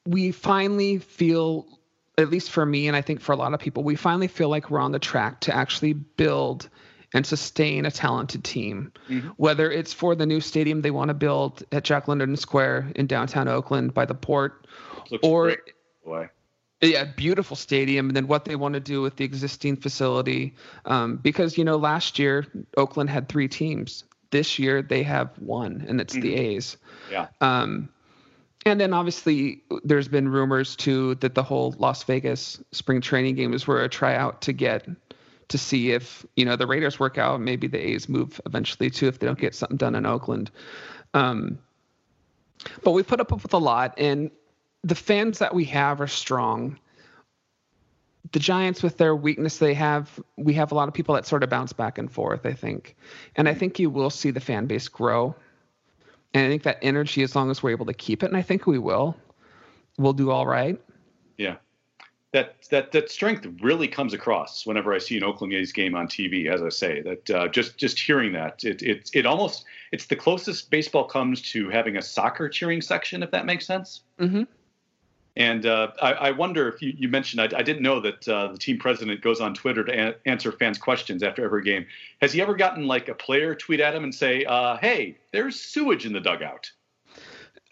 We 0.05 0.31
finally 0.31 0.99
feel, 0.99 1.79
at 2.17 2.29
least 2.29 2.51
for 2.51 2.65
me, 2.65 2.87
and 2.87 2.95
I 2.95 3.01
think 3.01 3.21
for 3.21 3.31
a 3.31 3.35
lot 3.35 3.53
of 3.53 3.59
people, 3.59 3.83
we 3.83 3.95
finally 3.95 4.27
feel 4.27 4.49
like 4.49 4.69
we're 4.69 4.79
on 4.79 4.91
the 4.91 4.99
track 4.99 5.39
to 5.41 5.55
actually 5.55 5.93
build 5.93 6.69
and 7.13 7.25
sustain 7.25 7.85
a 7.85 7.91
talented 7.91 8.43
team. 8.43 8.91
Mm-hmm. 9.09 9.29
Whether 9.37 9.71
it's 9.71 9.93
for 9.93 10.15
the 10.15 10.25
new 10.25 10.41
stadium 10.41 10.81
they 10.81 10.91
want 10.91 11.07
to 11.09 11.13
build 11.13 11.63
at 11.71 11.83
Jack 11.83 12.07
London 12.07 12.35
Square 12.35 12.91
in 12.95 13.07
downtown 13.07 13.47
Oakland 13.47 13.93
by 13.93 14.05
the 14.05 14.15
port, 14.15 14.67
or 15.23 15.45
great 15.45 15.59
yeah, 16.89 17.05
beautiful 17.05 17.55
stadium, 17.55 18.07
and 18.07 18.15
then 18.15 18.27
what 18.27 18.45
they 18.45 18.55
want 18.55 18.73
to 18.73 18.79
do 18.79 19.01
with 19.01 19.15
the 19.15 19.25
existing 19.25 19.77
facility. 19.77 20.55
Um, 20.85 21.17
because 21.17 21.57
you 21.57 21.63
know, 21.63 21.77
last 21.77 22.19
year 22.19 22.45
Oakland 22.77 23.09
had 23.09 23.29
three 23.29 23.47
teams. 23.47 24.03
This 24.31 24.59
year 24.59 24.81
they 24.81 25.03
have 25.03 25.29
one, 25.39 25.85
and 25.87 26.01
it's 26.01 26.13
mm-hmm. 26.13 26.21
the 26.21 26.35
A's. 26.35 26.77
Yeah. 27.11 27.27
Um, 27.41 27.89
and 28.65 28.81
then 28.81 28.93
obviously 28.93 29.61
there's 29.83 30.07
been 30.07 30.27
rumors 30.27 30.75
too 30.75 31.15
that 31.15 31.35
the 31.35 31.43
whole 31.43 31.75
Las 31.77 32.03
Vegas 32.03 32.61
spring 32.71 32.99
training 32.99 33.35
games 33.35 33.67
were 33.67 33.83
a 33.83 33.89
tryout 33.89 34.41
to 34.41 34.53
get 34.53 34.87
to 35.49 35.57
see 35.57 35.91
if 35.91 36.25
you 36.35 36.45
know 36.45 36.55
the 36.55 36.65
Raiders 36.65 36.99
work 36.99 37.17
out. 37.17 37.39
Maybe 37.39 37.67
the 37.67 37.79
A's 37.79 38.09
move 38.09 38.41
eventually 38.45 38.89
too 38.89 39.07
if 39.07 39.19
they 39.19 39.27
don't 39.27 39.39
get 39.39 39.53
something 39.53 39.77
done 39.77 39.95
in 39.95 40.05
Oakland. 40.05 40.49
Um, 41.13 41.59
but 42.83 42.91
we 42.91 43.03
put 43.03 43.19
up 43.19 43.31
with 43.31 43.53
a 43.53 43.57
lot, 43.57 43.93
and 43.97 44.31
the 44.85 44.95
fans 44.95 45.39
that 45.39 45.53
we 45.53 45.65
have 45.65 45.99
are 45.99 46.07
strong. 46.07 46.79
The 48.31 48.39
Giants, 48.39 48.83
with 48.83 48.97
their 48.97 49.15
weakness 49.15 49.57
they 49.57 49.73
have, 49.73 50.19
we 50.37 50.53
have 50.53 50.71
a 50.71 50.75
lot 50.75 50.87
of 50.87 50.93
people 50.93 51.15
that 51.15 51.25
sort 51.25 51.43
of 51.43 51.49
bounce 51.49 51.73
back 51.73 51.97
and 51.97 52.11
forth, 52.11 52.45
I 52.45 52.53
think. 52.53 52.95
And 53.35 53.49
I 53.49 53.55
think 53.55 53.79
you 53.79 53.89
will 53.89 54.11
see 54.11 54.29
the 54.29 54.39
fan 54.39 54.67
base 54.67 54.87
grow. 54.87 55.35
And 56.35 56.45
I 56.45 56.49
think 56.49 56.63
that 56.63 56.77
energy, 56.83 57.23
as 57.23 57.35
long 57.35 57.49
as 57.49 57.63
we're 57.63 57.71
able 57.71 57.87
to 57.87 57.93
keep 57.93 58.21
it, 58.21 58.27
and 58.27 58.37
I 58.37 58.43
think 58.43 58.67
we 58.67 58.77
will, 58.77 59.17
we'll 59.97 60.13
do 60.13 60.29
all 60.29 60.45
right. 60.45 60.79
Yeah. 61.37 61.55
That, 62.33 62.55
that 62.69 62.91
that 62.91 63.09
strength 63.09 63.47
really 63.61 63.87
comes 63.87 64.13
across 64.13 64.65
whenever 64.65 64.93
I 64.93 64.97
see 64.97 65.15
an 65.15 65.23
Oakland 65.23 65.53
A's 65.53 65.71
game 65.71 65.95
on 65.95 66.07
TV. 66.07 66.51
As 66.51 66.61
I 66.61 66.67
say, 66.67 67.01
that 67.01 67.29
uh, 67.29 67.47
just 67.47 67.77
just 67.77 67.97
hearing 67.97 68.33
that, 68.33 68.61
it 68.65 68.81
it 68.81 69.09
it 69.13 69.25
almost 69.25 69.63
it's 69.93 70.07
the 70.07 70.17
closest 70.17 70.69
baseball 70.69 71.05
comes 71.05 71.41
to 71.53 71.69
having 71.69 71.95
a 71.95 72.01
soccer 72.01 72.49
cheering 72.49 72.81
section, 72.81 73.23
if 73.23 73.31
that 73.31 73.45
makes 73.45 73.65
sense. 73.65 74.01
Mm-hmm. 74.19 74.43
And 75.37 75.65
uh, 75.65 75.91
I, 76.01 76.13
I, 76.13 76.31
wonder 76.31 76.69
if 76.69 76.81
you, 76.81 76.93
you 76.95 77.09
mentioned, 77.09 77.41
I, 77.41 77.59
I, 77.59 77.61
didn't 77.61 77.81
know 77.81 77.99
that 77.99 78.27
uh, 78.27 78.53
the 78.53 78.57
team 78.57 78.77
president 78.77 79.21
goes 79.21 79.41
on 79.41 79.53
Twitter 79.53 79.83
to 79.83 80.09
a- 80.09 80.15
answer 80.25 80.51
fans' 80.53 80.77
questions 80.77 81.23
after 81.23 81.43
every 81.43 81.63
game. 81.63 81.85
Has 82.21 82.31
he 82.31 82.41
ever 82.41 82.55
gotten 82.55 82.87
like 82.87 83.09
a 83.09 83.13
player 83.13 83.53
tweet 83.53 83.81
at 83.81 83.93
him 83.93 84.05
and 84.05 84.15
say, 84.15 84.45
uh, 84.45 84.77
hey, 84.77 85.17
there's 85.33 85.59
sewage 85.59 86.05
in 86.05 86.13
the 86.13 86.21
dugout? 86.21 86.71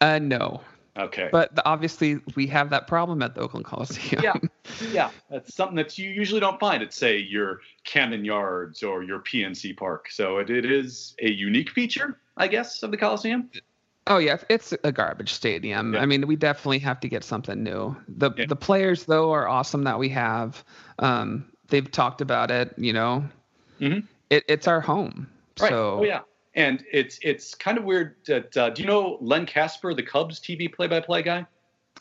Uh, 0.02 0.20
no. 0.20 0.60
Okay. 0.98 1.30
But 1.32 1.56
the, 1.56 1.66
obviously, 1.66 2.20
we 2.36 2.46
have 2.48 2.70
that 2.70 2.86
problem 2.88 3.24
at 3.24 3.34
the 3.34 3.42
Oakland 3.42 3.66
Coliseum. 3.66 4.22
yeah. 4.24 4.34
Yeah. 4.92 5.12
That's 5.30 5.54
something 5.54 5.76
that 5.76 5.98
you 5.98 6.10
usually 6.10 6.40
don't 6.40 6.60
find 6.60 6.82
at, 6.84 6.94
say, 6.94 7.18
your 7.18 7.62
Camden 7.84 8.26
Yards 8.26 8.82
or 8.82 9.04
your 9.04 9.20
PNC 9.20 9.76
Park. 9.78 10.10
So 10.10 10.38
it, 10.38 10.50
it 10.50 10.66
is 10.66 11.16
a 11.22 11.30
unique 11.30 11.70
feature, 11.70 12.18
I 12.38 12.48
guess, 12.48 12.82
of 12.84 12.92
the 12.92 12.98
Coliseum. 12.98 13.50
Oh 14.08 14.18
yeah, 14.18 14.38
it's 14.50 14.74
a 14.84 14.92
garbage 14.92 15.34
stadium. 15.34 15.94
Yeah. 15.94 16.02
I 16.02 16.06
mean, 16.06 16.28
we 16.28 16.36
definitely 16.36 16.80
have 16.80 17.00
to 17.02 17.08
get 17.08 17.24
something 17.24 17.64
new. 17.64 17.96
The 18.08 18.32
yeah. 18.38 18.46
the 18.48 18.56
players 18.56 19.06
though 19.06 19.32
are 19.32 19.48
awesome 19.48 19.84
that 19.84 19.98
we 19.98 20.10
have. 20.10 20.64
Um, 21.00 21.46
they've 21.70 21.90
talked 21.90 22.20
about 22.20 22.52
it. 22.52 22.74
You 22.78 22.94
know, 22.94 23.24
mm-hmm. 23.80 24.06
it, 24.30 24.44
it's 24.48 24.68
our 24.68 24.82
home. 24.82 25.28
Right. 25.60 25.70
So, 25.70 26.00
oh 26.00 26.04
yeah, 26.04 26.22
and 26.56 26.84
it's 26.92 27.18
it's 27.22 27.56
kind 27.56 27.78
of 27.78 27.86
weird 27.86 28.16
that 28.26 28.58
uh, 28.58 28.70
do 28.72 28.82
you 28.82 28.88
know 28.88 29.18
Len 29.22 29.46
Kasper, 29.46 29.94
the 29.94 30.04
Cubs 30.04 30.40
TV 30.40 30.72
play-by-play 30.72 31.24
guy? 31.24 31.46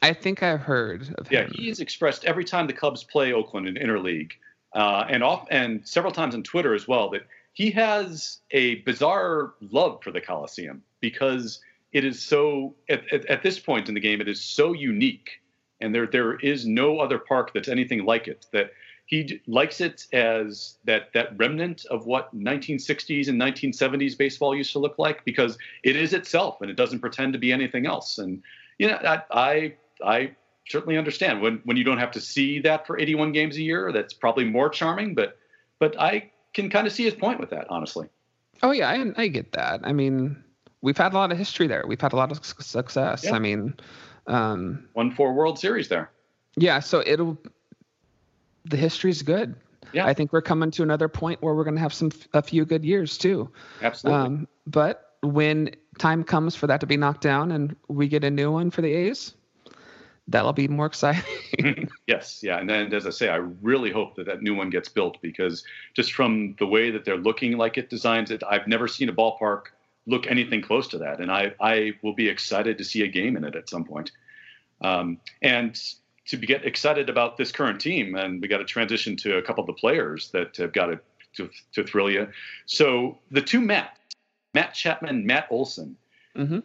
I 0.00 0.12
think 0.12 0.42
I've 0.42 0.60
heard 0.60 1.14
of 1.18 1.30
yeah, 1.30 1.42
him. 1.42 1.52
Yeah, 1.54 1.62
he's 1.62 1.78
expressed 1.78 2.24
every 2.24 2.44
time 2.44 2.66
the 2.66 2.72
Cubs 2.72 3.04
play 3.04 3.32
Oakland 3.32 3.68
in 3.68 3.74
interleague, 3.76 4.32
uh, 4.74 5.04
and 5.08 5.22
off 5.22 5.46
and 5.50 5.86
several 5.86 6.12
times 6.12 6.34
on 6.34 6.42
Twitter 6.42 6.74
as 6.74 6.88
well 6.88 7.10
that 7.10 7.22
he 7.52 7.70
has 7.70 8.38
a 8.50 8.76
bizarre 8.76 9.54
love 9.60 10.02
for 10.02 10.10
the 10.10 10.20
Coliseum 10.20 10.82
because 11.00 11.60
it 11.92 12.04
is 12.04 12.22
so 12.22 12.74
at, 12.88 13.10
at, 13.12 13.26
at, 13.26 13.42
this 13.42 13.58
point 13.58 13.88
in 13.88 13.94
the 13.94 14.00
game 14.00 14.20
it 14.20 14.28
is 14.28 14.40
so 14.40 14.72
unique 14.72 15.40
and 15.80 15.94
there 15.94 16.06
there 16.06 16.36
is 16.36 16.66
no 16.66 16.98
other 16.98 17.18
park 17.18 17.52
that's 17.52 17.68
anything 17.68 18.04
like 18.04 18.28
it 18.28 18.46
that 18.52 18.70
he 19.06 19.40
likes 19.46 19.80
it 19.80 20.06
as 20.12 20.76
that 20.84 21.12
that 21.12 21.36
remnant 21.36 21.84
of 21.86 22.06
what 22.06 22.34
1960s 22.34 23.28
and 23.28 23.40
1970s 23.40 24.16
baseball 24.16 24.54
used 24.54 24.72
to 24.72 24.78
look 24.78 24.98
like 24.98 25.24
because 25.24 25.58
it 25.82 25.96
is 25.96 26.12
itself 26.12 26.60
and 26.60 26.70
it 26.70 26.76
doesn't 26.76 27.00
pretend 27.00 27.32
to 27.32 27.38
be 27.38 27.52
anything 27.52 27.86
else 27.86 28.18
and 28.18 28.42
you 28.78 28.88
know 28.88 28.96
I 28.96 29.22
I, 29.30 29.74
I 30.04 30.36
certainly 30.68 30.96
understand 30.96 31.42
when 31.42 31.60
when 31.64 31.76
you 31.76 31.84
don't 31.84 31.98
have 31.98 32.12
to 32.12 32.20
see 32.20 32.60
that 32.60 32.86
for 32.86 32.98
81 32.98 33.32
games 33.32 33.56
a 33.56 33.62
year 33.62 33.92
that's 33.92 34.14
probably 34.14 34.44
more 34.44 34.68
charming 34.68 35.14
but 35.14 35.36
but 35.78 36.00
I 36.00 36.30
can 36.54 36.70
kind 36.70 36.86
of 36.86 36.92
see 36.92 37.04
his 37.04 37.14
point 37.14 37.40
with 37.40 37.50
that 37.50 37.66
honestly. 37.70 38.08
Oh 38.62 38.70
yeah, 38.70 38.88
I, 38.88 39.22
I 39.22 39.28
get 39.28 39.52
that. 39.52 39.80
I 39.82 39.92
mean, 39.92 40.42
we've 40.82 40.98
had 40.98 41.14
a 41.14 41.16
lot 41.16 41.32
of 41.32 41.38
history 41.38 41.66
there. 41.66 41.84
We've 41.86 42.00
had 42.00 42.12
a 42.12 42.16
lot 42.16 42.30
of 42.30 42.44
success. 42.44 43.24
Yeah. 43.24 43.34
I 43.34 43.38
mean, 43.38 43.74
um, 44.26 44.86
won 44.94 45.12
four 45.12 45.32
World 45.32 45.58
Series 45.58 45.88
there. 45.88 46.10
Yeah, 46.56 46.80
so 46.80 47.02
it'll 47.06 47.38
the 48.64 48.76
history's 48.76 49.22
good. 49.22 49.54
yeah. 49.92 50.06
I 50.06 50.14
think 50.14 50.32
we're 50.32 50.42
coming 50.42 50.70
to 50.72 50.82
another 50.82 51.08
point 51.08 51.42
where 51.42 51.54
we're 51.54 51.64
going 51.64 51.74
to 51.74 51.80
have 51.80 51.94
some 51.94 52.10
a 52.34 52.42
few 52.42 52.64
good 52.64 52.84
years 52.84 53.16
too. 53.18 53.50
Absolutely. 53.80 54.20
Um, 54.20 54.48
but 54.66 55.16
when 55.22 55.70
time 55.98 56.24
comes 56.24 56.54
for 56.54 56.66
that 56.66 56.80
to 56.80 56.86
be 56.86 56.96
knocked 56.96 57.22
down 57.22 57.52
and 57.52 57.74
we 57.88 58.08
get 58.08 58.24
a 58.24 58.30
new 58.30 58.50
one 58.52 58.70
for 58.70 58.82
the 58.82 58.92
A's, 58.92 59.34
that'll 60.28 60.52
be 60.52 60.68
more 60.68 60.86
exciting. 60.92 61.88
yes, 62.06 62.40
yeah, 62.42 62.58
and 62.58 62.68
then 62.68 62.92
as 62.92 63.06
I 63.06 63.10
say, 63.10 63.28
I 63.28 63.36
really 63.36 63.90
hope 63.90 64.14
that 64.16 64.26
that 64.26 64.42
new 64.42 64.54
one 64.54 64.70
gets 64.70 64.88
built 64.88 65.20
because 65.22 65.64
just 65.94 66.12
from 66.12 66.54
the 66.58 66.66
way 66.66 66.90
that 66.90 67.04
they're 67.04 67.16
looking 67.16 67.56
like 67.56 67.78
it 67.78 67.90
designs 67.90 68.30
it, 68.30 68.42
I've 68.48 68.68
never 68.68 68.86
seen 68.86 69.08
a 69.08 69.12
ballpark 69.12 69.66
look 70.06 70.26
anything 70.26 70.62
close 70.62 70.88
to 70.88 70.98
that, 70.98 71.20
and 71.20 71.30
I 71.30 71.54
I 71.60 71.92
will 72.02 72.14
be 72.14 72.28
excited 72.28 72.78
to 72.78 72.84
see 72.84 73.02
a 73.02 73.08
game 73.08 73.36
in 73.36 73.44
it 73.44 73.54
at 73.54 73.68
some 73.68 73.84
point. 73.84 74.10
Um, 74.80 75.18
and 75.42 75.80
to 76.26 76.36
get 76.36 76.64
excited 76.64 77.08
about 77.08 77.36
this 77.36 77.52
current 77.52 77.80
team, 77.80 78.14
and 78.14 78.40
we 78.40 78.48
got 78.48 78.58
to 78.58 78.64
transition 78.64 79.16
to 79.16 79.36
a 79.36 79.42
couple 79.42 79.62
of 79.62 79.66
the 79.66 79.72
players 79.72 80.30
that 80.30 80.56
have 80.56 80.72
got 80.72 80.86
to, 80.86 81.00
to, 81.36 81.50
to 81.72 81.84
thrill 81.84 82.10
you. 82.10 82.28
So 82.66 83.18
the 83.30 83.42
two 83.42 83.60
Matt, 83.60 83.98
Matt 84.54 84.74
Chapman, 84.74 85.26
Matt 85.26 85.46
Olson. 85.50 85.96
Mm-hmm. 86.36 86.60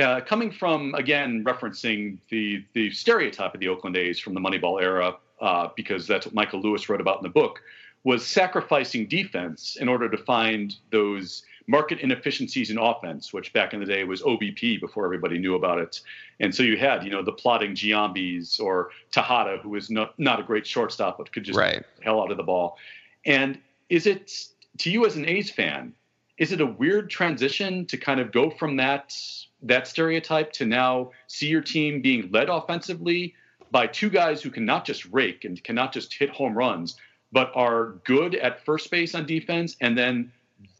Uh, 0.00 0.22
coming 0.22 0.50
from 0.50 0.94
again 0.94 1.44
referencing 1.44 2.16
the 2.30 2.64
the 2.72 2.90
stereotype 2.92 3.52
of 3.52 3.60
the 3.60 3.68
Oakland 3.68 3.94
A's 3.94 4.18
from 4.18 4.32
the 4.32 4.40
Moneyball 4.40 4.80
era, 4.80 5.16
uh, 5.40 5.68
because 5.76 6.06
that's 6.06 6.24
what 6.24 6.34
Michael 6.34 6.62
Lewis 6.62 6.88
wrote 6.88 7.00
about 7.00 7.18
in 7.18 7.22
the 7.22 7.28
book, 7.28 7.60
was 8.02 8.26
sacrificing 8.26 9.06
defense 9.06 9.76
in 9.78 9.90
order 9.90 10.08
to 10.08 10.16
find 10.16 10.76
those 10.90 11.44
market 11.66 12.00
inefficiencies 12.00 12.70
in 12.70 12.78
offense, 12.78 13.32
which 13.32 13.52
back 13.52 13.74
in 13.74 13.80
the 13.80 13.86
day 13.86 14.04
was 14.04 14.22
OBP 14.22 14.80
before 14.80 15.04
everybody 15.04 15.38
knew 15.38 15.54
about 15.54 15.78
it. 15.78 16.00
And 16.40 16.54
so 16.54 16.62
you 16.62 16.76
had, 16.76 17.04
you 17.04 17.10
know, 17.10 17.22
the 17.22 17.32
plotting 17.32 17.74
Giambis 17.74 18.60
or 18.60 18.90
Tejada, 19.10 19.58
who 19.62 19.70
was 19.70 19.90
not, 19.90 20.18
not 20.18 20.40
a 20.40 20.42
great 20.42 20.66
shortstop, 20.66 21.18
but 21.18 21.32
could 21.32 21.44
just 21.44 21.58
right. 21.58 21.84
hell 22.00 22.22
out 22.22 22.30
of 22.30 22.36
the 22.36 22.42
ball. 22.42 22.78
And 23.24 23.58
is 23.88 24.06
it, 24.06 24.32
to 24.78 24.90
you 24.90 25.06
as 25.06 25.16
an 25.16 25.26
A's 25.26 25.50
fan, 25.50 25.92
is 26.38 26.50
it 26.52 26.60
a 26.60 26.66
weird 26.66 27.10
transition 27.10 27.86
to 27.86 27.96
kind 27.96 28.18
of 28.18 28.32
go 28.32 28.50
from 28.50 28.76
that 28.76 29.16
that 29.64 29.86
stereotype 29.86 30.52
to 30.52 30.66
now 30.66 31.12
see 31.28 31.46
your 31.46 31.60
team 31.60 32.02
being 32.02 32.28
led 32.32 32.48
offensively 32.48 33.34
by 33.70 33.86
two 33.86 34.10
guys 34.10 34.42
who 34.42 34.50
can 34.50 34.64
not 34.64 34.84
just 34.84 35.04
rake 35.06 35.44
and 35.44 35.62
cannot 35.62 35.92
just 35.92 36.12
hit 36.12 36.30
home 36.30 36.58
runs, 36.58 36.96
but 37.30 37.52
are 37.54 37.92
good 38.04 38.34
at 38.34 38.64
first 38.64 38.90
base 38.90 39.14
on 39.14 39.24
defense 39.24 39.76
and 39.80 39.96
then 39.96 40.32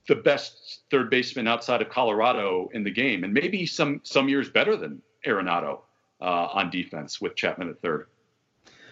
the 0.09 0.17
best 0.17 0.83
third 0.91 1.11
baseman 1.11 1.47
outside 1.47 1.81
of 1.83 1.89
Colorado 1.89 2.69
in 2.73 2.85
the 2.85 2.91
game, 2.91 3.25
and 3.25 3.33
maybe 3.33 3.67
some 3.67 4.01
some 4.03 4.29
years 4.29 4.49
better 4.49 4.77
than 4.77 5.01
Arenado 5.27 5.81
uh, 6.21 6.49
on 6.53 6.71
defense 6.71 7.21
with 7.21 7.37
Chapman 7.37 7.69
at 7.69 7.81
third. 7.81 8.07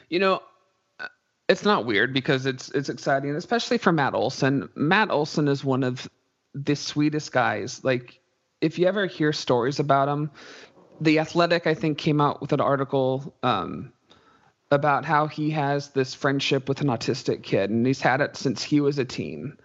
You 0.08 0.20
know, 0.20 0.42
it's 1.48 1.64
not 1.64 1.84
weird 1.84 2.14
because 2.14 2.46
it's 2.46 2.70
it's 2.70 2.88
exciting, 2.88 3.34
especially 3.34 3.78
for 3.78 3.92
Matt 3.92 4.14
Olson. 4.14 4.68
Matt 4.74 5.10
Olson 5.10 5.48
is 5.48 5.64
one 5.64 5.82
of 5.82 6.08
the 6.54 6.76
sweetest 6.76 7.32
guys. 7.32 7.82
Like, 7.82 8.20
if 8.60 8.78
you 8.78 8.86
ever 8.86 9.06
hear 9.06 9.32
stories 9.32 9.80
about 9.80 10.08
him, 10.08 10.30
the 11.00 11.18
Athletic 11.18 11.66
I 11.66 11.74
think 11.74 11.98
came 11.98 12.20
out 12.20 12.40
with 12.40 12.52
an 12.52 12.60
article. 12.60 13.34
Um, 13.42 13.92
about 14.72 15.04
how 15.04 15.26
he 15.26 15.50
has 15.50 15.88
this 15.88 16.14
friendship 16.14 16.68
with 16.68 16.80
an 16.80 16.86
autistic 16.86 17.42
kid 17.42 17.70
and 17.70 17.84
he's 17.84 18.00
had 18.00 18.20
it 18.20 18.36
since 18.36 18.62
he 18.62 18.80
was 18.80 19.00
a 19.00 19.04
teen 19.04 19.56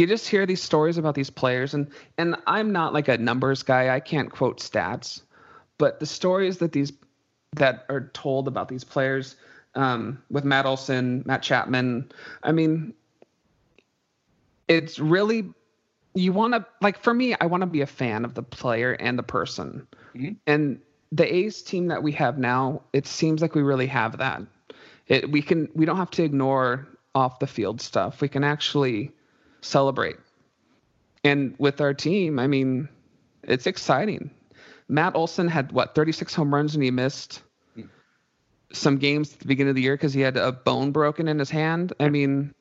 you 0.00 0.06
just 0.06 0.28
hear 0.28 0.46
these 0.46 0.62
stories 0.62 0.96
about 0.96 1.14
these 1.14 1.30
players 1.30 1.74
and 1.74 1.86
and 2.18 2.36
I'm 2.46 2.72
not 2.72 2.94
like 2.94 3.08
a 3.08 3.18
numbers 3.18 3.62
guy. 3.62 3.94
I 3.94 4.00
can't 4.00 4.30
quote 4.30 4.58
stats, 4.58 5.22
but 5.78 6.00
the 6.00 6.06
stories 6.06 6.58
that 6.58 6.72
these 6.72 6.92
that 7.52 7.84
are 7.88 8.08
told 8.14 8.48
about 8.48 8.68
these 8.68 8.84
players 8.84 9.36
um, 9.74 10.22
with 10.30 10.44
Matt 10.44 10.66
Olson, 10.66 11.22
Matt 11.26 11.42
Chapman, 11.42 12.10
I 12.42 12.52
mean, 12.52 12.94
it's 14.68 14.98
really 14.98 15.52
you 16.14 16.32
want 16.32 16.54
to 16.54 16.66
like 16.80 17.02
for 17.02 17.14
me, 17.14 17.34
I 17.40 17.46
want 17.46 17.60
to 17.60 17.66
be 17.66 17.82
a 17.82 17.86
fan 17.86 18.24
of 18.24 18.34
the 18.34 18.42
player 18.42 18.92
and 18.92 19.18
the 19.18 19.22
person, 19.22 19.86
mm-hmm. 20.14 20.32
and 20.46 20.80
the 21.12 21.32
A's 21.32 21.62
team 21.62 21.88
that 21.88 22.02
we 22.02 22.12
have 22.12 22.38
now, 22.38 22.82
it 22.92 23.06
seems 23.06 23.42
like 23.42 23.54
we 23.54 23.62
really 23.62 23.86
have 23.88 24.18
that. 24.18 24.42
It, 25.08 25.30
we 25.30 25.42
can 25.42 25.68
we 25.74 25.84
don't 25.84 25.96
have 25.96 26.10
to 26.12 26.22
ignore 26.22 26.88
off 27.14 27.40
the 27.40 27.46
field 27.46 27.80
stuff. 27.80 28.20
We 28.20 28.28
can 28.28 28.44
actually 28.44 29.12
celebrate. 29.60 30.16
And 31.24 31.54
with 31.58 31.80
our 31.80 31.94
team, 31.94 32.38
I 32.38 32.46
mean, 32.46 32.88
it's 33.42 33.66
exciting. 33.66 34.30
Matt 34.88 35.14
Olson 35.14 35.48
had 35.48 35.72
what 35.72 35.94
36 35.94 36.34
home 36.34 36.52
runs 36.52 36.74
and 36.74 36.82
he 36.82 36.90
missed 36.90 37.42
some 38.72 38.98
games 38.98 39.32
at 39.32 39.40
the 39.40 39.46
beginning 39.46 39.70
of 39.70 39.76
the 39.76 39.82
year 39.82 39.94
because 39.94 40.12
he 40.12 40.20
had 40.20 40.36
a 40.36 40.52
bone 40.52 40.92
broken 40.92 41.28
in 41.28 41.38
his 41.38 41.50
hand. 41.50 41.92
I 42.00 42.08
mean, 42.08 42.54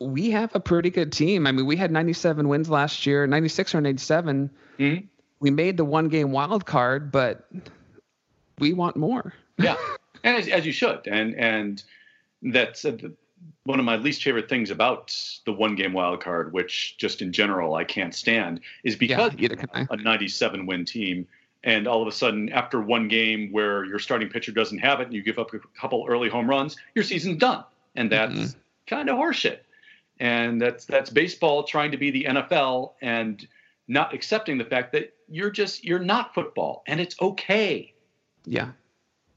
we 0.00 0.30
have 0.30 0.54
a 0.54 0.60
pretty 0.60 0.90
good 0.90 1.12
team. 1.12 1.46
I 1.46 1.52
mean, 1.52 1.66
we 1.66 1.76
had 1.76 1.90
97 1.90 2.48
wins 2.48 2.68
last 2.68 3.06
year, 3.06 3.26
96 3.26 3.74
or 3.74 3.80
97. 3.80 4.50
Mm-hmm. 4.78 5.06
We 5.40 5.50
made 5.50 5.76
the 5.76 5.84
one 5.84 6.08
game 6.08 6.32
wild 6.32 6.64
card, 6.66 7.12
but 7.12 7.48
we 8.58 8.72
want 8.72 8.96
more. 8.96 9.34
yeah, 9.58 9.76
and 10.24 10.36
as, 10.36 10.48
as, 10.48 10.64
you 10.64 10.72
should, 10.72 11.06
and 11.06 11.34
and 11.34 11.82
that's 12.42 12.84
uh, 12.84 12.96
one 13.64 13.78
of 13.78 13.84
my 13.84 13.96
least 13.96 14.22
favorite 14.22 14.48
things 14.48 14.70
about 14.70 15.14
the 15.44 15.52
one 15.52 15.74
game 15.74 15.92
wild 15.92 16.22
card, 16.22 16.52
which 16.52 16.96
just 16.98 17.20
in 17.20 17.32
general 17.32 17.74
I 17.74 17.84
can't 17.84 18.14
stand, 18.14 18.60
is 18.84 18.96
because 18.96 19.32
yeah, 19.38 19.48
a 19.90 19.96
97 19.96 20.66
win 20.66 20.84
team, 20.84 21.26
and 21.64 21.86
all 21.86 22.00
of 22.00 22.08
a 22.08 22.12
sudden 22.12 22.48
after 22.50 22.80
one 22.80 23.08
game 23.08 23.50
where 23.50 23.84
your 23.84 23.98
starting 23.98 24.28
pitcher 24.28 24.52
doesn't 24.52 24.78
have 24.78 25.00
it 25.00 25.06
and 25.06 25.14
you 25.14 25.22
give 25.22 25.38
up 25.38 25.52
a 25.52 25.58
couple 25.78 26.06
early 26.08 26.28
home 26.28 26.48
runs, 26.48 26.76
your 26.94 27.04
season's 27.04 27.38
done, 27.38 27.64
and 27.96 28.10
that's 28.10 28.34
mm-hmm. 28.34 28.58
kind 28.86 29.08
of 29.08 29.16
horseshit. 29.16 29.58
And 30.18 30.60
that's 30.60 30.84
that's 30.84 31.10
baseball 31.10 31.64
trying 31.64 31.90
to 31.90 31.98
be 31.98 32.10
the 32.10 32.24
NFL 32.24 32.92
and 33.02 33.46
not 33.88 34.14
accepting 34.14 34.58
the 34.58 34.64
fact 34.64 34.92
that 34.92 35.12
you're 35.28 35.50
just 35.50 35.84
you're 35.84 35.98
not 35.98 36.34
football, 36.34 36.82
and 36.86 37.00
it's 37.00 37.20
okay. 37.20 37.92
Yeah. 38.44 38.70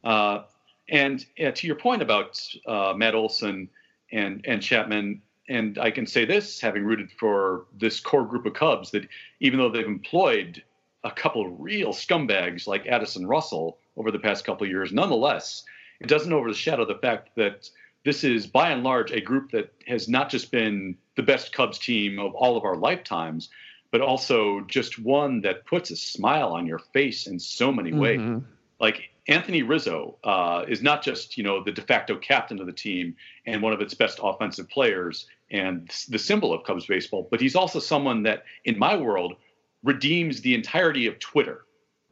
Uh, 0.03 0.43
and 0.87 1.25
uh, 1.43 1.51
to 1.51 1.67
your 1.67 1.75
point 1.75 2.01
about 2.01 2.41
uh, 2.65 2.93
Matt 2.95 3.15
Olson 3.15 3.69
and 4.11 4.41
and 4.45 4.61
Chapman. 4.61 5.21
And 5.47 5.79
I 5.79 5.89
can 5.89 6.05
say 6.05 6.25
this, 6.25 6.61
having 6.61 6.83
rooted 6.83 7.11
for 7.11 7.65
this 7.75 7.99
core 7.99 8.25
group 8.25 8.45
of 8.45 8.53
Cubs, 8.53 8.91
that 8.91 9.07
even 9.39 9.57
though 9.57 9.69
they've 9.69 9.85
employed 9.85 10.63
a 11.03 11.09
couple 11.09 11.45
of 11.45 11.53
real 11.59 11.91
scumbags 11.91 12.67
like 12.67 12.85
Addison 12.85 13.25
Russell 13.25 13.79
over 13.97 14.11
the 14.11 14.19
past 14.19 14.45
couple 14.45 14.65
of 14.65 14.69
years, 14.69 14.91
nonetheless, 14.93 15.63
it 16.01 16.07
doesn't 16.07 16.31
overshadow 16.31 16.85
the 16.85 16.99
fact 16.99 17.29
that 17.35 17.67
this 18.05 18.23
is 18.23 18.47
by 18.47 18.69
and 18.69 18.83
large 18.83 19.11
a 19.11 19.21
group 19.21 19.51
that 19.51 19.73
has 19.87 20.07
not 20.07 20.29
just 20.29 20.51
been 20.51 20.95
the 21.15 21.23
best 21.23 21.51
Cubs 21.51 21.79
team 21.79 22.19
of 22.19 22.33
all 22.35 22.55
of 22.55 22.63
our 22.63 22.75
lifetimes, 22.75 23.49
but 23.91 24.01
also 24.01 24.61
just 24.61 24.99
one 24.99 25.41
that 25.41 25.65
puts 25.65 25.91
a 25.91 25.95
smile 25.95 26.53
on 26.53 26.67
your 26.67 26.79
face 26.79 27.27
in 27.27 27.39
so 27.39 27.71
many 27.71 27.91
ways. 27.91 28.19
Mm-hmm. 28.19 28.45
Like 28.79 29.09
Anthony 29.29 29.61
Rizzo 29.61 30.17
uh, 30.23 30.65
is 30.67 30.81
not 30.81 31.03
just 31.03 31.37
you 31.37 31.43
know 31.43 31.63
the 31.63 31.71
de 31.71 31.81
facto 31.83 32.17
captain 32.17 32.59
of 32.59 32.65
the 32.65 32.73
team 32.73 33.15
and 33.45 33.61
one 33.61 33.71
of 33.71 33.79
its 33.79 33.93
best 33.93 34.19
offensive 34.21 34.67
players 34.69 35.27
and 35.51 35.87
the 36.09 36.17
symbol 36.17 36.51
of 36.51 36.63
Cubs 36.63 36.87
baseball, 36.87 37.27
but 37.29 37.39
he's 37.39 37.55
also 37.55 37.79
someone 37.79 38.23
that 38.23 38.43
in 38.65 38.77
my 38.77 38.97
world 38.97 39.35
redeems 39.83 40.41
the 40.41 40.55
entirety 40.55 41.05
of 41.05 41.19
Twitter, 41.19 41.65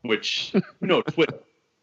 which 0.03 0.53
you 0.53 0.87
know 0.87 1.01
Twitter 1.13 1.39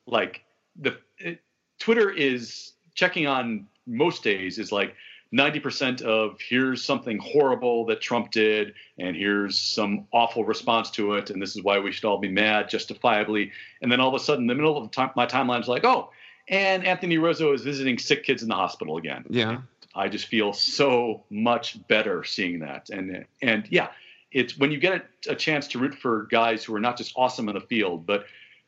like 0.06 0.44
the 0.76 0.96
it, 1.18 1.40
Twitter 1.80 2.10
is 2.10 2.72
checking 2.94 3.26
on 3.26 3.66
most 3.86 4.22
days 4.22 4.58
is 4.58 4.70
like 4.70 4.94
90% 5.34 6.02
of 6.02 6.36
here's 6.40 6.84
something 6.84 7.18
horrible 7.18 7.86
that 7.86 8.00
Trump 8.00 8.30
did, 8.30 8.74
and 8.98 9.16
here's 9.16 9.58
some 9.58 10.06
awful 10.12 10.44
response 10.44 10.90
to 10.92 11.14
it, 11.14 11.30
and 11.30 11.42
this 11.42 11.56
is 11.56 11.62
why 11.62 11.78
we 11.78 11.90
should 11.90 12.04
all 12.04 12.18
be 12.18 12.28
mad 12.28 12.68
justifiably. 12.68 13.50
And 13.82 13.90
then 13.90 14.00
all 14.00 14.14
of 14.14 14.14
a 14.14 14.24
sudden, 14.24 14.44
in 14.44 14.46
the 14.46 14.54
middle 14.54 14.76
of 14.76 14.90
time, 14.92 15.10
my 15.16 15.26
timeline 15.26 15.60
is 15.60 15.68
like, 15.68 15.84
oh, 15.84 16.10
and 16.48 16.86
Anthony 16.86 17.18
Rizzo 17.18 17.52
is 17.52 17.62
visiting 17.62 17.98
sick 17.98 18.22
kids 18.22 18.42
in 18.42 18.48
the 18.48 18.54
hospital 18.54 18.96
again. 18.96 19.24
Yeah. 19.28 19.58
I 19.94 20.08
just 20.08 20.26
feel 20.26 20.52
so 20.52 21.24
much 21.30 21.86
better 21.88 22.24
seeing 22.24 22.60
that. 22.60 22.90
And 22.90 23.24
and 23.42 23.66
yeah, 23.70 23.88
it's 24.30 24.58
when 24.58 24.70
you 24.70 24.78
get 24.78 25.06
a, 25.26 25.32
a 25.32 25.34
chance 25.36 25.68
to 25.68 25.78
root 25.78 25.94
for 25.94 26.26
guys 26.30 26.64
who 26.64 26.74
are 26.74 26.80
not 26.80 26.96
just 26.96 27.12
awesome 27.16 27.48
in 27.48 27.54
the 27.54 27.60
field, 27.60 28.06
but 28.06 28.26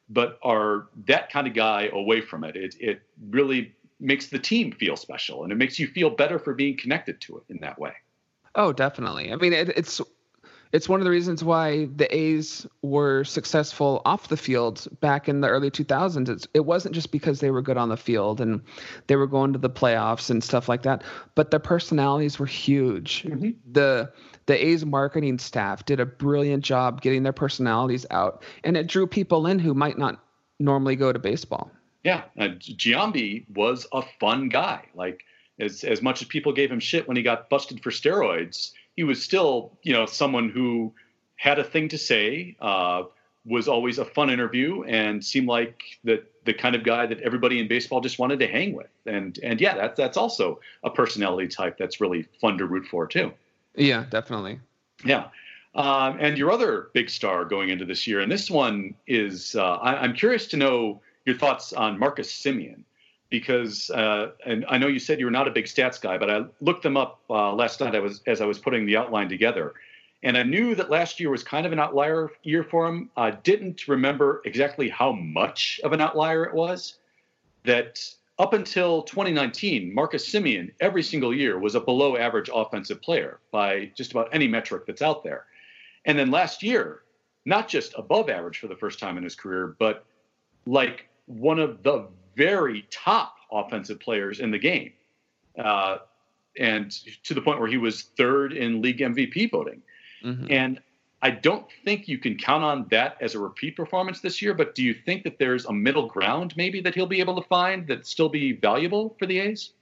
but 0.09 0.39
are 0.43 0.87
that 1.07 1.31
kind 1.31 1.47
of 1.47 1.55
guy 1.55 1.91
away 1.93 2.21
from 2.21 2.45
it. 2.45 2.57
It 2.57 2.77
it 2.81 3.03
really 3.31 3.75
makes 4.01 4.29
the 4.29 4.39
team 4.39 4.73
feel 4.73 4.97
special 4.97 5.43
and 5.43 5.53
it 5.53 5.57
makes 5.57 5.79
you 5.79 5.87
feel 5.87 6.11
better 6.11 6.39
for 6.39 6.55
being 6.55 6.77
connected 6.77 7.21
to 7.23 7.39
it 7.39 7.45
in 7.49 7.59
that 7.61 7.79
way. 7.79 7.93
Oh, 8.55 8.73
definitely. 8.73 9.33
I 9.33 9.37
mean, 9.37 9.53
it, 9.53 9.71
it's 9.71 10.01
it's 10.73 10.89
one 10.89 11.01
of 11.01 11.05
the 11.05 11.11
reasons 11.11 11.45
why 11.45 11.87
the 11.97 12.15
A's 12.15 12.67
were 12.83 13.25
successful 13.25 14.03
off 14.05 14.29
the 14.29 14.37
field 14.37 14.87
back 15.01 15.29
in 15.29 15.41
the 15.41 15.49
early 15.49 15.71
2000s. 15.71 16.29
It's, 16.29 16.47
it 16.55 16.67
wasn't 16.67 16.95
just 16.95 17.13
because 17.13 17.41
they 17.41 17.51
were 17.51 17.63
good 17.63 17.77
on 17.77 17.89
the 17.89 17.97
field 17.97 18.41
and 18.41 18.61
they 19.07 19.17
were 19.17 19.27
going 19.27 19.53
to 19.53 19.59
the 19.59 19.71
playoffs 19.71 20.29
and 20.29 20.43
stuff 20.43 20.69
like 20.69 20.83
that, 20.83 21.05
but 21.35 21.51
their 21.51 21.61
personalities 21.61 22.39
were 22.39 22.47
huge. 22.47 23.23
Mm-hmm. 23.23 23.51
The 23.73 24.13
the 24.47 24.65
A's 24.65 24.85
marketing 24.87 25.39
staff 25.39 25.85
did 25.85 25.99
a 25.99 26.07
brilliant 26.07 26.63
job 26.65 27.01
getting 27.01 27.25
their 27.25 27.33
personalities 27.33 28.07
out, 28.11 28.43
and 28.63 28.77
it 28.77 28.87
drew 28.87 29.07
people 29.07 29.47
in 29.47 29.59
who 29.59 29.75
might 29.75 29.99
not 29.99 30.23
normally 30.59 30.97
go 30.97 31.13
to 31.13 31.19
baseball 31.19 31.71
yeah, 32.07 32.23
uh, 32.39 32.51
Giambi 32.61 33.45
was 33.53 33.89
a 33.93 34.01
fun 34.21 34.49
guy. 34.49 34.85
Like 34.95 35.25
as 35.59 35.83
as 35.83 36.01
much 36.01 36.23
as 36.23 36.29
people 36.29 36.53
gave 36.53 36.71
him 36.71 36.79
shit 36.79 37.09
when 37.09 37.17
he 37.17 37.23
got 37.25 37.51
busted 37.51 37.83
for 37.83 37.91
steroids, 37.91 38.71
he 38.95 39.03
was 39.03 39.21
still 39.21 39.73
you 39.83 39.93
know 39.93 40.07
someone 40.07 40.49
who 40.49 40.95
had 41.35 41.59
a 41.59 41.65
thing 41.65 41.89
to 41.89 41.99
say. 41.99 42.57
Uh, 42.61 43.03
was 43.49 43.69
always 43.69 43.99
a 43.99 44.05
fun 44.05 44.29
interview 44.29 44.83
and 44.83 45.25
seemed 45.25 45.47
like 45.47 45.81
the 46.03 46.21
the 46.45 46.53
kind 46.53 46.75
of 46.75 46.83
guy 46.83 47.07
that 47.07 47.21
everybody 47.21 47.61
in 47.61 47.69
baseball 47.69 48.01
just 48.01 48.19
wanted 48.19 48.41
to 48.41 48.47
hang 48.47 48.73
with. 48.73 48.91
And 49.07 49.39
and 49.43 49.61
yeah, 49.61 49.77
that's 49.77 49.97
that's 49.97 50.17
also 50.17 50.61
a 50.85 50.91
personality 50.91 51.49
type 51.49 51.77
that's 51.79 52.01
really 52.01 52.27
fun 52.41 52.59
to 52.59 52.67
root 52.67 52.87
for 52.87 53.07
too. 53.07 53.33
Yeah, 53.77 54.05
definitely. 54.11 54.61
Yeah. 55.05 55.29
Um, 55.77 56.17
and 56.19 56.39
your 56.39 56.51
other 56.51 56.89
big 56.95 57.11
star 57.11 57.45
going 57.45 57.69
into 57.69 57.85
this 57.85 58.07
year, 58.07 58.21
and 58.21 58.33
this 58.33 58.51
one 58.51 58.95
is 59.07 59.55
uh, 59.55 59.77
I, 59.77 60.05
am 60.05 60.15
curious 60.15 60.47
to 60.49 60.57
know 60.57 61.03
your 61.27 61.37
thoughts 61.37 61.73
on 61.73 61.99
Marcus 61.99 62.33
Semien 62.33 62.83
because 63.29 63.91
uh, 63.91 64.31
and 64.47 64.65
I 64.69 64.79
know 64.79 64.87
you 64.87 65.01
said 65.01 65.19
you 65.19 65.27
were 65.27 65.33
not 65.33 65.49
a 65.49 65.51
big 65.51 65.67
stats 65.67 66.01
guy, 66.01 66.17
but 66.17 66.31
I 66.31 66.45
looked 66.61 66.83
them 66.83 66.97
up 66.97 67.21
uh, 67.29 67.53
last 67.53 67.81
night. 67.81 67.95
I 67.95 67.99
was 67.99 68.23
as 68.27 68.41
I 68.41 68.47
was 68.47 68.59
putting 68.59 68.87
the 68.87 68.97
outline 68.97 69.29
together, 69.29 69.75
and 70.23 70.39
I 70.39 70.45
knew 70.45 70.75
that 70.77 70.91
last 70.91 71.21
year 71.21 71.31
was 71.31 71.43
kind 71.43 71.67
of 71.67 71.73
an 71.73 71.81
outlier 71.81 72.31
year 72.45 72.63
for 72.63 72.87
him. 72.87 73.11
I 73.17 73.33
didn't 73.33 73.89
remember 73.89 74.43
exactly 74.45 74.89
how 74.89 75.13
much 75.13 75.81
of 75.83 75.93
an 75.93 76.01
outlier 76.01 76.45
it 76.45 76.55
was. 76.55 76.99
That 77.65 77.99
up 78.39 78.53
until 78.53 79.03
2019, 79.03 79.93
Marcus 79.93 80.31
Semien 80.31 80.71
every 80.79 81.03
single 81.03 81.35
year 81.35 81.59
was 81.59 81.75
a 81.75 81.81
below 81.81 82.17
average 82.17 82.49
offensive 82.55 83.03
player 83.03 83.41
by 83.51 83.91
just 83.97 84.13
about 84.13 84.29
any 84.33 84.47
metric 84.47 84.85
that's 84.87 85.03
out 85.03 85.25
there. 85.25 85.47
And 86.05 86.17
then 86.17 86.31
last 86.31 86.63
year, 86.63 87.03
not 87.45 87.67
just 87.67 87.93
above 87.97 88.31
average 88.31 88.59
for 88.59 88.69
the 88.69 88.77
first 88.77 89.01
time 89.01 89.19
in 89.19 89.25
his 89.25 89.35
career, 89.35 89.75
but 89.81 90.05
like 90.65 91.09
one 91.27 91.59
of 91.59 91.83
the 91.83 92.07
very 92.37 92.87
top 92.91 93.37
offensive 93.51 94.01
players 94.01 94.41
in 94.41 94.51
the 94.51 94.59
game. 94.59 94.93
Uh, 95.59 95.99
and 96.59 96.91
to 97.25 97.35
the 97.35 97.41
point 97.41 97.61
where 97.61 97.69
he 97.69 97.77
was 97.77 98.03
third 98.17 98.53
in 98.53 98.81
league 98.81 98.99
MVP 98.99 99.51
voting. 99.51 99.83
Mm-hmm. 100.25 100.47
And 100.51 100.81
I 101.23 101.31
don't 101.31 101.67
think 101.85 102.09
you 102.09 102.19
can 102.19 102.37
count 102.37 102.63
on 102.63 102.87
that 102.91 103.17
as 103.21 103.35
a 103.35 103.39
repeat 103.39 103.77
performance 103.77 104.21
this 104.21 104.41
year, 104.41 104.55
but 104.55 104.75
do 104.75 104.83
you 104.83 104.95
think 104.95 105.25
that 105.25 105.39
there's 105.39 105.65
a 105.65 105.73
middle 105.73 106.07
ground 106.07 106.55
maybe 106.57 106.81
that 106.83 106.95
he'll 106.95 107.07
be 107.07 107.21
able 107.21 107.41
to 107.41 107.49
find 107.49 107.87
that 107.89 108.07
still 108.07 108.29
be 108.29 108.53
valuable 108.53 109.17
for 109.19 109.27
the 109.27 109.39
A's? 109.41 109.73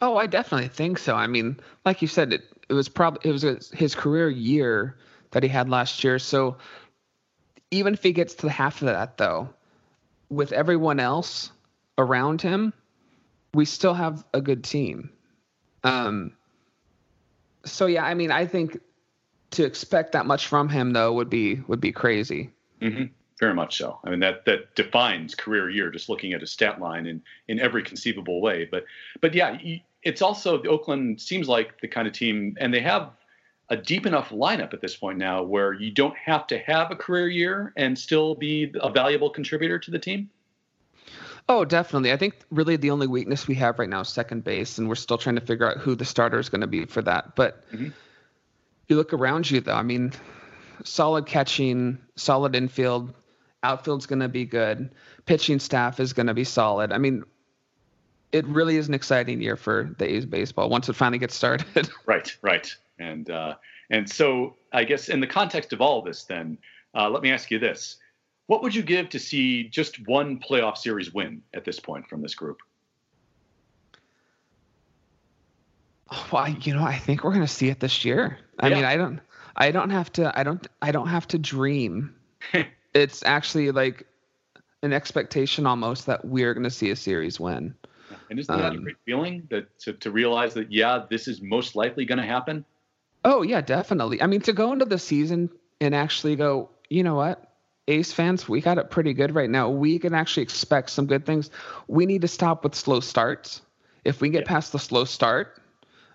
Oh, 0.00 0.16
I 0.16 0.26
definitely 0.26 0.68
think 0.68 0.98
so. 0.98 1.14
I 1.14 1.26
mean, 1.26 1.58
like 1.84 2.00
you 2.00 2.08
said, 2.08 2.32
it, 2.32 2.42
it 2.68 2.72
was 2.72 2.88
probably 2.88 3.28
it 3.28 3.32
was 3.32 3.44
a, 3.44 3.58
his 3.74 3.94
career 3.94 4.30
year 4.30 4.96
that 5.32 5.42
he 5.42 5.48
had 5.48 5.68
last 5.68 6.04
year. 6.04 6.18
So 6.18 6.56
even 7.70 7.94
if 7.94 8.02
he 8.02 8.12
gets 8.12 8.34
to 8.34 8.46
the 8.46 8.52
half 8.52 8.80
of 8.80 8.86
that, 8.86 9.18
though, 9.18 9.48
with 10.30 10.52
everyone 10.52 11.00
else 11.00 11.50
around 11.96 12.42
him, 12.42 12.72
we 13.54 13.64
still 13.64 13.94
have 13.94 14.24
a 14.34 14.40
good 14.40 14.64
team. 14.64 15.10
Um. 15.84 16.32
So 17.64 17.86
yeah, 17.86 18.04
I 18.04 18.14
mean, 18.14 18.30
I 18.30 18.46
think 18.46 18.80
to 19.50 19.64
expect 19.64 20.12
that 20.12 20.26
much 20.26 20.46
from 20.46 20.68
him 20.68 20.92
though 20.92 21.12
would 21.14 21.30
be 21.30 21.56
would 21.66 21.80
be 21.80 21.92
crazy. 21.92 22.50
Mm-hmm. 22.80 23.04
Very 23.40 23.54
much 23.54 23.78
so. 23.78 23.98
I 24.04 24.10
mean 24.10 24.20
that 24.20 24.44
that 24.46 24.74
defines 24.74 25.34
career 25.34 25.70
year 25.70 25.90
just 25.90 26.08
looking 26.08 26.32
at 26.32 26.40
his 26.40 26.50
stat 26.50 26.80
line 26.80 27.06
in 27.06 27.22
in 27.46 27.58
every 27.60 27.82
conceivable 27.82 28.40
way. 28.40 28.68
But 28.70 28.84
but 29.20 29.34
yeah, 29.34 29.58
it's 30.02 30.22
also 30.22 30.60
the 30.60 30.68
Oakland 30.68 31.20
seems 31.20 31.48
like 31.48 31.80
the 31.80 31.88
kind 31.88 32.06
of 32.06 32.14
team, 32.14 32.56
and 32.60 32.72
they 32.72 32.80
have 32.80 33.10
a 33.70 33.76
deep 33.76 34.06
enough 34.06 34.30
lineup 34.30 34.72
at 34.72 34.80
this 34.80 34.96
point 34.96 35.18
now 35.18 35.42
where 35.42 35.72
you 35.72 35.90
don't 35.90 36.16
have 36.16 36.46
to 36.46 36.58
have 36.58 36.90
a 36.90 36.96
career 36.96 37.28
year 37.28 37.72
and 37.76 37.98
still 37.98 38.34
be 38.34 38.72
a 38.80 38.90
valuable 38.90 39.30
contributor 39.30 39.78
to 39.78 39.90
the 39.90 39.98
team. 39.98 40.30
Oh, 41.50 41.64
definitely. 41.64 42.12
I 42.12 42.16
think 42.16 42.34
really 42.50 42.76
the 42.76 42.90
only 42.90 43.06
weakness 43.06 43.48
we 43.48 43.54
have 43.54 43.78
right 43.78 43.88
now 43.88 44.00
is 44.00 44.08
second 44.08 44.44
base, 44.44 44.78
and 44.78 44.88
we're 44.88 44.94
still 44.94 45.16
trying 45.16 45.36
to 45.36 45.40
figure 45.40 45.70
out 45.70 45.78
who 45.78 45.94
the 45.94 46.04
starter 46.04 46.38
is 46.38 46.48
going 46.50 46.60
to 46.60 46.66
be 46.66 46.84
for 46.84 47.02
that. 47.02 47.36
But 47.36 47.70
mm-hmm 47.72 47.88
you 48.88 48.96
look 48.96 49.12
around 49.12 49.50
you 49.50 49.60
though, 49.60 49.74
I 49.74 49.82
mean, 49.82 50.12
solid 50.82 51.26
catching, 51.26 51.98
solid 52.16 52.56
infield, 52.56 53.14
outfield's 53.62 54.06
going 54.06 54.20
to 54.20 54.28
be 54.28 54.44
good, 54.44 54.90
pitching 55.26 55.58
staff 55.58 56.00
is 56.00 56.12
going 56.12 56.26
to 56.26 56.34
be 56.34 56.44
solid. 56.44 56.92
I 56.92 56.98
mean, 56.98 57.24
it 58.32 58.46
really 58.46 58.76
is 58.76 58.88
an 58.88 58.94
exciting 58.94 59.40
year 59.40 59.56
for 59.56 59.94
the 59.98 60.10
A's 60.10 60.26
baseball 60.26 60.68
once 60.68 60.88
it 60.88 60.94
finally 60.94 61.18
gets 61.18 61.34
started. 61.34 61.88
right, 62.06 62.36
right, 62.42 62.74
and 62.98 63.30
uh, 63.30 63.54
and 63.90 64.08
so 64.08 64.56
I 64.72 64.84
guess 64.84 65.08
in 65.08 65.20
the 65.20 65.26
context 65.26 65.72
of 65.72 65.80
all 65.80 65.98
of 65.98 66.04
this, 66.04 66.24
then 66.24 66.58
uh, 66.94 67.08
let 67.08 67.22
me 67.22 67.30
ask 67.30 67.50
you 67.50 67.58
this: 67.58 67.96
What 68.46 68.62
would 68.62 68.74
you 68.74 68.82
give 68.82 69.08
to 69.10 69.18
see 69.18 69.64
just 69.64 70.06
one 70.06 70.38
playoff 70.38 70.76
series 70.76 71.12
win 71.12 71.42
at 71.54 71.64
this 71.64 71.80
point 71.80 72.08
from 72.08 72.22
this 72.22 72.34
group? 72.34 72.58
Well, 76.32 76.48
you 76.48 76.74
know, 76.74 76.84
I 76.84 76.96
think 76.96 77.22
we're 77.22 77.32
going 77.32 77.46
to 77.46 77.52
see 77.52 77.68
it 77.68 77.80
this 77.80 78.04
year. 78.04 78.38
I 78.58 78.68
yeah. 78.68 78.74
mean, 78.76 78.84
I 78.84 78.96
don't, 78.96 79.20
I 79.56 79.70
don't 79.70 79.90
have 79.90 80.10
to, 80.12 80.38
I 80.38 80.42
don't, 80.42 80.66
I 80.80 80.90
don't 80.90 81.08
have 81.08 81.28
to 81.28 81.38
dream. 81.38 82.14
it's 82.94 83.22
actually 83.24 83.70
like 83.72 84.06
an 84.82 84.92
expectation 84.92 85.66
almost 85.66 86.06
that 86.06 86.24
we're 86.24 86.54
going 86.54 86.64
to 86.64 86.70
see 86.70 86.90
a 86.90 86.96
series 86.96 87.38
win. 87.38 87.74
And 88.30 88.38
isn't 88.38 88.56
that 88.56 88.72
um, 88.72 88.78
a 88.78 88.80
great 88.80 88.96
feeling 89.04 89.46
that 89.50 89.78
to, 89.80 89.92
to 89.94 90.10
realize 90.10 90.54
that 90.54 90.72
yeah, 90.72 91.04
this 91.10 91.28
is 91.28 91.42
most 91.42 91.76
likely 91.76 92.04
going 92.04 92.18
to 92.18 92.26
happen? 92.26 92.64
Oh 93.24 93.42
yeah, 93.42 93.60
definitely. 93.60 94.22
I 94.22 94.26
mean, 94.26 94.40
to 94.42 94.52
go 94.52 94.72
into 94.72 94.84
the 94.84 94.98
season 94.98 95.50
and 95.80 95.94
actually 95.94 96.36
go, 96.36 96.70
you 96.88 97.02
know 97.02 97.14
what, 97.14 97.48
A's 97.88 98.12
fans, 98.12 98.48
we 98.48 98.60
got 98.60 98.78
it 98.78 98.90
pretty 98.90 99.14
good 99.14 99.34
right 99.34 99.50
now. 99.50 99.70
We 99.70 99.98
can 99.98 100.14
actually 100.14 100.42
expect 100.42 100.90
some 100.90 101.06
good 101.06 101.24
things. 101.24 101.50
We 101.86 102.06
need 102.06 102.22
to 102.22 102.28
stop 102.28 102.64
with 102.64 102.74
slow 102.74 103.00
starts. 103.00 103.62
If 104.04 104.20
we 104.20 104.28
get 104.28 104.42
yeah. 104.42 104.48
past 104.48 104.72
the 104.72 104.78
slow 104.78 105.04
start, 105.04 105.60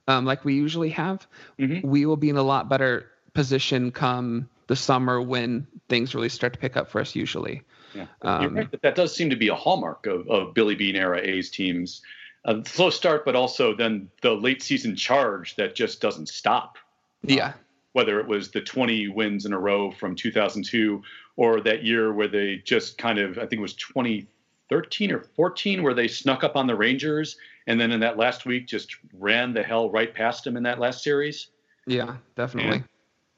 um, 0.07 0.25
like 0.25 0.45
we 0.45 0.53
usually 0.53 0.89
have, 0.89 1.27
mm-hmm. 1.59 1.87
we 1.87 2.05
will 2.05 2.15
be 2.17 2.29
in 2.29 2.37
a 2.37 2.43
lot 2.43 2.69
better 2.69 3.09
position 3.33 3.91
come 3.91 4.49
the 4.67 4.75
summer 4.75 5.21
when 5.21 5.67
things 5.89 6.15
really 6.15 6.29
start 6.29 6.53
to 6.53 6.59
pick 6.59 6.77
up 6.77 6.89
for 6.89 7.01
us 7.01 7.15
usually. 7.15 7.63
Yeah. 7.93 8.05
Um, 8.21 8.55
right. 8.55 8.81
That 8.81 8.95
does 8.95 9.15
seem 9.15 9.29
to 9.29 9.35
be 9.35 9.49
a 9.49 9.55
hallmark 9.55 10.05
of, 10.05 10.27
of 10.27 10.53
Billy 10.53 10.75
Beane 10.75 10.95
era 10.95 11.19
A's 11.21 11.49
teams. 11.49 12.01
A 12.45 12.61
slow 12.65 12.89
start, 12.89 13.25
but 13.25 13.35
also 13.35 13.73
then 13.73 14.09
the 14.21 14.31
late 14.31 14.61
season 14.61 14.95
charge 14.95 15.55
that 15.55 15.75
just 15.75 16.01
doesn't 16.01 16.29
stop. 16.29 16.77
Yeah. 17.23 17.47
Uh, 17.47 17.53
whether 17.93 18.19
it 18.19 18.27
was 18.27 18.49
the 18.49 18.61
20 18.61 19.09
wins 19.09 19.45
in 19.45 19.53
a 19.53 19.59
row 19.59 19.91
from 19.91 20.15
2002 20.15 21.01
or 21.35 21.61
that 21.61 21.83
year 21.83 22.11
where 22.11 22.27
they 22.27 22.57
just 22.65 22.97
kind 22.97 23.19
of, 23.19 23.37
I 23.37 23.41
think 23.41 23.53
it 23.53 23.61
was 23.61 23.75
2013 23.75 25.11
or 25.11 25.19
14, 25.35 25.83
where 25.83 25.93
they 25.93 26.07
snuck 26.07 26.43
up 26.43 26.55
on 26.55 26.65
the 26.65 26.75
Rangers 26.75 27.37
and 27.67 27.79
then 27.79 27.91
in 27.91 27.99
that 27.99 28.17
last 28.17 28.45
week 28.45 28.67
just 28.67 28.97
ran 29.13 29.53
the 29.53 29.63
hell 29.63 29.89
right 29.89 30.13
past 30.13 30.43
them 30.43 30.57
in 30.57 30.63
that 30.63 30.79
last 30.79 31.03
series. 31.03 31.47
Yeah, 31.85 32.17
definitely. 32.35 32.83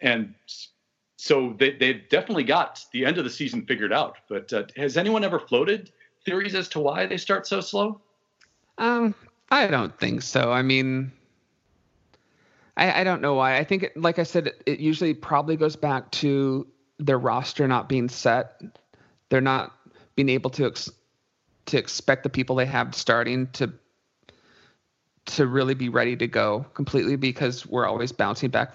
And, 0.02 0.14
and 0.14 0.34
so 1.18 1.56
they 1.58 1.72
they've 1.72 2.08
definitely 2.10 2.44
got 2.44 2.84
the 2.92 3.06
end 3.06 3.18
of 3.18 3.24
the 3.24 3.30
season 3.30 3.66
figured 3.66 3.94
out. 3.94 4.18
But 4.30 4.52
uh, 4.54 4.64
has 4.76 4.98
anyone 4.98 5.24
ever 5.24 5.40
floated 5.40 5.92
theories 6.24 6.56
as 6.56 6.68
to 6.70 6.80
why 6.80 7.06
they 7.06 7.18
start 7.18 7.48
so 7.48 7.62
slow? 7.62 8.00
Um, 8.78 9.16
I 9.50 9.68
don't 9.68 9.98
think 10.00 10.22
so. 10.22 10.52
I 10.52 10.62
mean, 10.62 11.12
I, 12.78 13.02
I 13.02 13.04
don't 13.04 13.22
know 13.22 13.36
why. 13.36 13.58
I 13.58 13.64
think, 13.64 13.90
like 13.96 14.20
I 14.20 14.24
said, 14.24 14.48
it, 14.48 14.64
it 14.66 14.80
usually 14.80 15.14
probably 15.14 15.56
goes 15.56 15.76
back 15.76 16.12
to 16.12 16.68
their 17.00 17.18
roster 17.20 17.68
not 17.68 17.90
being 17.90 18.10
set. 18.10 18.62
They're 19.30 19.42
not 19.42 19.74
being 20.16 20.30
able 20.30 20.50
to 20.52 20.68
ex- 20.68 20.92
to 21.68 21.78
expect 21.78 22.24
the 22.24 22.30
people 22.30 22.56
they 22.56 22.66
have 22.66 22.94
starting 22.94 23.48
to 23.54 23.74
to 25.26 25.48
really 25.48 25.74
be 25.74 25.90
ready 25.90 26.16
to 26.16 26.28
go 26.28 26.66
completely 26.76 27.16
because 27.16 27.66
we're 27.66 27.88
always 27.88 28.12
bouncing 28.12 28.50
back 28.50 28.72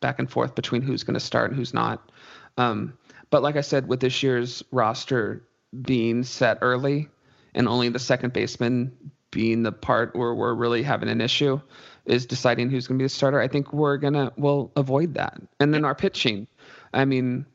back 0.00 0.18
and 0.18 0.30
forth 0.30 0.54
between 0.54 0.82
who's 0.82 1.02
going 1.02 1.14
to 1.14 1.20
start 1.20 1.50
and 1.50 1.58
who's 1.58 1.72
not. 1.72 2.10
Um, 2.58 2.92
but 3.30 3.42
like 3.42 3.56
I 3.56 3.62
said, 3.62 3.88
with 3.88 4.00
this 4.00 4.22
year's 4.22 4.62
roster 4.70 5.42
being 5.82 6.22
set 6.22 6.58
early 6.60 7.08
and 7.54 7.66
only 7.66 7.88
the 7.88 7.98
second 7.98 8.32
baseman 8.32 8.92
being 9.30 9.62
the 9.62 9.72
part 9.72 10.14
where 10.14 10.34
we're 10.34 10.54
really 10.54 10.82
having 10.82 11.08
an 11.08 11.20
issue 11.20 11.60
is 12.06 12.26
deciding 12.26 12.70
who's 12.70 12.86
going 12.86 12.98
to 12.98 13.02
be 13.02 13.06
the 13.06 13.10
starter. 13.10 13.40
I 13.40 13.48
think 13.48 13.72
we're 13.72 13.96
gonna 13.96 14.32
we'll 14.36 14.70
avoid 14.76 15.14
that. 15.14 15.40
And 15.60 15.72
then 15.72 15.84
our 15.84 15.94
pitching. 15.94 16.46
I 16.92 17.04
mean, 17.04 17.46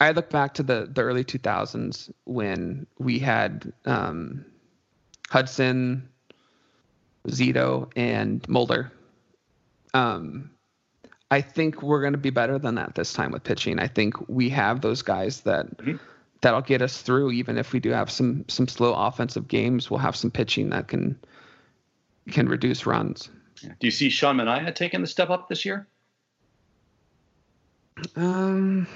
I 0.00 0.10
look 0.12 0.30
back 0.30 0.54
to 0.54 0.62
the 0.62 0.88
the 0.92 1.02
early 1.02 1.24
2000s 1.24 2.10
when 2.24 2.86
we 2.98 3.18
had 3.18 3.72
um, 3.84 4.44
Hudson, 5.28 6.08
Zito, 7.28 7.90
and 7.96 8.46
Mulder. 8.48 8.92
Um, 9.94 10.50
I 11.30 11.40
think 11.40 11.82
we're 11.82 12.00
going 12.00 12.12
to 12.12 12.18
be 12.18 12.30
better 12.30 12.58
than 12.58 12.74
that 12.74 12.94
this 12.94 13.12
time 13.12 13.32
with 13.32 13.42
pitching. 13.42 13.78
I 13.78 13.88
think 13.88 14.28
we 14.28 14.50
have 14.50 14.80
those 14.82 15.02
guys 15.02 15.40
that 15.42 15.78
mm-hmm. 15.78 15.96
that'll 16.42 16.60
get 16.60 16.82
us 16.82 17.00
through. 17.00 17.32
Even 17.32 17.56
if 17.56 17.72
we 17.72 17.80
do 17.80 17.90
have 17.90 18.10
some 18.10 18.44
some 18.48 18.68
slow 18.68 18.94
offensive 18.94 19.48
games, 19.48 19.90
we'll 19.90 20.00
have 20.00 20.16
some 20.16 20.30
pitching 20.30 20.70
that 20.70 20.88
can 20.88 21.18
can 22.30 22.48
reduce 22.48 22.86
runs. 22.86 23.30
Do 23.62 23.86
you 23.86 23.90
see 23.90 24.10
Sean 24.10 24.36
Manaea 24.36 24.74
taking 24.74 25.00
the 25.00 25.06
step 25.06 25.30
up 25.30 25.48
this 25.48 25.64
year? 25.64 25.86
Um, 28.16 28.86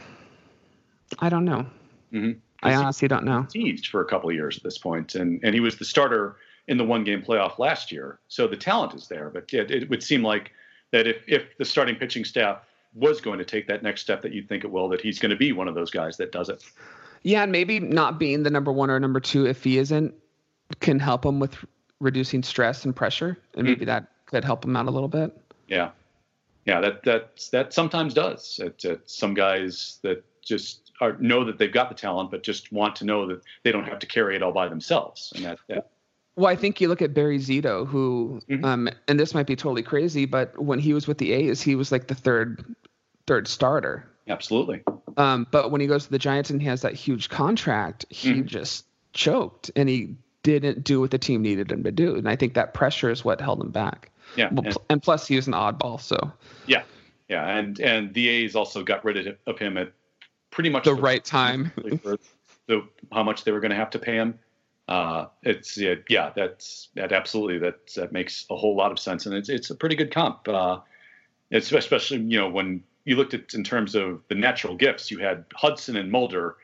I 1.19 1.29
don't 1.29 1.45
know. 1.45 1.67
Mm-hmm. 2.13 2.39
I 2.63 2.75
honestly 2.75 3.07
don't 3.07 3.25
know. 3.25 3.47
Teased 3.51 3.89
for 3.89 4.01
a 4.01 4.05
couple 4.05 4.29
of 4.31 4.35
years 4.35 4.57
at 4.57 4.63
this 4.63 4.79
point, 4.79 5.15
and 5.15 5.41
and 5.45 5.55
he 5.55 5.61
was 5.61 5.77
the 5.77 5.85
starter 5.85 6.37
in 6.69 6.79
the 6.79 6.85
one 6.85 7.05
game 7.05 7.23
playoff 7.23 7.59
last 7.59 7.93
year. 7.93 8.19
So 8.29 8.49
the 8.49 8.57
talent 8.57 8.95
is 8.95 9.09
there, 9.09 9.31
but 9.31 9.53
it, 9.53 9.71
it 9.71 9.91
would 9.91 10.03
seem 10.03 10.23
like 10.23 10.53
that 10.91 11.07
if 11.07 11.19
if 11.27 11.57
the 11.59 11.65
starting 11.65 11.97
pitching 11.97 12.25
staff 12.25 12.59
was 12.95 13.21
going 13.21 13.39
to 13.39 13.45
take 13.45 13.69
that 13.69 13.83
next 13.83 14.01
step 14.01 14.23
that 14.23 14.33
you 14.33 14.43
think 14.43 14.65
it 14.65 14.71
will, 14.71 14.89
that 14.89 15.01
he's 15.01 15.19
going 15.19 15.31
to 15.31 15.37
be 15.37 15.53
one 15.53 15.69
of 15.69 15.75
those 15.75 15.91
guys 15.91 16.17
that 16.17 16.33
does 16.33 16.49
it. 16.49 16.65
Yeah, 17.23 17.43
and 17.43 17.53
maybe 17.53 17.79
not 17.79 18.19
being 18.19 18.43
the 18.43 18.51
number 18.51 18.73
one 18.73 18.91
or 18.91 18.99
number 18.99 19.21
two 19.21 19.47
if 19.47 19.63
he 19.63 19.79
isn't 19.79 20.15
can 20.81 20.99
help 20.99 21.25
him 21.25 21.39
with 21.39 21.57
reducing 22.01 22.43
stress 22.43 22.85
and 22.85 22.95
pressure, 22.95 23.39
and 23.55 23.65
maybe 23.65 23.81
mm-hmm. 23.81 23.87
that 23.87 24.09
could 24.27 24.45
help 24.45 24.65
him 24.65 24.77
out 24.77 24.87
a 24.87 24.91
little 24.91 25.09
bit. 25.09 25.37
Yeah, 25.69 25.91
yeah, 26.65 26.81
that 26.81 27.03
that 27.05 27.49
that 27.53 27.73
sometimes 27.73 28.15
does. 28.15 28.61
It's, 28.63 28.85
it's 28.85 29.17
some 29.17 29.35
guys 29.35 29.99
that 30.03 30.25
just 30.43 30.93
are 31.01 31.17
know 31.19 31.45
that 31.45 31.59
they've 31.59 31.73
got 31.73 31.89
the 31.89 31.95
talent, 31.95 32.31
but 32.31 32.43
just 32.43 32.73
want 32.73 32.97
to 32.97 33.05
know 33.05 33.27
that 33.27 33.43
they 33.63 33.73
don't 33.73 33.85
have 33.85 33.99
to 34.01 34.07
carry 34.07 34.37
it 34.37 34.43
all 34.43 34.53
by 34.53 34.69
themselves, 34.69 35.33
and 35.37 35.45
that, 35.45 35.59
that 35.69 35.91
well, 36.37 36.53
I 36.53 36.57
think 36.57 36.81
you 36.81 36.89
look 36.89 37.01
at 37.01 37.15
Barry 37.15 37.39
Zito, 37.39 37.87
who, 37.87 38.41
mm-hmm. 38.49 38.65
um, 38.65 38.91
and 39.09 39.19
this 39.19 39.33
might 39.33 39.47
be 39.47 39.57
totally 39.57 39.83
crazy, 39.83 40.27
but 40.27 40.57
when 40.63 40.79
he 40.79 40.93
was 40.93 41.07
with 41.07 41.17
the 41.17 41.33
A's, 41.33 41.63
he 41.63 41.75
was 41.75 41.91
like 41.91 42.09
the 42.09 42.15
third, 42.15 42.77
third 43.27 43.49
starter. 43.49 44.07
Absolutely. 44.29 44.83
Um, 45.17 45.47
but 45.51 45.71
when 45.71 45.81
he 45.81 45.87
goes 45.87 46.05
to 46.05 46.11
the 46.11 46.19
Giants 46.19 46.51
and 46.51 46.61
he 46.61 46.69
has 46.69 46.83
that 46.83 46.93
huge 46.93 47.31
contract, 47.31 48.05
he 48.11 48.33
mm-hmm. 48.33 48.47
just 48.47 48.85
choked 49.15 49.71
and 49.77 49.89
he 49.89 50.17
didn't 50.47 50.85
do 50.85 51.01
what 51.01 51.11
the 51.11 51.19
team 51.19 51.43
needed 51.43 51.73
him 51.73 51.83
to 51.83 51.91
do. 51.91 52.15
And 52.15 52.29
I 52.29 52.37
think 52.37 52.55
that 52.55 52.73
pressure 52.73 53.11
is 53.11 53.25
what 53.25 53.41
held 53.41 53.61
him 53.61 53.71
back. 53.71 54.11
Yeah. 54.37 54.49
Well, 54.53 54.67
and, 54.67 54.77
and, 54.89 55.03
plus, 55.03 55.27
he 55.27 55.37
was 55.37 55.47
an 55.47 55.53
oddball. 55.53 56.01
So. 56.01 56.33
Yeah. 56.67 56.83
Yeah. 57.29 57.59
And 57.59 57.81
and 57.81 58.15
the 58.15 58.29
A's 58.29 58.55
also 58.55 58.85
got 58.85 59.05
rid 59.05 59.37
of 59.47 59.59
him 59.59 59.77
at 59.77 59.93
pretty 60.51 60.71
much 60.71 60.85
the, 60.85 60.95
the 60.95 61.01
right 61.01 61.25
time. 61.25 61.73
the, 62.67 62.87
how 63.13 63.23
much 63.23 63.45
they 63.45 63.53
were 63.53 63.61
going 63.61 63.71
to 63.71 63.77
have 63.77 63.91
to 63.91 63.99
pay 63.99 64.15
him. 64.15 64.39
Uh, 64.89 65.27
it's 65.43 65.77
yeah, 65.77 65.97
yeah, 66.09 66.31
that's 66.37 66.91
that 66.95 67.11
absolutely 67.11 67.59
that 67.59 67.93
that 67.97 68.13
makes 68.13 68.47
a 68.51 68.57
whole 68.57 68.77
lot 68.77 68.93
of 68.93 69.01
sense, 69.01 69.27
and 69.27 69.35
it's 69.35 69.49
it's 69.49 69.71
a 69.71 69.75
pretty 69.75 69.97
good 69.97 70.13
comp. 70.13 70.47
Uh, 70.47 70.79
it's 71.51 71.73
especially 71.73 72.19
you 72.19 72.39
know 72.39 72.49
when 72.49 72.85
you 73.05 73.17
looked 73.17 73.35
at 73.35 73.53
in 73.53 73.65
terms 73.65 73.97
of 73.97 74.23
the 74.29 74.37
natural 74.37 74.77
gifts, 74.77 75.11
you 75.11 75.19
had 75.19 75.45
Hudson 75.55 75.97
and 75.97 76.13
Mulder 76.13 76.57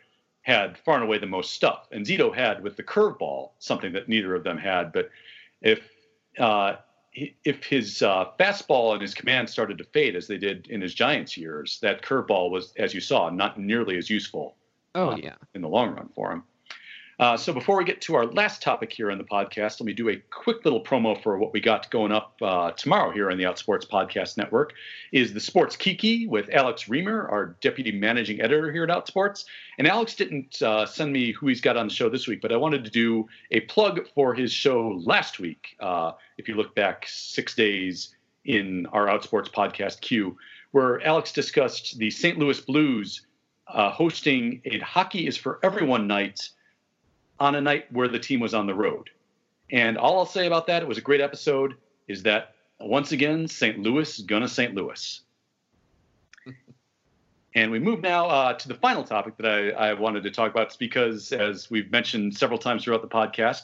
had 0.43 0.77
far 0.79 0.97
and 0.97 1.05
away 1.05 1.19
the 1.19 1.27
most 1.27 1.55
stuff, 1.55 1.89
and 1.93 2.05
Zito 2.05 2.35
had 2.35 2.63
with 2.63 2.77
the 2.77 2.83
curveball 2.83 3.51
something 3.59 3.93
that 3.93 4.09
neither 4.09 4.35
of 4.35 4.45
them 4.45 4.59
had. 4.59 4.93
But 4.93 5.11
if 5.61 5.81
uh, 6.39 6.77
if 7.15 7.65
his 7.65 8.03
uh, 8.03 8.27
fastball 8.39 8.93
and 8.93 9.03
his 9.03 9.15
command 9.15 9.49
started 9.49 9.79
to 9.79 9.85
fade 9.85 10.17
as 10.17 10.27
they 10.27 10.39
did 10.39 10.67
in 10.69 10.81
his 10.81 10.95
Giants 10.95 11.37
years, 11.37 11.79
that 11.83 12.03
curveball 12.03 12.51
was, 12.51 12.73
as 12.77 12.95
you 12.95 13.01
saw, 13.01 13.29
not 13.29 13.59
nearly 13.59 13.99
as 13.99 14.09
useful. 14.09 14.57
Oh 14.95 15.11
uh, 15.11 15.17
yeah, 15.17 15.35
in 15.55 15.63
the 15.63 15.69
long 15.69 15.95
run 15.95 16.09
for 16.15 16.33
him. 16.33 16.43
Uh, 17.23 17.37
so 17.37 17.53
before 17.53 17.77
we 17.77 17.85
get 17.85 18.01
to 18.01 18.17
our 18.17 18.27
last 18.27 18.61
topic 18.61 18.93
here 18.93 19.09
in 19.09 19.17
the 19.17 19.23
podcast, 19.23 19.79
let 19.79 19.83
me 19.83 19.93
do 19.93 20.09
a 20.09 20.17
quick 20.31 20.65
little 20.65 20.83
promo 20.83 21.23
for 21.23 21.39
what 21.39 21.53
we 21.53 21.61
got 21.61 21.89
going 21.93 22.11
up 22.11 22.35
uh, 22.43 22.73
tomorrow 22.73 23.13
here 23.13 23.31
on 23.31 23.39
the 23.39 23.45
Outsports 23.45 23.89
Podcast 23.89 24.37
Network. 24.37 24.73
Is 25.13 25.33
the 25.33 25.39
Sports 25.39 25.77
Kiki 25.77 26.27
with 26.27 26.51
Alex 26.51 26.87
Reimer, 26.87 27.31
our 27.31 27.57
deputy 27.61 27.93
managing 27.93 28.41
editor 28.41 28.73
here 28.73 28.83
at 28.83 28.89
Outsports. 28.89 29.45
And 29.79 29.87
Alex 29.87 30.17
didn't 30.17 30.61
uh, 30.63 30.85
send 30.85 31.13
me 31.13 31.31
who 31.31 31.47
he's 31.47 31.61
got 31.61 31.77
on 31.77 31.87
the 31.87 31.95
show 31.95 32.09
this 32.09 32.27
week, 32.27 32.43
but 32.43 32.51
I 32.51 32.57
wanted 32.57 32.83
to 32.87 32.91
do 32.91 33.29
a 33.53 33.61
plug 33.61 34.01
for 34.17 34.35
his 34.35 34.51
show 34.51 35.01
last 35.05 35.39
week. 35.39 35.77
Uh, 35.79 36.15
if 36.39 36.49
you 36.49 36.57
look 36.57 36.75
back 36.75 37.05
six 37.07 37.55
days 37.55 38.17
in 38.47 38.85
our 38.87 39.07
Outsports 39.07 39.49
Podcast 39.49 40.01
queue, 40.01 40.37
where 40.73 41.01
Alex 41.07 41.31
discussed 41.31 41.99
the 41.99 42.11
St. 42.11 42.37
Louis 42.37 42.61
Blues 42.63 43.25
uh, 43.69 43.93
hosting 43.93 44.61
a 44.65 44.81
Hockey 44.81 45.29
is 45.29 45.37
for 45.37 45.61
Everyone 45.63 46.09
night 46.09 46.51
on 47.43 47.57
a 47.57 47.61
night 47.61 47.91
where 47.91 48.07
the 48.07 48.21
team 48.21 48.39
was 48.39 48.55
on 48.55 48.69
the 48.69 48.75
road. 48.75 49.11
And 49.73 49.99
all 49.99 50.17
I'll 50.17 50.27
say 50.27 50.47
about 50.47 50.69
that, 50.69 50.81
it 50.81 50.89
was 50.89 50.97
a 50.97 51.01
great 51.01 51.21
episode, 51.21 51.75
is 52.07 52.23
that 52.23 52.55
once 52.79 53.11
again, 53.11 53.49
St. 53.49 53.81
Louis 53.81 54.17
is 54.17 54.25
gonna 54.25 54.47
St. 54.47 54.77
Louis. 54.77 55.21
and 57.57 57.73
we 57.73 57.81
move 57.81 58.01
now 58.01 58.27
uh, 58.29 58.53
to 58.53 58.69
the 58.69 58.77
final 58.77 59.03
topic 59.03 59.37
that 59.39 59.47
I, 59.47 59.71
I 59.71 59.93
wanted 59.95 60.23
to 60.23 60.31
talk 60.31 60.53
about. 60.53 60.69
It's 60.69 60.77
because, 60.77 61.33
as 61.33 61.69
we've 61.69 61.91
mentioned 61.91 62.37
several 62.37 62.61
times 62.61 62.85
throughout 62.85 63.03
the 63.03 63.09
podcast, 63.09 63.63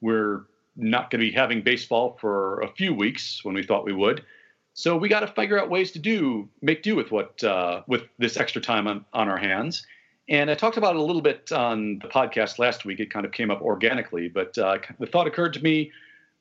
we're 0.00 0.46
not 0.76 1.10
going 1.10 1.20
to 1.20 1.30
be 1.30 1.32
having 1.32 1.60
baseball 1.60 2.16
for 2.22 2.60
a 2.60 2.68
few 2.68 2.94
weeks 2.94 3.44
when 3.44 3.54
we 3.54 3.62
thought 3.62 3.84
we 3.84 3.92
would. 3.92 4.24
So 4.72 4.96
we 4.96 5.10
got 5.10 5.20
to 5.20 5.26
figure 5.26 5.60
out 5.60 5.68
ways 5.68 5.90
to 5.92 5.98
do 5.98 6.48
make 6.62 6.82
do 6.82 6.96
with 6.96 7.10
what 7.10 7.44
uh, 7.44 7.82
with 7.86 8.04
this 8.16 8.38
extra 8.38 8.62
time 8.62 8.86
on, 8.86 9.04
on 9.12 9.28
our 9.28 9.36
hands. 9.36 9.84
And 10.30 10.50
I 10.50 10.54
talked 10.54 10.78
about 10.78 10.94
it 10.94 11.00
a 11.00 11.02
little 11.02 11.22
bit 11.22 11.52
on 11.52 11.98
the 11.98 12.08
podcast 12.08 12.58
last 12.58 12.84
week. 12.84 13.00
It 13.00 13.12
kind 13.12 13.26
of 13.26 13.32
came 13.32 13.50
up 13.50 13.60
organically, 13.60 14.28
but 14.28 14.56
uh, 14.56 14.78
the 14.98 15.06
thought 15.06 15.26
occurred 15.26 15.52
to 15.54 15.62
me 15.62 15.90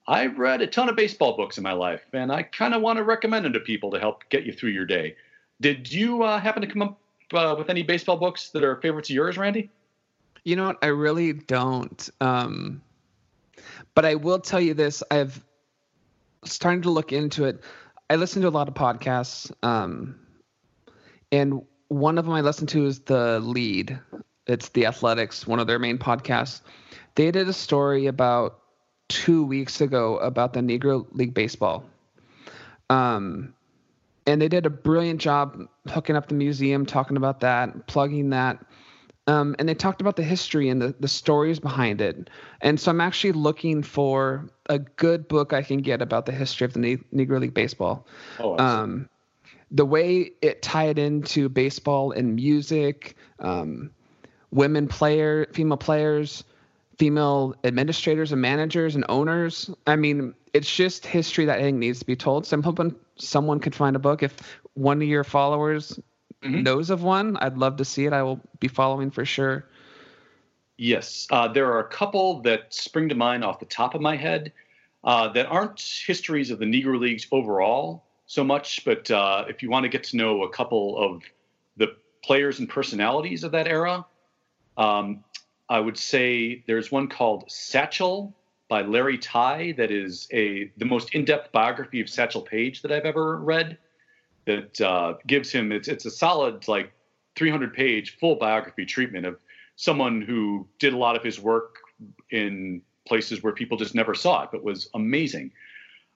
I've 0.09 0.39
read 0.39 0.61
a 0.61 0.67
ton 0.67 0.89
of 0.89 0.95
baseball 0.95 1.37
books 1.37 1.57
in 1.57 1.63
my 1.63 1.73
life, 1.73 2.01
and 2.13 2.31
I 2.31 2.41
kind 2.41 2.73
of 2.73 2.81
want 2.81 2.97
to 2.97 3.03
recommend 3.03 3.45
them 3.45 3.53
to 3.53 3.59
people 3.59 3.91
to 3.91 3.99
help 3.99 4.23
get 4.29 4.43
you 4.43 4.51
through 4.51 4.71
your 4.71 4.85
day. 4.85 5.15
Did 5.61 5.91
you 5.91 6.23
uh, 6.23 6.39
happen 6.39 6.63
to 6.63 6.67
come 6.67 6.81
up 6.81 6.99
uh, 7.31 7.53
with 7.55 7.69
any 7.69 7.83
baseball 7.83 8.17
books 8.17 8.49
that 8.49 8.63
are 8.63 8.77
favorites 8.77 9.11
of 9.11 9.15
yours, 9.15 9.37
Randy? 9.37 9.69
You 10.43 10.55
know 10.55 10.65
what? 10.65 10.79
I 10.81 10.87
really 10.87 11.33
don't. 11.33 12.09
Um, 12.21 12.81
but 13.93 14.03
I 14.03 14.15
will 14.15 14.39
tell 14.39 14.59
you 14.59 14.73
this: 14.73 15.03
I've 15.11 15.45
started 16.43 16.83
to 16.83 16.89
look 16.89 17.13
into 17.13 17.45
it. 17.45 17.61
I 18.09 18.15
listen 18.15 18.41
to 18.41 18.47
a 18.47 18.49
lot 18.49 18.67
of 18.67 18.73
podcasts, 18.73 19.51
um, 19.61 20.15
and 21.31 21.61
one 21.89 22.17
of 22.17 22.25
them 22.25 22.33
I 22.33 22.41
listened 22.41 22.69
to 22.69 22.85
is 22.85 22.99
the 22.99 23.39
lead. 23.41 23.99
It's 24.47 24.69
the 24.69 24.85
Athletics, 24.85 25.45
one 25.45 25.59
of 25.59 25.67
their 25.67 25.79
main 25.79 25.97
podcasts. 25.97 26.61
They 27.15 27.29
did 27.31 27.47
a 27.47 27.53
story 27.53 28.07
about 28.07 28.59
two 29.09 29.43
weeks 29.43 29.81
ago 29.81 30.17
about 30.19 30.53
the 30.53 30.61
Negro 30.61 31.05
League 31.11 31.33
Baseball. 31.33 31.83
Um, 32.89 33.53
and 34.25 34.41
they 34.41 34.47
did 34.47 34.65
a 34.65 34.69
brilliant 34.69 35.19
job 35.19 35.67
hooking 35.87 36.15
up 36.15 36.27
the 36.27 36.35
museum, 36.35 36.85
talking 36.85 37.17
about 37.17 37.39
that, 37.41 37.87
plugging 37.87 38.29
that. 38.29 38.63
Um, 39.27 39.55
and 39.59 39.67
they 39.69 39.75
talked 39.75 40.01
about 40.01 40.15
the 40.15 40.23
history 40.23 40.69
and 40.69 40.81
the, 40.81 40.95
the 40.99 41.07
stories 41.07 41.59
behind 41.59 42.01
it. 42.01 42.29
And 42.61 42.79
so 42.79 42.89
I'm 42.91 43.01
actually 43.01 43.33
looking 43.33 43.83
for 43.83 44.49
a 44.67 44.79
good 44.79 45.27
book 45.27 45.53
I 45.53 45.61
can 45.61 45.79
get 45.79 46.01
about 46.01 46.25
the 46.25 46.31
history 46.31 46.65
of 46.65 46.73
the 46.73 46.79
ne- 46.79 46.97
Negro 47.13 47.39
League 47.39 47.53
Baseball. 47.53 48.07
Oh, 48.39 48.57
um, 48.57 49.09
the 49.71 49.85
way 49.85 50.31
it 50.41 50.61
tied 50.61 50.97
into 50.97 51.49
baseball 51.49 52.11
and 52.11 52.35
music, 52.35 53.15
um, 53.39 53.91
women 54.51 54.87
player, 54.87 55.47
female 55.53 55.77
players, 55.77 56.43
female 56.97 57.55
administrators 57.63 58.31
and 58.31 58.41
managers 58.41 58.95
and 58.95 59.05
owners. 59.09 59.69
I 59.87 59.95
mean, 59.95 60.33
it's 60.53 60.73
just 60.73 61.05
history 61.05 61.45
that 61.45 61.59
I 61.59 61.61
think 61.61 61.77
needs 61.77 61.99
to 61.99 62.05
be 62.05 62.15
told. 62.15 62.45
So 62.45 62.55
I'm 62.55 62.63
hoping 62.63 62.95
someone 63.15 63.59
could 63.59 63.75
find 63.75 63.95
a 63.95 63.99
book. 63.99 64.23
If 64.23 64.35
one 64.73 65.01
of 65.01 65.07
your 65.07 65.23
followers 65.23 65.99
mm-hmm. 66.43 66.63
knows 66.63 66.89
of 66.89 67.03
one, 67.03 67.37
I'd 67.37 67.57
love 67.57 67.77
to 67.77 67.85
see 67.85 68.05
it. 68.05 68.13
I 68.13 68.23
will 68.23 68.41
be 68.59 68.67
following 68.67 69.11
for 69.11 69.23
sure. 69.23 69.65
Yes, 70.77 71.27
uh, 71.29 71.47
there 71.47 71.71
are 71.71 71.79
a 71.79 71.89
couple 71.89 72.41
that 72.41 72.73
spring 72.73 73.09
to 73.09 73.15
mind 73.15 73.43
off 73.43 73.59
the 73.59 73.65
top 73.65 73.95
of 73.95 74.01
my 74.01 74.15
head 74.15 74.53
uh, 75.03 75.27
that 75.29 75.45
aren't 75.47 75.81
histories 76.05 76.51
of 76.51 76.59
the 76.59 76.65
Negro 76.65 76.99
Leagues 76.99 77.27
overall, 77.31 78.05
so 78.29 78.43
much, 78.43 78.85
but 78.85 79.09
uh, 79.09 79.45
if 79.49 79.63
you 79.63 79.71
want 79.71 79.85
to 79.85 79.89
get 79.89 80.03
to 80.03 80.15
know 80.15 80.43
a 80.43 80.49
couple 80.49 80.95
of 80.99 81.23
the 81.77 81.95
players 82.23 82.59
and 82.59 82.69
personalities 82.69 83.43
of 83.43 83.51
that 83.53 83.67
era, 83.67 84.05
um, 84.77 85.23
I 85.67 85.79
would 85.79 85.97
say 85.97 86.63
there's 86.67 86.91
one 86.91 87.07
called 87.07 87.45
Satchel 87.51 88.35
by 88.67 88.83
Larry 88.83 89.17
Tye 89.17 89.73
that 89.77 89.89
is 89.89 90.27
a 90.31 90.71
the 90.77 90.85
most 90.85 91.15
in-depth 91.15 91.51
biography 91.51 92.01
of 92.01 92.07
Satchel 92.07 92.43
Paige 92.43 92.83
that 92.83 92.91
I've 92.91 93.05
ever 93.05 93.37
read. 93.37 93.79
That 94.45 94.79
uh, 94.79 95.15
gives 95.25 95.51
him 95.51 95.71
it's 95.71 95.87
it's 95.87 96.05
a 96.05 96.11
solid 96.11 96.67
like 96.67 96.91
300 97.35 97.73
page 97.73 98.17
full 98.19 98.35
biography 98.35 98.85
treatment 98.85 99.25
of 99.25 99.39
someone 99.75 100.21
who 100.21 100.67
did 100.77 100.93
a 100.93 100.97
lot 100.97 101.15
of 101.15 101.23
his 101.23 101.39
work 101.39 101.77
in 102.29 102.83
places 103.07 103.41
where 103.41 103.53
people 103.53 103.75
just 103.75 103.95
never 103.95 104.13
saw 104.13 104.43
it, 104.43 104.49
but 104.51 104.63
was 104.63 104.87
amazing. 104.93 105.51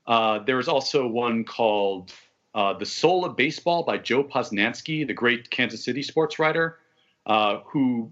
Uh, 0.05 0.39
there 0.39 0.57
was 0.57 0.67
also 0.67 1.07
one 1.07 1.43
called 1.43 2.11
uh, 2.55 2.73
The 2.73 2.85
Soul 2.85 3.25
of 3.25 3.35
Baseball 3.35 3.83
by 3.83 3.97
Joe 3.97 4.23
Posnanski, 4.23 5.07
the 5.07 5.13
great 5.13 5.49
Kansas 5.49 5.83
City 5.83 6.03
sports 6.03 6.39
writer, 6.39 6.79
uh, 7.25 7.59
who 7.65 8.11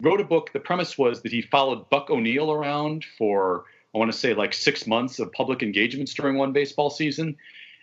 wrote 0.00 0.20
a 0.20 0.24
book. 0.24 0.52
The 0.52 0.60
premise 0.60 0.98
was 0.98 1.22
that 1.22 1.32
he 1.32 1.42
followed 1.42 1.88
Buck 1.90 2.10
O'Neil 2.10 2.50
around 2.50 3.04
for, 3.16 3.64
I 3.94 3.98
want 3.98 4.12
to 4.12 4.18
say, 4.18 4.34
like 4.34 4.52
six 4.52 4.86
months 4.86 5.18
of 5.18 5.32
public 5.32 5.62
engagements 5.62 6.12
during 6.14 6.36
one 6.36 6.52
baseball 6.52 6.90
season. 6.90 7.36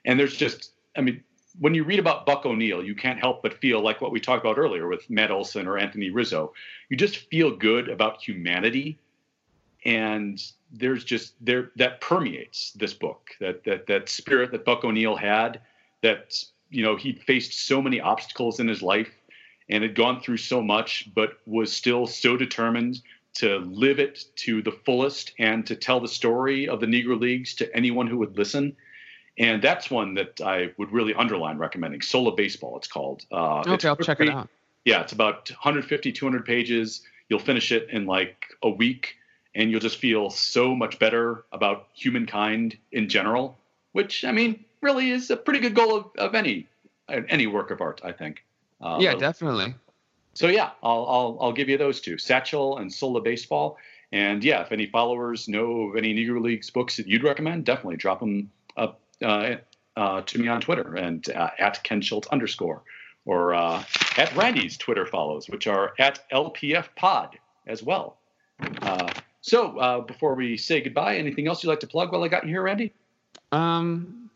And 0.05 0.19
there's 0.19 0.35
just, 0.35 0.71
I 0.95 1.01
mean, 1.01 1.23
when 1.59 1.73
you 1.73 1.83
read 1.83 1.99
about 1.99 2.25
Buck 2.25 2.45
O'Neil, 2.45 2.83
you 2.83 2.93
can't 2.93 3.19
help 3.19 3.41
but 3.41 3.55
feel 3.55 3.81
like 3.81 4.01
what 4.01 4.11
we 4.11 4.19
talked 4.19 4.43
about 4.43 4.57
earlier 4.57 4.87
with 4.87 5.09
Matt 5.09 5.31
Olson 5.31 5.67
or 5.67 5.77
Anthony 5.77 6.09
Rizzo. 6.09 6.53
You 6.89 6.97
just 6.97 7.29
feel 7.29 7.55
good 7.55 7.89
about 7.89 8.21
humanity 8.21 8.99
and 9.85 10.41
there's 10.71 11.03
just 11.03 11.33
there 11.39 11.71
that 11.75 12.01
permeates 12.01 12.71
this 12.71 12.93
book 12.93 13.31
that 13.39 13.63
that 13.63 13.87
that 13.87 14.09
spirit 14.09 14.51
that 14.51 14.65
Buck 14.65 14.83
O'Neil 14.83 15.15
had 15.15 15.61
that 16.01 16.43
you 16.69 16.83
know 16.83 16.95
he 16.95 17.13
faced 17.13 17.67
so 17.67 17.81
many 17.81 17.99
obstacles 17.99 18.59
in 18.59 18.67
his 18.67 18.81
life 18.81 19.11
and 19.69 19.83
had 19.83 19.95
gone 19.95 20.21
through 20.21 20.37
so 20.37 20.61
much 20.61 21.09
but 21.13 21.37
was 21.45 21.71
still 21.71 22.07
so 22.07 22.37
determined 22.37 23.01
to 23.37 23.59
live 23.59 23.99
it 23.99 24.25
to 24.35 24.63
the 24.63 24.71
fullest 24.71 25.33
and 25.37 25.65
to 25.67 25.75
tell 25.75 25.99
the 25.99 26.07
story 26.07 26.67
of 26.67 26.79
the 26.79 26.87
Negro 26.87 27.19
Leagues 27.19 27.53
to 27.55 27.75
anyone 27.75 28.07
who 28.07 28.17
would 28.17 28.35
listen. 28.35 28.75
And 29.37 29.61
that's 29.61 29.91
one 29.91 30.15
that 30.15 30.41
I 30.41 30.73
would 30.77 30.91
really 30.91 31.13
underline 31.13 31.59
recommending. 31.59 32.01
Soul 32.01 32.27
of 32.27 32.35
Baseball, 32.35 32.77
it's 32.77 32.87
called. 32.87 33.25
Uh, 33.31 33.59
okay, 33.59 33.73
it's 33.73 33.85
I'll 33.85 33.95
check 33.95 34.19
it 34.21 34.29
out. 34.29 34.49
Yeah, 34.85 35.01
it's 35.01 35.13
about 35.13 35.49
150, 35.51 36.11
200 36.11 36.45
pages. 36.45 37.03
You'll 37.29 37.37
finish 37.37 37.71
it 37.71 37.89
in 37.91 38.07
like 38.07 38.47
a 38.63 38.69
week, 38.69 39.16
and 39.57 39.71
you'll 39.71 39.81
just 39.81 39.97
feel 39.97 40.29
so 40.29 40.73
much 40.75 40.99
better 40.99 41.43
about 41.51 41.87
humankind 41.93 42.77
in 42.91 43.09
general. 43.09 43.57
Which 43.91 44.23
I 44.23 44.31
mean, 44.31 44.63
really 44.81 45.09
is 45.09 45.31
a 45.31 45.35
pretty 45.35 45.59
good 45.59 45.73
goal 45.73 45.97
of, 45.97 46.05
of 46.17 46.35
any 46.35 46.67
any 47.09 47.47
work 47.47 47.71
of 47.71 47.81
art, 47.81 47.99
I 48.03 48.11
think. 48.11 48.43
Uh, 48.79 48.97
yeah, 49.01 49.15
definitely. 49.15 49.73
So 50.33 50.47
yeah, 50.47 50.69
I'll, 50.83 51.05
I'll 51.09 51.37
I'll 51.41 51.51
give 51.51 51.67
you 51.67 51.77
those 51.77 51.99
two, 51.99 52.17
Satchel 52.17 52.77
and 52.77 52.93
Soul 52.93 53.17
of 53.17 53.23
Baseball. 53.23 53.77
And 54.11 54.43
yeah, 54.43 54.61
if 54.61 54.71
any 54.71 54.85
followers 54.85 55.49
know 55.49 55.89
of 55.89 55.97
any 55.97 56.13
Negro 56.13 56.41
Leagues 56.41 56.69
books 56.69 56.95
that 56.97 57.07
you'd 57.07 57.23
recommend, 57.23 57.65
definitely 57.65 57.97
drop 57.97 58.19
them 58.19 58.51
up 58.77 59.01
uh, 59.21 59.55
uh, 59.97 60.21
to 60.21 60.39
me 60.39 60.47
on 60.47 60.61
Twitter 60.61 60.95
and 60.95 61.27
uh, 61.31 61.49
at 61.57 61.83
Ken 61.83 61.99
Schultz 62.01 62.27
underscore 62.27 62.83
or 63.25 63.53
uh, 63.53 63.83
at 64.15 64.33
Randy's 64.35 64.77
Twitter 64.77 65.05
follows, 65.05 65.49
which 65.49 65.67
are 65.67 65.93
at 65.99 66.23
LPF 66.31 66.87
Pod 66.95 67.37
as 67.65 67.83
well. 67.83 68.17
So 69.47 69.79
uh, 69.79 70.01
before 70.01 70.35
we 70.35 70.57
say 70.57 70.81
goodbye, 70.81 71.15
anything 71.15 71.47
else 71.47 71.63
you'd 71.63 71.69
like 71.69 71.79
to 71.79 71.87
plug 71.87 72.11
while 72.11 72.21
I 72.21 72.27
got 72.27 72.43
you 72.43 72.49
here, 72.49 72.61
Randy? 72.61 72.91
Um, 73.53 74.29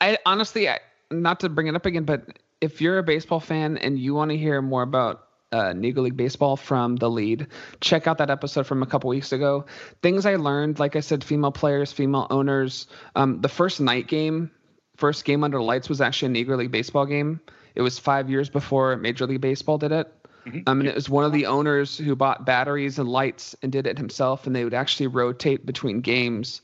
I 0.00 0.16
honestly, 0.24 0.68
I, 0.68 0.78
not 1.10 1.40
to 1.40 1.48
bring 1.48 1.66
it 1.66 1.74
up 1.74 1.86
again, 1.86 2.04
but 2.04 2.38
if 2.60 2.80
you're 2.80 2.98
a 2.98 3.02
baseball 3.02 3.40
fan 3.40 3.78
and 3.78 3.98
you 3.98 4.14
want 4.14 4.30
to 4.30 4.36
hear 4.36 4.62
more 4.62 4.82
about 4.82 5.26
uh, 5.50 5.72
Negro 5.72 6.04
League 6.04 6.16
Baseball 6.16 6.56
from 6.56 6.94
the 6.94 7.10
lead, 7.10 7.48
check 7.80 8.06
out 8.06 8.18
that 8.18 8.30
episode 8.30 8.64
from 8.64 8.80
a 8.80 8.86
couple 8.86 9.10
weeks 9.10 9.32
ago. 9.32 9.64
Things 10.02 10.24
I 10.24 10.36
learned, 10.36 10.78
like 10.78 10.94
I 10.94 11.00
said, 11.00 11.24
female 11.24 11.50
players, 11.50 11.90
female 11.90 12.28
owners. 12.30 12.86
Um, 13.16 13.40
the 13.40 13.48
first 13.48 13.80
night 13.80 14.06
game, 14.06 14.52
first 14.96 15.24
game 15.24 15.42
under 15.42 15.60
lights 15.60 15.88
was 15.88 16.00
actually 16.00 16.40
a 16.40 16.44
Negro 16.44 16.56
League 16.56 16.70
Baseball 16.70 17.06
game. 17.06 17.40
It 17.74 17.82
was 17.82 17.98
five 17.98 18.30
years 18.30 18.48
before 18.48 18.96
Major 18.98 19.26
League 19.26 19.40
Baseball 19.40 19.78
did 19.78 19.90
it. 19.90 20.12
Mm-hmm. 20.46 20.60
Um, 20.66 20.80
and 20.80 20.88
it 20.88 20.94
was 20.94 21.08
one 21.08 21.24
of 21.24 21.32
the 21.32 21.46
owners 21.46 21.98
who 21.98 22.14
bought 22.16 22.46
batteries 22.46 22.98
and 22.98 23.08
lights 23.08 23.54
and 23.62 23.70
did 23.70 23.86
it 23.86 23.98
himself, 23.98 24.46
and 24.46 24.54
they 24.54 24.64
would 24.64 24.74
actually 24.74 25.06
rotate 25.06 25.66
between 25.66 26.00
games. 26.00 26.62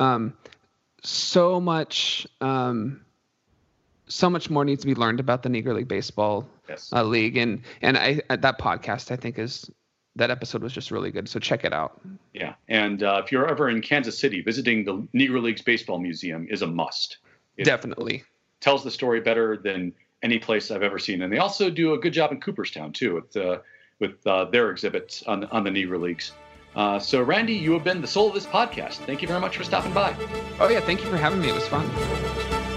Um, 0.00 0.34
so 1.02 1.60
much 1.60 2.26
um, 2.40 3.00
so 4.06 4.28
much 4.28 4.50
more 4.50 4.64
needs 4.64 4.82
to 4.82 4.86
be 4.86 4.94
learned 4.94 5.20
about 5.20 5.42
the 5.42 5.48
Negro 5.48 5.74
League 5.74 5.88
Baseball 5.88 6.46
yes. 6.68 6.90
uh, 6.92 7.02
League, 7.02 7.36
and 7.36 7.62
and 7.80 7.96
I 7.96 8.20
that 8.28 8.58
podcast 8.58 9.10
I 9.10 9.16
think 9.16 9.38
is 9.38 9.70
that 10.16 10.30
episode 10.30 10.62
was 10.62 10.72
just 10.72 10.90
really 10.90 11.10
good. 11.10 11.28
So 11.28 11.40
check 11.40 11.64
it 11.64 11.72
out. 11.72 12.00
Yeah, 12.34 12.54
and 12.68 13.02
uh, 13.02 13.22
if 13.24 13.32
you're 13.32 13.48
ever 13.48 13.68
in 13.68 13.80
Kansas 13.80 14.18
City, 14.18 14.42
visiting 14.42 14.84
the 14.84 14.96
Negro 15.14 15.42
Leagues 15.42 15.62
Baseball 15.62 15.98
Museum 15.98 16.46
is 16.50 16.62
a 16.62 16.66
must. 16.66 17.18
It 17.56 17.64
Definitely 17.64 18.24
tells 18.60 18.84
the 18.84 18.90
story 18.90 19.20
better 19.20 19.56
than 19.56 19.92
any 20.22 20.38
place 20.38 20.70
I've 20.70 20.82
ever 20.82 20.98
seen, 20.98 21.22
and 21.22 21.32
they 21.32 21.38
also 21.38 21.70
do 21.70 21.94
a 21.94 21.98
good 21.98 22.12
job 22.12 22.32
in 22.32 22.40
Cooperstown 22.40 22.92
too 22.92 23.14
with 23.14 23.36
uh, 23.36 23.58
with 23.98 24.26
uh, 24.26 24.46
their 24.46 24.70
exhibits 24.70 25.22
on 25.24 25.44
on 25.46 25.64
the 25.64 25.70
Negro 25.70 26.00
Leagues. 26.00 26.32
Uh, 26.74 26.98
so, 26.98 27.22
Randy, 27.22 27.52
you 27.52 27.72
have 27.72 27.84
been 27.84 28.00
the 28.00 28.06
soul 28.06 28.28
of 28.28 28.34
this 28.34 28.46
podcast. 28.46 28.94
Thank 29.04 29.20
you 29.20 29.28
very 29.28 29.40
much 29.40 29.56
for 29.56 29.64
stopping 29.64 29.92
by. 29.92 30.16
Oh, 30.58 30.68
yeah. 30.68 30.80
Thank 30.80 31.04
you 31.04 31.10
for 31.10 31.18
having 31.18 31.40
me. 31.40 31.50
It 31.50 31.54
was 31.54 31.68
fun. 31.68 32.71